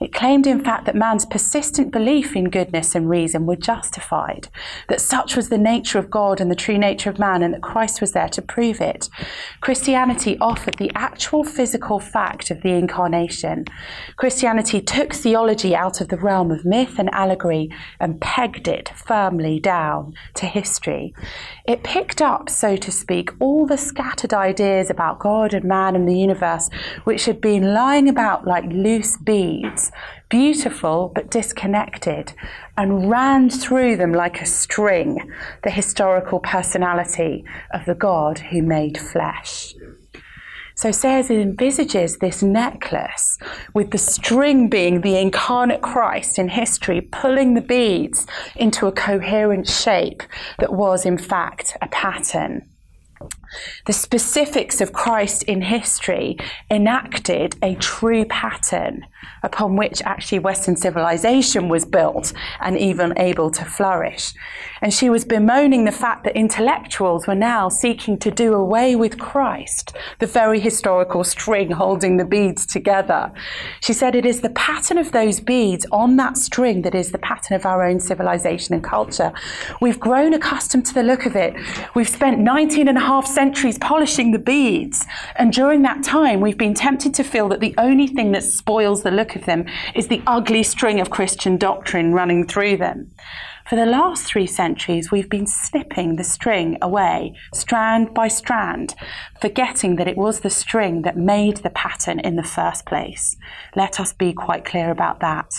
It 0.00 0.12
claimed, 0.12 0.46
in 0.46 0.64
fact, 0.64 0.86
that 0.86 0.94
man's 0.94 1.26
persistent 1.26 1.92
belief 1.92 2.34
in 2.34 2.50
goodness 2.50 2.94
and 2.94 3.08
reason 3.08 3.46
were 3.46 3.56
justified, 3.56 4.48
that 4.88 5.00
such 5.00 5.36
was 5.36 5.48
the 5.48 5.58
nature 5.58 5.98
of 5.98 6.10
God 6.10 6.40
and 6.40 6.50
the 6.50 6.56
true 6.56 6.78
nature 6.78 7.10
of 7.10 7.18
man, 7.18 7.42
and 7.42 7.54
that 7.54 7.62
Christ 7.62 8.00
was 8.00 8.12
there 8.12 8.28
to 8.30 8.42
prove 8.42 8.80
it. 8.80 9.08
Christianity 9.60 10.38
offered 10.40 10.78
the 10.78 10.92
actual 10.94 11.44
physical 11.44 12.00
fact 12.00 12.50
of 12.50 12.62
the 12.62 12.72
incarnation. 12.72 13.64
Christianity 14.16 14.80
took 14.80 15.12
theology 15.12 15.74
out 15.74 16.00
of 16.00 16.08
the 16.08 16.16
realm 16.16 16.50
of 16.50 16.64
myth 16.64 16.98
and 16.98 17.12
allegory 17.12 17.70
and 18.00 18.20
pegged 18.20 18.68
it 18.68 18.90
firmly 18.94 19.60
down 19.60 20.14
to 20.34 20.46
history. 20.46 21.14
It 21.66 21.82
picked 21.82 22.22
up, 22.22 22.48
so 22.48 22.76
to 22.76 22.90
speak, 22.90 23.30
all 23.40 23.66
the 23.66 23.78
scattered 23.78 24.32
ideas 24.32 24.90
about 24.90 25.18
God 25.18 25.54
and 25.54 25.64
man 25.64 25.94
and 25.96 26.08
the 26.08 26.18
universe 26.18 26.70
which 27.04 27.26
had 27.26 27.40
been 27.40 27.74
lying 27.74 28.08
about 28.08 28.46
like 28.46 28.64
loose 28.66 29.16
beads, 29.16 29.92
beautiful 30.28 31.12
but 31.14 31.30
disconnected, 31.30 32.32
and 32.76 33.10
ran 33.10 33.50
through 33.50 33.96
them 33.96 34.12
like 34.12 34.40
a 34.40 34.46
string 34.46 35.30
the 35.62 35.70
historical 35.70 36.40
personality 36.40 37.44
of 37.72 37.84
the 37.84 37.94
God 37.94 38.38
who 38.38 38.62
made 38.62 38.98
flesh. 38.98 39.74
So 40.76 40.90
Sayers 40.90 41.30
envisages 41.30 42.18
this 42.18 42.42
necklace 42.42 43.38
with 43.74 43.92
the 43.92 43.98
string 43.98 44.68
being 44.68 45.00
the 45.00 45.16
incarnate 45.16 45.82
Christ 45.82 46.38
in 46.38 46.48
history, 46.48 47.00
pulling 47.00 47.54
the 47.54 47.60
beads 47.60 48.26
into 48.56 48.86
a 48.86 48.92
coherent 48.92 49.68
shape 49.68 50.22
that 50.58 50.72
was, 50.72 51.06
in 51.06 51.16
fact, 51.16 51.76
a 51.80 51.86
pattern. 51.88 52.68
The 53.86 53.92
specifics 53.92 54.80
of 54.80 54.92
Christ 54.92 55.44
in 55.44 55.62
history 55.62 56.36
enacted 56.68 57.56
a 57.62 57.76
true 57.76 58.24
pattern 58.24 59.06
upon 59.42 59.76
which 59.76 60.02
actually 60.02 60.38
Western 60.38 60.76
civilization 60.76 61.68
was 61.68 61.84
built 61.84 62.32
and 62.60 62.78
even 62.78 63.12
able 63.18 63.50
to 63.50 63.64
flourish. 63.64 64.34
And 64.80 64.92
she 64.92 65.08
was 65.08 65.24
bemoaning 65.24 65.84
the 65.84 65.92
fact 65.92 66.24
that 66.24 66.36
intellectuals 66.36 67.26
were 67.26 67.34
now 67.34 67.68
seeking 67.68 68.18
to 68.18 68.30
do 68.30 68.54
away 68.54 68.94
with 68.96 69.18
Christ, 69.18 69.96
the 70.18 70.26
very 70.26 70.60
historical 70.60 71.24
string 71.24 71.70
holding 71.70 72.16
the 72.16 72.24
beads 72.24 72.66
together. 72.66 73.32
She 73.80 73.92
said 73.92 74.14
it 74.14 74.26
is 74.26 74.40
the 74.40 74.50
pattern 74.50 74.98
of 74.98 75.12
those 75.12 75.40
beads 75.40 75.86
on 75.90 76.16
that 76.16 76.36
string 76.36 76.82
that 76.82 76.94
is 76.94 77.12
the 77.12 77.18
pattern 77.18 77.56
of 77.56 77.64
our 77.64 77.82
own 77.82 78.00
civilization 78.00 78.74
and 78.74 78.84
culture. 78.84 79.32
We've 79.80 79.98
grown 79.98 80.34
accustomed 80.34 80.86
to 80.86 80.94
the 80.94 81.02
look 81.02 81.24
of 81.24 81.34
it. 81.36 81.54
We've 81.94 82.08
spent 82.08 82.38
19 82.40 82.88
and 82.88 82.98
a 82.98 83.00
half 83.00 83.26
centuries 83.26 83.78
polishing 83.78 84.32
the 84.32 84.38
beads. 84.38 85.06
And 85.36 85.52
during 85.52 85.82
that 85.82 86.02
time, 86.02 86.40
we've 86.40 86.58
been 86.58 86.74
tempted 86.74 87.14
to 87.14 87.24
feel 87.24 87.48
that 87.48 87.60
the 87.60 87.74
only 87.78 88.06
thing 88.06 88.32
that 88.32 88.42
spoils 88.42 89.02
the 89.02 89.10
look 89.14 89.36
of 89.36 89.44
them 89.46 89.66
is 89.94 90.08
the 90.08 90.22
ugly 90.26 90.62
string 90.62 91.00
of 91.00 91.10
Christian 91.10 91.56
doctrine 91.56 92.12
running 92.12 92.46
through 92.46 92.76
them. 92.76 93.10
For 93.66 93.76
the 93.76 93.86
last 93.86 94.26
three 94.26 94.46
centuries, 94.46 95.10
we've 95.10 95.30
been 95.30 95.46
snipping 95.46 96.16
the 96.16 96.24
string 96.24 96.76
away, 96.82 97.32
strand 97.54 98.12
by 98.12 98.28
strand, 98.28 98.94
forgetting 99.40 99.96
that 99.96 100.06
it 100.06 100.18
was 100.18 100.40
the 100.40 100.50
string 100.50 101.00
that 101.02 101.16
made 101.16 101.58
the 101.58 101.70
pattern 101.70 102.20
in 102.20 102.36
the 102.36 102.42
first 102.42 102.84
place. 102.84 103.36
Let 103.74 103.98
us 103.98 104.12
be 104.12 104.34
quite 104.34 104.66
clear 104.66 104.90
about 104.90 105.20
that. 105.20 105.50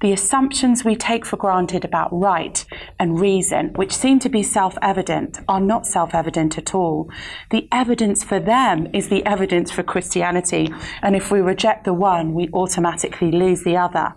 The 0.00 0.12
assumptions 0.12 0.84
we 0.84 0.94
take 0.94 1.26
for 1.26 1.36
granted 1.36 1.84
about 1.84 2.10
right 2.12 2.64
and 2.96 3.18
reason, 3.18 3.72
which 3.74 3.92
seem 3.92 4.20
to 4.20 4.28
be 4.28 4.44
self 4.44 4.78
evident, 4.80 5.40
are 5.48 5.60
not 5.60 5.84
self 5.84 6.14
evident 6.14 6.58
at 6.58 6.76
all. 6.76 7.10
The 7.50 7.66
evidence 7.72 8.22
for 8.22 8.38
them 8.38 8.86
is 8.94 9.08
the 9.08 9.26
evidence 9.26 9.72
for 9.72 9.82
Christianity, 9.82 10.72
and 11.02 11.16
if 11.16 11.32
we 11.32 11.40
reject 11.40 11.84
the 11.84 11.92
one, 11.92 12.34
we 12.34 12.50
automatically 12.52 13.32
lose 13.32 13.64
the 13.64 13.76
other. 13.76 14.14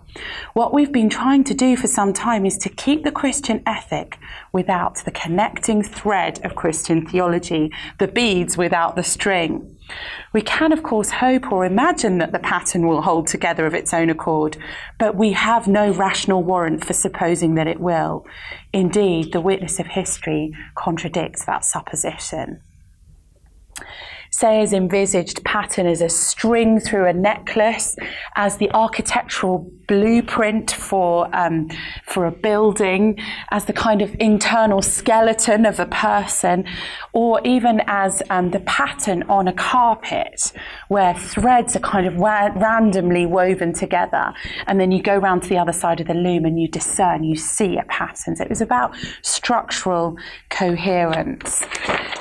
What 0.52 0.74
we've 0.74 0.92
been 0.92 1.08
trying 1.08 1.44
to 1.44 1.54
do 1.54 1.76
for 1.76 1.86
some 1.86 2.12
time 2.12 2.44
is 2.44 2.58
to 2.58 2.68
keep 2.68 3.02
the 3.02 3.12
Christian 3.12 3.62
ethic 3.66 4.18
without 4.52 4.96
the 5.04 5.10
connecting 5.10 5.82
thread 5.82 6.44
of 6.44 6.54
Christian 6.54 7.06
theology, 7.06 7.72
the 7.98 8.08
beads 8.08 8.58
without 8.58 8.94
the 8.94 9.02
string. 9.02 9.76
We 10.32 10.42
can, 10.42 10.72
of 10.72 10.82
course, 10.82 11.10
hope 11.10 11.50
or 11.50 11.64
imagine 11.64 12.18
that 12.18 12.32
the 12.32 12.38
pattern 12.38 12.86
will 12.86 13.02
hold 13.02 13.26
together 13.26 13.66
of 13.66 13.74
its 13.74 13.92
own 13.92 14.10
accord, 14.10 14.56
but 14.98 15.16
we 15.16 15.32
have 15.32 15.66
no 15.66 15.92
rational 15.92 16.42
warrant 16.42 16.84
for 16.84 16.92
supposing 16.92 17.54
that 17.54 17.66
it 17.66 17.80
will. 17.80 18.26
Indeed, 18.72 19.32
the 19.32 19.40
witness 19.40 19.78
of 19.80 19.86
history 19.88 20.54
contradicts 20.74 21.44
that 21.46 21.64
supposition. 21.64 22.60
Sayers 24.30 24.72
envisaged 24.72 25.44
pattern 25.44 25.86
as 25.86 26.00
a 26.00 26.08
string 26.08 26.80
through 26.80 27.06
a 27.06 27.12
necklace, 27.12 27.96
as 28.34 28.56
the 28.56 28.70
architectural 28.70 29.70
blueprint 29.86 30.70
for, 30.70 31.34
um, 31.34 31.68
for 32.04 32.26
a 32.26 32.30
building, 32.30 33.18
as 33.50 33.64
the 33.66 33.72
kind 33.72 34.02
of 34.02 34.14
internal 34.18 34.82
skeleton 34.82 35.66
of 35.66 35.80
a 35.80 35.86
person, 35.86 36.64
or 37.12 37.40
even 37.44 37.82
as 37.86 38.22
um, 38.30 38.50
the 38.50 38.60
pattern 38.60 39.22
on 39.24 39.48
a 39.48 39.52
carpet 39.52 40.52
where 40.88 41.14
threads 41.14 41.76
are 41.76 41.80
kind 41.80 42.06
of 42.06 42.16
wa- 42.16 42.50
randomly 42.56 43.26
woven 43.26 43.72
together. 43.72 44.32
And 44.66 44.80
then 44.80 44.92
you 44.92 45.02
go 45.02 45.18
around 45.18 45.42
to 45.42 45.48
the 45.48 45.58
other 45.58 45.72
side 45.72 46.00
of 46.00 46.06
the 46.06 46.14
loom 46.14 46.44
and 46.44 46.60
you 46.60 46.68
discern, 46.68 47.24
you 47.24 47.36
see 47.36 47.78
a 47.78 47.84
pattern. 47.84 48.36
So 48.36 48.44
it 48.44 48.50
was 48.50 48.60
about 48.60 48.94
structural 49.22 50.16
coherence. 50.50 51.64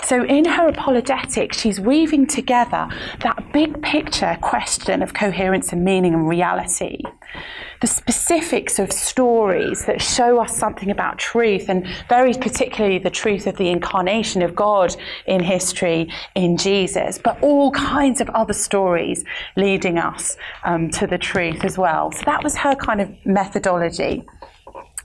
So 0.04 0.24
in 0.26 0.46
her 0.46 0.68
apologetic, 0.68 1.54
she's 1.54 1.80
weaving 1.80 2.28
together 2.28 2.90
that 3.22 3.54
big 3.54 3.82
picture 3.82 4.38
question 4.42 5.02
of 5.02 5.14
coherence 5.14 5.72
and 5.72 5.84
meaning 5.84 6.14
and 6.14 6.28
reality 6.28 7.02
the 7.82 7.88
specifics 7.88 8.78
of 8.80 8.92
stories 8.92 9.86
that 9.86 10.02
show 10.02 10.40
us 10.40 10.56
something 10.56 10.92
about 10.92 11.18
truth, 11.18 11.68
and 11.68 11.86
very 12.08 12.34
particularly 12.34 13.00
the 13.00 13.10
truth 13.10 13.48
of 13.48 13.58
the 13.58 13.70
incarnation 13.70 14.42
of 14.44 14.56
God 14.56 14.96
in 15.26 15.42
history 15.42 16.08
in 16.36 16.58
Jesus, 16.58 17.18
but 17.18 17.42
all 17.42 17.72
kinds 17.72 18.22
of 18.22 18.30
other 18.30 18.54
stories 18.54 19.26
leading 19.58 19.98
us 19.98 20.38
um, 20.64 20.90
to 20.92 21.08
the 21.08 21.18
truth 21.18 21.66
as 21.66 21.78
well. 21.78 22.12
So 22.12 22.22
that 22.26 22.44
was 22.44 22.56
her 22.58 22.76
kind 22.76 23.02
of 23.02 23.10
methodology. 23.26 24.26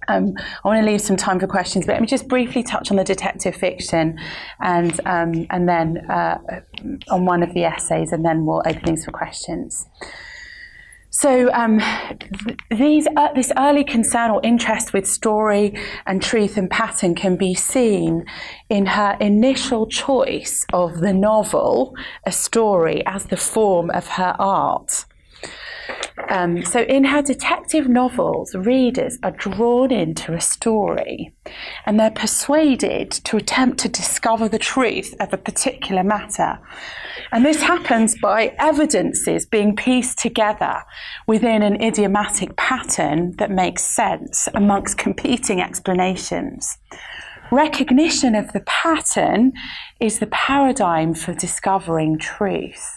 Um, 0.08 0.34
I 0.38 0.68
want 0.68 0.84
to 0.84 0.86
leave 0.88 1.00
some 1.00 1.16
time 1.16 1.40
for 1.40 1.46
questions, 1.46 1.86
but 1.86 1.92
let 1.92 2.00
me 2.00 2.06
just 2.06 2.28
briefly 2.28 2.62
touch 2.62 2.90
on 2.90 2.96
the 2.96 3.04
detective 3.04 3.56
fiction 3.56 4.18
and, 4.60 5.00
um, 5.04 5.46
and 5.50 5.68
then 5.68 6.08
uh, 6.08 6.38
on 7.08 7.24
one 7.24 7.42
of 7.42 7.52
the 7.54 7.64
essays, 7.64 8.12
and 8.12 8.24
then 8.24 8.46
we'll 8.46 8.62
open 8.66 8.82
things 8.82 9.04
for 9.04 9.10
questions. 9.10 9.86
So 11.18 11.50
um, 11.54 11.80
these, 12.70 13.08
uh, 13.16 13.32
this 13.32 13.50
early 13.56 13.84
concern 13.84 14.30
or 14.32 14.40
interest 14.44 14.92
with 14.92 15.08
story 15.08 15.74
and 16.04 16.22
truth 16.22 16.58
and 16.58 16.68
pattern 16.68 17.14
can 17.14 17.36
be 17.36 17.54
seen 17.54 18.26
in 18.68 18.84
her 18.84 19.16
initial 19.18 19.86
choice 19.86 20.66
of 20.74 21.00
the 21.00 21.14
novel, 21.14 21.94
a 22.26 22.32
story, 22.32 23.02
as 23.06 23.24
the 23.24 23.38
form 23.38 23.88
of 23.92 24.06
her 24.08 24.36
art. 24.38 25.06
Um, 26.28 26.64
so, 26.64 26.80
in 26.80 27.04
her 27.04 27.22
detective 27.22 27.88
novels, 27.88 28.54
readers 28.54 29.18
are 29.22 29.30
drawn 29.30 29.92
into 29.92 30.32
a 30.32 30.40
story 30.40 31.32
and 31.84 32.00
they're 32.00 32.10
persuaded 32.10 33.10
to 33.12 33.36
attempt 33.36 33.78
to 33.80 33.88
discover 33.88 34.48
the 34.48 34.58
truth 34.58 35.14
of 35.20 35.32
a 35.32 35.38
particular 35.38 36.02
matter. 36.02 36.58
And 37.32 37.44
this 37.44 37.62
happens 37.62 38.16
by 38.20 38.54
evidences 38.58 39.46
being 39.46 39.76
pieced 39.76 40.18
together 40.18 40.82
within 41.26 41.62
an 41.62 41.80
idiomatic 41.82 42.56
pattern 42.56 43.34
that 43.38 43.50
makes 43.50 43.84
sense 43.84 44.48
amongst 44.54 44.98
competing 44.98 45.60
explanations. 45.60 46.78
Recognition 47.52 48.34
of 48.34 48.52
the 48.52 48.60
pattern 48.60 49.52
is 50.00 50.18
the 50.18 50.26
paradigm 50.26 51.14
for 51.14 51.32
discovering 51.32 52.18
truth. 52.18 52.95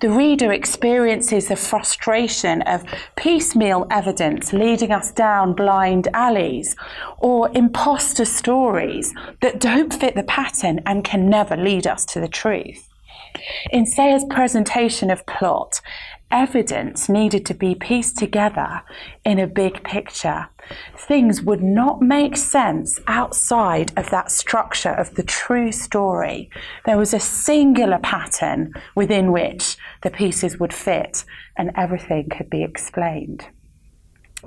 The 0.00 0.10
reader 0.10 0.52
experiences 0.52 1.48
the 1.48 1.56
frustration 1.56 2.62
of 2.62 2.84
piecemeal 3.16 3.86
evidence 3.90 4.52
leading 4.52 4.90
us 4.92 5.12
down 5.12 5.54
blind 5.54 6.08
alleys 6.14 6.76
or 7.18 7.50
imposter 7.54 8.24
stories 8.24 9.14
that 9.40 9.60
don't 9.60 9.92
fit 9.92 10.14
the 10.14 10.22
pattern 10.22 10.80
and 10.86 11.04
can 11.04 11.28
never 11.28 11.56
lead 11.56 11.86
us 11.86 12.04
to 12.06 12.20
the 12.20 12.28
truth. 12.28 12.88
In 13.70 13.86
Sayers' 13.86 14.24
presentation 14.28 15.10
of 15.10 15.24
plot, 15.26 15.80
evidence 16.30 17.08
needed 17.08 17.46
to 17.46 17.54
be 17.54 17.74
pieced 17.74 18.18
together 18.18 18.82
in 19.24 19.38
a 19.38 19.46
big 19.46 19.84
picture. 19.84 20.48
Things 20.96 21.42
would 21.42 21.62
not 21.62 22.00
make 22.00 22.36
sense 22.36 23.00
outside 23.06 23.92
of 23.96 24.10
that 24.10 24.30
structure 24.30 24.92
of 24.92 25.14
the 25.14 25.22
true 25.22 25.72
story. 25.72 26.50
There 26.86 26.98
was 26.98 27.12
a 27.12 27.20
singular 27.20 27.98
pattern 27.98 28.72
within 28.94 29.32
which 29.32 29.76
the 30.02 30.10
pieces 30.10 30.58
would 30.58 30.72
fit 30.72 31.24
and 31.56 31.70
everything 31.76 32.28
could 32.28 32.48
be 32.48 32.62
explained. 32.62 33.46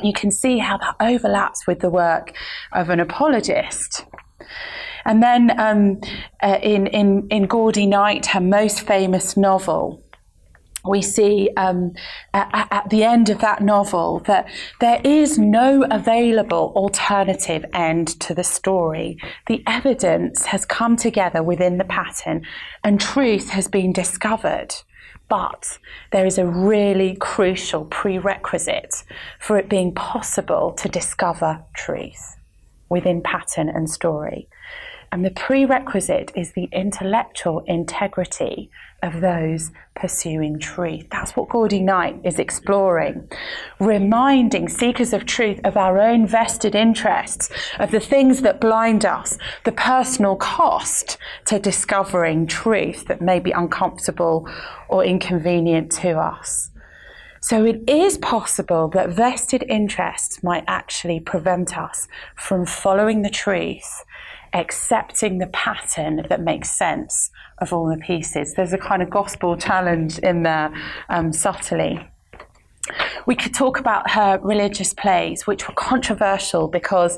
You 0.01 0.13
can 0.13 0.31
see 0.31 0.57
how 0.59 0.77
that 0.77 0.95
overlaps 0.99 1.67
with 1.67 1.79
the 1.79 1.89
work 1.89 2.33
of 2.73 2.89
an 2.89 2.99
apologist. 2.99 4.05
And 5.05 5.21
then 5.21 5.57
um, 5.59 6.01
uh, 6.41 6.57
in, 6.61 6.87
in, 6.87 7.27
in 7.29 7.43
Gaudy 7.45 7.85
Night, 7.85 8.25
her 8.27 8.41
most 8.41 8.81
famous 8.81 9.37
novel, 9.37 10.03
we 10.87 11.01
see 11.01 11.49
um, 11.57 11.93
at, 12.33 12.67
at, 12.71 12.89
the 12.89 13.03
end 13.03 13.29
of 13.29 13.39
that 13.39 13.61
novel 13.61 14.19
that 14.19 14.47
there 14.79 15.01
is 15.03 15.37
no 15.37 15.83
available 15.89 16.71
alternative 16.75 17.65
end 17.73 18.19
to 18.21 18.33
the 18.33 18.43
story. 18.43 19.17
The 19.47 19.63
evidence 19.67 20.45
has 20.45 20.65
come 20.65 20.95
together 20.95 21.41
within 21.43 21.77
the 21.77 21.83
pattern 21.83 22.45
and 22.83 22.99
truth 22.99 23.49
has 23.49 23.67
been 23.67 23.93
discovered. 23.93 24.75
But 25.27 25.79
there 26.11 26.25
is 26.25 26.37
a 26.37 26.45
really 26.45 27.15
crucial 27.15 27.85
prerequisite 27.85 29.03
for 29.39 29.57
it 29.57 29.69
being 29.69 29.93
possible 29.93 30.73
to 30.73 30.87
discover 30.87 31.63
truth 31.75 32.37
within 32.89 33.21
pattern 33.21 33.67
and 33.69 33.89
story. 33.89 34.47
And 35.11 35.25
the 35.25 35.31
prerequisite 35.31 36.31
is 36.35 36.51
the 36.51 36.69
intellectual 36.71 37.63
integrity 37.67 38.69
of 39.05 39.21
those 39.21 39.71
pursuing 39.95 40.59
truth. 40.59 41.05
That's 41.09 41.35
what 41.35 41.49
Gaudy 41.49 41.79
Night 41.79 42.19
is 42.23 42.39
exploring, 42.39 43.29
reminding 43.79 44.67
seekers 44.67 45.13
of 45.13 45.25
truth 45.25 45.61
of 45.63 45.77
our 45.77 45.99
own 45.99 46.27
vested 46.27 46.75
interests, 46.75 47.49
of 47.79 47.91
the 47.91 47.99
things 47.99 48.41
that 48.41 48.59
blind 48.59 49.05
us, 49.05 49.37
the 49.63 49.71
personal 49.71 50.35
cost 50.35 51.17
to 51.45 51.59
discovering 51.59 52.47
truth 52.47 53.05
that 53.05 53.21
may 53.21 53.39
be 53.39 53.51
uncomfortable 53.51 54.49
or 54.89 55.05
inconvenient 55.05 55.91
to 55.93 56.19
us. 56.19 56.71
So 57.39 57.63
it 57.63 57.87
is 57.87 58.17
possible 58.17 58.87
that 58.89 59.09
vested 59.09 59.63
interests 59.69 60.43
might 60.43 60.63
actually 60.67 61.19
prevent 61.19 61.77
us 61.77 62.07
from 62.35 62.65
following 62.65 63.21
the 63.21 63.29
truth, 63.29 64.03
accepting 64.51 65.37
the 65.37 65.47
pattern 65.47 66.25
that 66.27 66.41
makes 66.41 66.71
sense 66.71 67.29
of 67.59 67.73
all 67.73 67.87
the 67.87 67.97
pieces. 67.97 68.53
There's 68.53 68.73
a 68.73 68.77
kind 68.77 69.01
of 69.01 69.09
gospel 69.09 69.57
challenge 69.57 70.19
in 70.19 70.43
there 70.43 70.73
um, 71.09 71.31
subtly. 71.31 72.07
We 73.25 73.35
could 73.35 73.53
talk 73.53 73.79
about 73.79 74.11
her 74.11 74.39
religious 74.43 74.93
plays, 74.93 75.47
which 75.47 75.67
were 75.67 75.73
controversial 75.73 76.67
because 76.67 77.17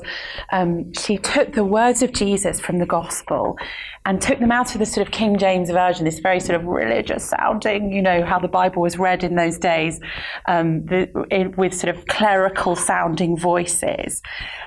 um, 0.50 0.92
she 0.94 1.18
took 1.18 1.52
the 1.52 1.64
words 1.64 2.02
of 2.02 2.12
Jesus 2.12 2.58
from 2.58 2.78
the 2.78 2.86
gospel 2.86 3.58
and 4.04 4.20
took 4.20 4.38
them 4.38 4.50
out 4.50 4.74
of 4.74 4.78
the 4.78 4.86
sort 4.86 5.06
of 5.06 5.12
King 5.12 5.38
James 5.38 5.70
version, 5.70 6.04
this 6.04 6.18
very 6.18 6.40
sort 6.40 6.60
of 6.60 6.66
religious 6.66 7.24
sounding, 7.24 7.92
you 7.92 8.02
know, 8.02 8.24
how 8.24 8.38
the 8.38 8.48
Bible 8.48 8.82
was 8.82 8.98
read 8.98 9.24
in 9.24 9.34
those 9.34 9.58
days, 9.58 10.00
um, 10.46 10.84
the, 10.86 11.10
in, 11.30 11.52
with 11.56 11.74
sort 11.74 11.94
of 11.94 12.06
clerical 12.06 12.76
sounding 12.76 13.36
voices, 13.36 14.22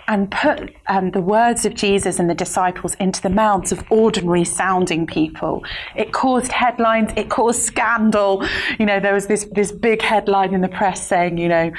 and 0.07 0.29
put 0.29 0.73
um, 0.87 1.11
the 1.11 1.21
words 1.21 1.65
of 1.65 1.73
Jesus 1.73 2.19
and 2.19 2.29
the 2.29 2.35
disciples 2.35 2.95
into 2.95 3.21
the 3.21 3.29
mouths 3.29 3.71
of 3.71 3.83
ordinary 3.91 4.43
sounding 4.43 5.07
people. 5.07 5.63
It 5.95 6.11
caused 6.11 6.51
headlines, 6.51 7.11
it 7.15 7.29
caused 7.29 7.61
scandal. 7.61 8.45
You 8.79 8.85
know, 8.85 8.99
there 8.99 9.13
was 9.13 9.27
this, 9.27 9.45
this 9.51 9.71
big 9.71 10.01
headline 10.01 10.53
in 10.53 10.61
the 10.61 10.69
press 10.69 11.05
saying, 11.05 11.37
you 11.37 11.47
know, 11.47 11.71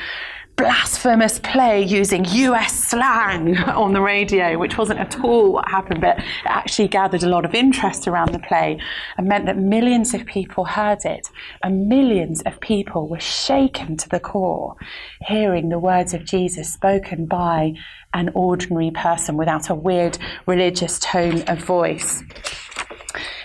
blasphemous 0.63 1.41
play 1.41 1.83
using 1.83 2.25
US 2.25 2.73
slang 2.73 3.59
on 3.59 3.93
the 3.93 4.01
radio, 4.01 4.57
which 4.59 4.79
wasn't 4.79 5.01
at 5.01 5.19
all 5.19 5.55
what 5.55 5.69
happened, 5.69 6.01
but 6.01 6.19
it 6.19 6.25
actually 6.45 6.87
gathered 6.87 7.25
a 7.25 7.29
lot 7.29 7.45
of 7.45 7.53
interest 7.53 8.07
around 8.07 8.33
the 8.33 8.39
play 8.39 8.79
and 9.19 9.27
meant 9.27 9.47
that 9.47 9.59
millions 9.59 10.15
of 10.15 10.25
people 10.25 10.65
heard 10.65 11.05
it, 11.05 11.27
and 11.65 11.89
millions 11.89 12.43
of 12.43 12.61
people 12.61 13.09
were 13.09 13.19
shaken 13.19 13.97
to 13.97 14.09
the 14.09 14.21
core 14.21 14.77
hearing 15.27 15.69
the 15.69 15.81
words 15.81 16.15
of 16.15 16.25
Jesus 16.25 16.73
spoken 16.73 17.27
by 17.27 17.73
an 18.15 18.31
ordinary 18.35 18.93
person 18.93 19.37
without 19.37 19.69
a 19.69 19.75
weird 19.75 20.17
religious 20.47 21.01
tone 21.01 21.43
of 21.49 21.59
voice. 21.59 22.23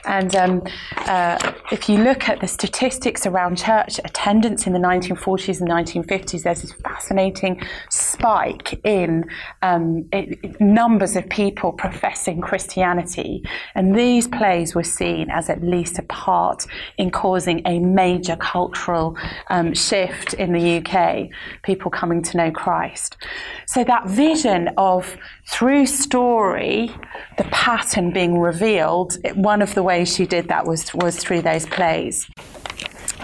And 0.07 0.35
um, 0.35 0.63
uh, 0.95 1.53
if 1.71 1.89
you 1.89 1.97
look 1.97 2.29
at 2.29 2.39
the 2.39 2.47
statistics 2.47 3.25
around 3.25 3.57
church 3.57 3.99
attendance 3.99 4.65
in 4.65 4.73
the 4.73 4.79
1940s 4.79 5.59
and 5.59 5.69
1950s, 5.69 6.43
there's 6.43 6.61
this 6.61 6.71
fascinating 6.71 7.61
spike 7.89 8.79
in 8.85 9.25
um, 9.61 10.07
it, 10.13 10.59
numbers 10.61 11.15
of 11.15 11.27
people 11.29 11.73
professing 11.73 12.39
Christianity. 12.39 13.43
And 13.75 13.95
these 13.97 14.27
plays 14.27 14.73
were 14.73 14.83
seen 14.83 15.29
as 15.29 15.49
at 15.49 15.61
least 15.61 15.99
a 15.99 16.03
part 16.03 16.65
in 16.97 17.11
causing 17.11 17.61
a 17.65 17.79
major 17.79 18.37
cultural 18.37 19.17
um, 19.49 19.73
shift 19.73 20.33
in 20.35 20.53
the 20.53 20.77
UK, 20.77 21.29
people 21.63 21.91
coming 21.91 22.21
to 22.23 22.37
know 22.37 22.51
Christ. 22.51 23.17
So 23.65 23.83
that 23.83 24.07
vision 24.07 24.69
of 24.77 25.17
through 25.49 25.85
story, 25.85 26.91
the 27.37 27.43
pattern 27.45 28.11
being 28.11 28.39
revealed, 28.39 29.17
one 29.35 29.61
of 29.61 29.73
the 29.75 29.83
ways 29.83 29.96
she 30.05 30.25
did 30.25 30.47
that 30.49 30.65
was, 30.65 30.93
was 30.93 31.17
through 31.17 31.41
those 31.41 31.65
plays. 31.65 32.29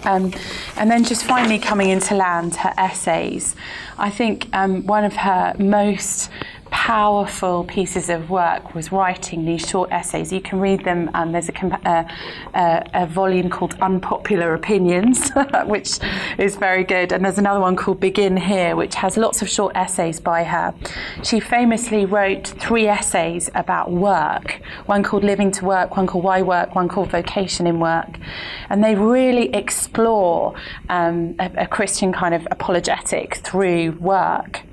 Um, 0.05 0.33
and 0.75 0.91
then 0.91 1.03
just 1.03 1.23
finally 1.23 1.59
coming 1.59 1.89
into 1.89 2.15
land, 2.15 2.55
her 2.57 2.73
essays. 2.77 3.55
I 3.97 4.09
think 4.09 4.47
um, 4.53 4.85
one 4.85 5.05
of 5.05 5.13
her 5.13 5.55
most 5.57 6.29
powerful 6.73 7.63
pieces 7.65 8.09
of 8.09 8.31
work 8.31 8.73
was 8.73 8.91
writing 8.91 9.45
these 9.45 9.61
short 9.69 9.91
essays. 9.91 10.33
You 10.33 10.41
can 10.41 10.59
read 10.59 10.83
them. 10.83 11.07
Um, 11.13 11.31
there's 11.31 11.47
a, 11.47 11.87
uh, 11.87 12.03
uh, 12.55 12.83
a, 12.95 13.05
volume 13.05 13.47
called 13.47 13.75
Unpopular 13.79 14.55
Opinions, 14.55 15.29
which 15.65 15.99
is 16.39 16.55
very 16.55 16.83
good. 16.83 17.11
And 17.11 17.23
there's 17.23 17.37
another 17.37 17.59
one 17.59 17.75
called 17.75 17.99
Begin 17.99 18.35
Here, 18.35 18.75
which 18.75 18.95
has 18.95 19.17
lots 19.17 19.43
of 19.43 19.47
short 19.47 19.75
essays 19.75 20.19
by 20.19 20.43
her. 20.45 20.73
She 21.21 21.39
famously 21.39 22.05
wrote 22.05 22.47
three 22.47 22.87
essays 22.87 23.51
about 23.53 23.91
work 23.91 24.59
one 24.87 25.03
called 25.03 25.23
Living 25.23 25.51
to 25.51 25.65
Work, 25.65 25.95
one 25.95 26.07
called 26.07 26.23
Why 26.23 26.41
Work, 26.41 26.73
one 26.73 26.89
called 26.89 27.11
Vocation 27.11 27.67
in 27.67 27.79
Work. 27.79 28.17
And 28.69 28.83
they 28.83 28.95
really 28.95 29.53
explore 29.53 30.55
um, 30.89 31.35
a, 31.37 31.51
a 31.59 31.67
Christian 31.67 32.11
kind 32.11 32.33
of 32.33 32.47
apologetic 32.49 33.35
through 33.35 33.91
work. 33.99 34.63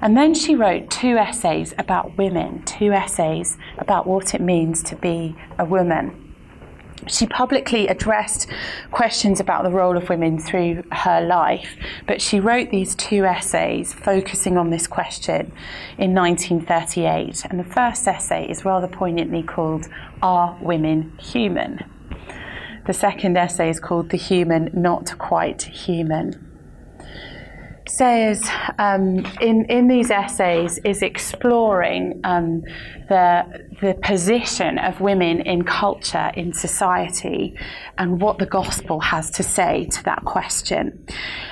And 0.00 0.16
then 0.16 0.34
she 0.34 0.54
wrote 0.54 0.90
two 0.90 1.16
essays 1.16 1.74
about 1.76 2.16
women, 2.16 2.62
two 2.64 2.92
essays 2.92 3.58
about 3.78 4.06
what 4.06 4.34
it 4.34 4.40
means 4.40 4.82
to 4.84 4.96
be 4.96 5.36
a 5.58 5.64
woman. 5.64 6.30
She 7.06 7.26
publicly 7.26 7.88
addressed 7.88 8.46
questions 8.90 9.40
about 9.40 9.64
the 9.64 9.70
role 9.70 9.96
of 9.96 10.10
women 10.10 10.38
through 10.38 10.84
her 10.92 11.20
life, 11.20 11.76
but 12.06 12.20
she 12.20 12.40
wrote 12.40 12.70
these 12.70 12.94
two 12.94 13.24
essays 13.24 13.94
focusing 13.94 14.58
on 14.58 14.70
this 14.70 14.86
question 14.86 15.52
in 15.96 16.14
1938. 16.14 17.46
And 17.46 17.58
the 17.58 17.64
first 17.64 18.06
essay 18.06 18.48
is 18.50 18.66
rather 18.66 18.86
poignantly 18.86 19.42
called 19.42 19.88
Are 20.22 20.58
Women 20.60 21.12
Human? 21.18 21.80
The 22.86 22.94
second 22.94 23.36
essay 23.36 23.70
is 23.70 23.80
called 23.80 24.10
The 24.10 24.18
Human 24.18 24.70
Not 24.74 25.16
Quite 25.18 25.62
Human 25.62 26.49
Sayers 27.96 28.40
um, 28.78 29.26
in, 29.40 29.64
in 29.68 29.88
these 29.88 30.10
essays 30.10 30.78
is 30.84 31.02
exploring 31.02 32.20
um, 32.24 32.62
the, 33.08 33.68
the 33.80 33.94
position 34.02 34.78
of 34.78 35.00
women 35.00 35.40
in 35.40 35.64
culture, 35.64 36.30
in 36.34 36.52
society, 36.52 37.56
and 37.96 38.20
what 38.20 38.38
the 38.38 38.46
gospel 38.46 39.00
has 39.00 39.30
to 39.30 39.42
say 39.42 39.86
to 39.86 40.04
that 40.04 40.24
question. 40.24 41.06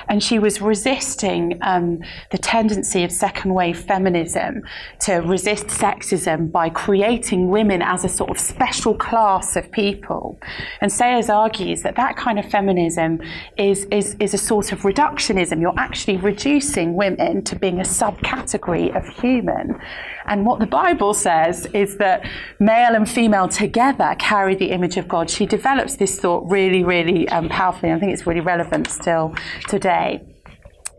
And 0.07 0.21
she 0.23 0.37
was 0.37 0.61
resisting 0.61 1.57
um, 1.61 2.01
the 2.31 2.37
tendency 2.37 3.03
of 3.03 3.11
second 3.11 3.53
wave 3.53 3.79
feminism 3.79 4.63
to 5.01 5.15
resist 5.15 5.67
sexism 5.67 6.51
by 6.51 6.69
creating 6.69 7.49
women 7.49 7.81
as 7.81 8.05
a 8.05 8.09
sort 8.09 8.29
of 8.29 8.39
special 8.39 8.93
class 8.95 9.55
of 9.55 9.71
people. 9.71 10.39
And 10.81 10.91
Sayers 10.91 11.29
argues 11.29 11.81
that 11.81 11.95
that 11.95 12.15
kind 12.15 12.37
of 12.37 12.45
feminism 12.45 13.21
is, 13.57 13.85
is, 13.85 14.15
is 14.19 14.33
a 14.33 14.37
sort 14.37 14.71
of 14.71 14.81
reductionism. 14.81 15.61
You're 15.61 15.79
actually 15.79 16.17
reducing 16.17 16.95
women 16.95 17.43
to 17.43 17.55
being 17.55 17.79
a 17.79 17.83
subcategory 17.83 18.95
of 18.95 19.07
human. 19.19 19.79
And 20.25 20.45
what 20.45 20.59
the 20.59 20.67
Bible 20.67 21.15
says 21.15 21.65
is 21.73 21.97
that 21.97 22.18
male 22.59 22.95
and 22.95 23.09
female 23.09 23.47
together 23.47 24.15
carry 24.19 24.55
the 24.55 24.71
image 24.71 24.97
of 24.97 25.07
God. 25.07 25.29
She 25.29 25.45
develops 25.45 25.95
this 25.95 26.19
thought 26.19 26.49
really, 26.49 26.83
really 26.83 27.27
um, 27.29 27.49
powerfully. 27.49 27.91
I 27.91 27.99
think 27.99 28.13
it's 28.13 28.27
really 28.27 28.41
relevant 28.41 28.87
still 28.89 29.33
today. 29.67 30.25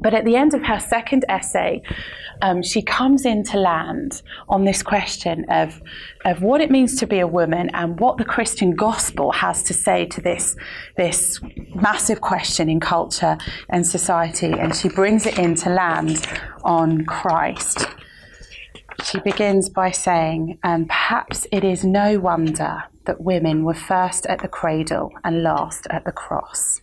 But 0.00 0.14
at 0.14 0.24
the 0.24 0.36
end 0.36 0.54
of 0.54 0.64
her 0.64 0.80
second 0.80 1.24
essay, 1.28 1.82
um, 2.42 2.62
she 2.62 2.80
comes 2.80 3.26
in 3.26 3.44
to 3.44 3.58
land 3.58 4.22
on 4.48 4.64
this 4.64 4.82
question 4.82 5.44
of, 5.50 5.80
of 6.24 6.42
what 6.42 6.60
it 6.60 6.70
means 6.70 6.96
to 7.00 7.06
be 7.06 7.18
a 7.18 7.26
woman 7.26 7.70
and 7.74 8.00
what 8.00 8.16
the 8.16 8.24
Christian 8.24 8.74
gospel 8.74 9.30
has 9.32 9.62
to 9.64 9.74
say 9.74 10.06
to 10.06 10.20
this, 10.22 10.56
this 10.96 11.38
massive 11.74 12.20
question 12.22 12.70
in 12.70 12.80
culture 12.80 13.36
and 13.68 13.86
society. 13.86 14.52
And 14.52 14.74
she 14.74 14.88
brings 14.88 15.26
it 15.26 15.38
in 15.38 15.54
to 15.56 15.70
land 15.70 16.26
on 16.64 17.04
Christ 17.04 17.86
she 19.04 19.20
begins 19.20 19.68
by 19.68 19.90
saying, 19.90 20.58
um, 20.62 20.86
Perhaps 20.86 21.46
it 21.52 21.64
is 21.64 21.84
no 21.84 22.18
wonder 22.18 22.84
that 23.06 23.20
women 23.20 23.64
were 23.64 23.74
first 23.74 24.26
at 24.26 24.40
the 24.40 24.48
cradle 24.48 25.12
and 25.24 25.42
last 25.42 25.86
at 25.90 26.04
the 26.04 26.12
cross. 26.12 26.80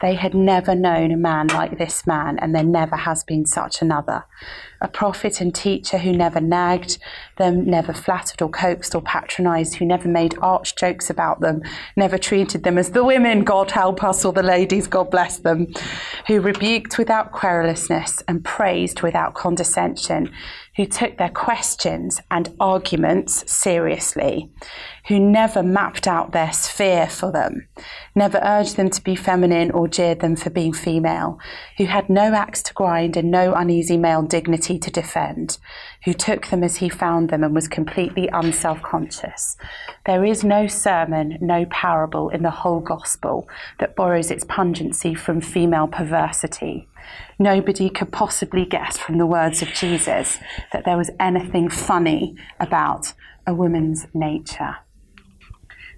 They 0.00 0.14
had 0.14 0.32
never 0.32 0.76
known 0.76 1.10
a 1.10 1.16
man 1.16 1.48
like 1.48 1.76
this 1.76 2.06
man, 2.06 2.38
and 2.38 2.54
there 2.54 2.62
never 2.62 2.94
has 2.94 3.24
been 3.24 3.46
such 3.46 3.82
another. 3.82 4.24
A 4.80 4.86
prophet 4.86 5.40
and 5.40 5.52
teacher 5.52 5.98
who 5.98 6.12
never 6.12 6.40
nagged 6.40 6.98
them, 7.36 7.68
never 7.68 7.92
flattered 7.92 8.40
or 8.40 8.48
coaxed 8.48 8.94
or 8.94 9.02
patronized, 9.02 9.74
who 9.74 9.84
never 9.84 10.08
made 10.08 10.38
arch 10.40 10.76
jokes 10.76 11.10
about 11.10 11.40
them, 11.40 11.62
never 11.96 12.16
treated 12.16 12.62
them 12.62 12.78
as 12.78 12.90
the 12.90 13.02
women, 13.02 13.42
God 13.42 13.72
help 13.72 14.04
us, 14.04 14.24
or 14.24 14.32
the 14.32 14.42
ladies, 14.42 14.86
God 14.86 15.10
bless 15.10 15.38
them, 15.38 15.66
who 16.28 16.40
rebuked 16.40 16.96
without 16.96 17.32
querulousness 17.32 18.22
and 18.28 18.44
praised 18.44 19.02
without 19.02 19.34
condescension, 19.34 20.30
who 20.78 20.86
took 20.86 21.18
their 21.18 21.28
questions 21.28 22.20
and 22.30 22.54
arguments 22.60 23.42
seriously, 23.50 24.48
who 25.08 25.18
never 25.18 25.60
mapped 25.60 26.06
out 26.06 26.30
their 26.30 26.52
sphere 26.52 27.08
for 27.08 27.32
them, 27.32 27.66
never 28.14 28.38
urged 28.44 28.76
them 28.76 28.88
to 28.88 29.02
be 29.02 29.16
feminine 29.16 29.72
or 29.72 29.88
jeered 29.88 30.20
them 30.20 30.36
for 30.36 30.50
being 30.50 30.72
female, 30.72 31.36
who 31.78 31.86
had 31.86 32.08
no 32.08 32.32
axe 32.32 32.62
to 32.62 32.72
grind 32.74 33.16
and 33.16 33.28
no 33.28 33.54
uneasy 33.54 33.96
male 33.96 34.22
dignity 34.22 34.78
to 34.78 34.88
defend, 34.88 35.58
who 36.04 36.12
took 36.12 36.46
them 36.46 36.62
as 36.62 36.76
he 36.76 36.88
found 36.88 37.28
them 37.28 37.42
and 37.42 37.56
was 37.56 37.66
completely 37.66 38.28
unself 38.32 38.80
conscious. 38.80 39.56
There 40.06 40.24
is 40.24 40.44
no 40.44 40.68
sermon, 40.68 41.38
no 41.40 41.66
parable 41.66 42.28
in 42.28 42.44
the 42.44 42.50
whole 42.50 42.78
gospel 42.78 43.48
that 43.80 43.96
borrows 43.96 44.30
its 44.30 44.44
pungency 44.44 45.12
from 45.12 45.40
female 45.40 45.88
perversity 45.88 46.86
nobody 47.38 47.88
could 47.90 48.12
possibly 48.12 48.64
guess 48.64 48.98
from 48.98 49.18
the 49.18 49.26
words 49.26 49.62
of 49.62 49.68
Jesus 49.68 50.38
that 50.72 50.84
there 50.84 50.96
was 50.96 51.10
anything 51.20 51.68
funny 51.68 52.36
about 52.60 53.12
a 53.46 53.54
woman's 53.54 54.06
nature. 54.14 54.76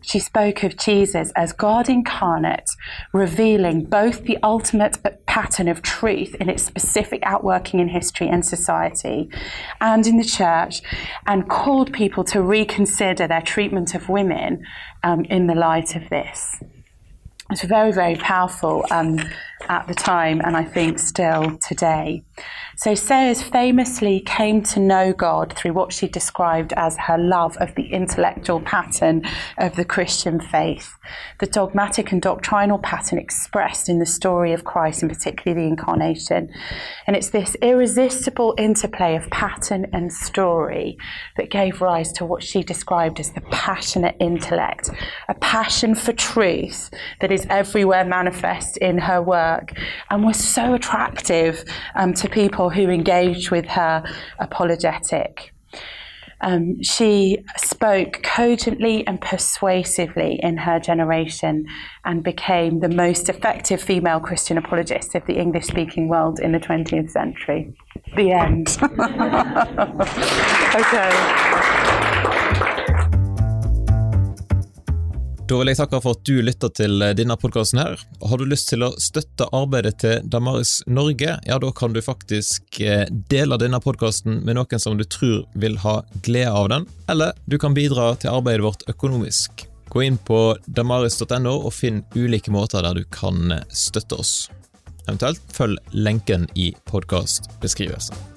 She 0.03 0.19
spoke 0.19 0.63
of 0.63 0.77
Jesus 0.77 1.31
as 1.37 1.53
God 1.53 1.89
incarnate, 1.89 2.71
revealing 3.13 3.85
both 3.85 4.25
the 4.25 4.39
ultimate 4.43 4.99
pattern 5.27 5.69
of 5.69 5.83
truth 5.83 6.35
in 6.37 6.49
its 6.49 6.63
specific 6.63 7.21
outworking 7.25 7.81
in 7.81 7.89
history 7.89 8.29
and 8.29 8.45
society 8.45 9.29
and 9.81 10.07
in 10.07 10.17
the 10.17 10.25
church, 10.25 10.81
and 11.27 11.49
called 11.49 11.93
people 11.93 12.25
to 12.25 12.41
reconsider 12.41 13.29
their 13.29 13.43
treatment 13.43 13.95
of 13.95 14.09
women 14.09 14.65
um, 15.03 15.25
in 15.27 15.47
the 15.47 15.55
light 15.55 15.95
of 15.95 16.09
this. 16.09 16.63
It's 17.51 17.65
very, 17.65 17.91
very 17.91 18.15
powerful 18.15 18.85
um, 18.93 19.19
at 19.69 19.89
the 19.89 19.95
time, 19.95 20.41
and 20.45 20.57
I 20.57 20.63
think 20.63 21.01
still 21.01 21.59
today. 21.67 22.23
So 22.81 22.95
Sayers 22.95 23.43
famously 23.43 24.21
came 24.21 24.63
to 24.63 24.81
know 24.81 25.13
God 25.13 25.53
through 25.53 25.75
what 25.75 25.93
she 25.93 26.09
described 26.09 26.73
as 26.79 26.97
her 26.97 27.19
love 27.19 27.59
of 27.59 27.75
the 27.75 27.93
intellectual 27.93 28.59
pattern 28.59 29.23
of 29.59 29.77
the 29.77 29.85
Christian 29.85 30.41
faith, 30.41 30.95
the 31.41 31.47
dogmatic 31.47 32.11
and 32.11 32.23
doctrinal 32.23 32.79
pattern 32.79 33.19
expressed 33.19 33.91
in 33.91 33.99
the 33.99 34.07
story 34.07 34.55
of 34.55 34.65
Christ, 34.65 35.03
and 35.03 35.13
particularly 35.13 35.63
the 35.63 35.69
incarnation. 35.69 36.51
And 37.07 37.17
it's 37.17 37.29
this 37.29 37.55
irresistible 37.57 38.55
interplay 38.57 39.15
of 39.15 39.29
pattern 39.29 39.87
and 39.93 40.11
story 40.11 40.97
that 41.37 41.51
gave 41.51 41.83
rise 41.83 42.11
to 42.13 42.25
what 42.25 42.43
she 42.43 42.63
described 42.63 43.21
as 43.21 43.33
the 43.33 43.43
passionate 43.51 44.17
intellect, 44.21 44.89
a 45.29 45.35
passion 45.35 45.95
for 45.95 46.15
truth 46.15 46.89
that 47.21 47.31
is 47.31 47.47
everywhere 47.51 48.07
manifest 48.07 48.79
in 48.79 48.97
her 48.97 49.21
work 49.21 49.75
and 50.09 50.25
was 50.25 50.39
so 50.43 50.73
attractive 50.73 51.63
um, 51.95 52.15
to 52.15 52.27
people 52.27 52.70
who 52.71 52.89
engaged 52.89 53.51
with 53.51 53.67
her 53.67 54.05
apologetic. 54.39 55.53
Um, 56.43 56.83
she 56.83 57.45
spoke 57.59 58.23
cogently 58.23 59.07
and 59.07 59.21
persuasively 59.21 60.41
in 60.43 60.57
her 60.57 60.81
generation 60.81 61.67
and 62.05 62.23
became 62.23 62.81
the 62.81 62.89
most 62.89 63.29
effective 63.29 63.83
female 63.83 64.21
Christian 64.21 64.57
apologist 64.57 65.15
of 65.15 65.27
the 65.27 65.35
English 65.35 65.67
speaking 65.67 66.09
world 66.09 66.41
in 66.41 66.53
the 66.53 66.59
20th 66.59 67.11
century. 67.11 67.75
The 68.17 68.33
end. 68.33 68.79
okay. 70.75 72.70
Da 75.51 75.57
vil 75.59 75.67
jeg 75.67 75.81
takke 75.81 75.99
for 75.99 76.15
at 76.15 76.21
du 76.29 76.37
lytter 76.47 76.71
til 76.79 77.03
eh, 77.03 77.11
denne 77.19 77.35
podkasten 77.35 77.81
her. 77.83 77.99
Har 78.23 78.39
du 78.39 78.47
lyst 78.47 78.69
til 78.71 78.85
å 78.87 78.93
støtte 79.03 79.49
arbeidet 79.57 79.97
til 79.99 80.29
Damaris 80.31 80.77
Norge, 80.87 81.33
ja 81.43 81.57
da 81.59 81.73
kan 81.75 81.91
du 81.91 81.99
faktisk 82.07 82.79
eh, 82.87 83.03
dele 83.33 83.59
denne 83.59 83.81
podkasten 83.83 84.45
med 84.47 84.61
noen 84.61 84.79
som 84.83 84.95
du 84.95 85.03
tror 85.11 85.43
vil 85.59 85.81
ha 85.83 85.97
glede 86.23 86.55
av 86.55 86.71
den, 86.71 86.87
eller 87.11 87.35
du 87.51 87.59
kan 87.59 87.75
bidra 87.75 88.13
til 88.23 88.31
arbeidet 88.31 88.69
vårt 88.69 88.87
økonomisk. 88.95 89.67
Gå 89.91 90.07
inn 90.07 90.23
på 90.23 90.39
damaris.no 90.71 91.57
og 91.57 91.75
finn 91.75 92.05
ulike 92.15 92.55
måter 92.55 92.87
der 92.87 93.03
du 93.03 93.09
kan 93.11 93.51
eh, 93.51 93.67
støtte 93.75 94.23
oss. 94.23 94.35
Eventuelt 95.09 95.43
følg 95.51 95.83
lenken 95.91 96.47
i 96.55 96.71
podkastbeskrivelsen. 96.87 98.30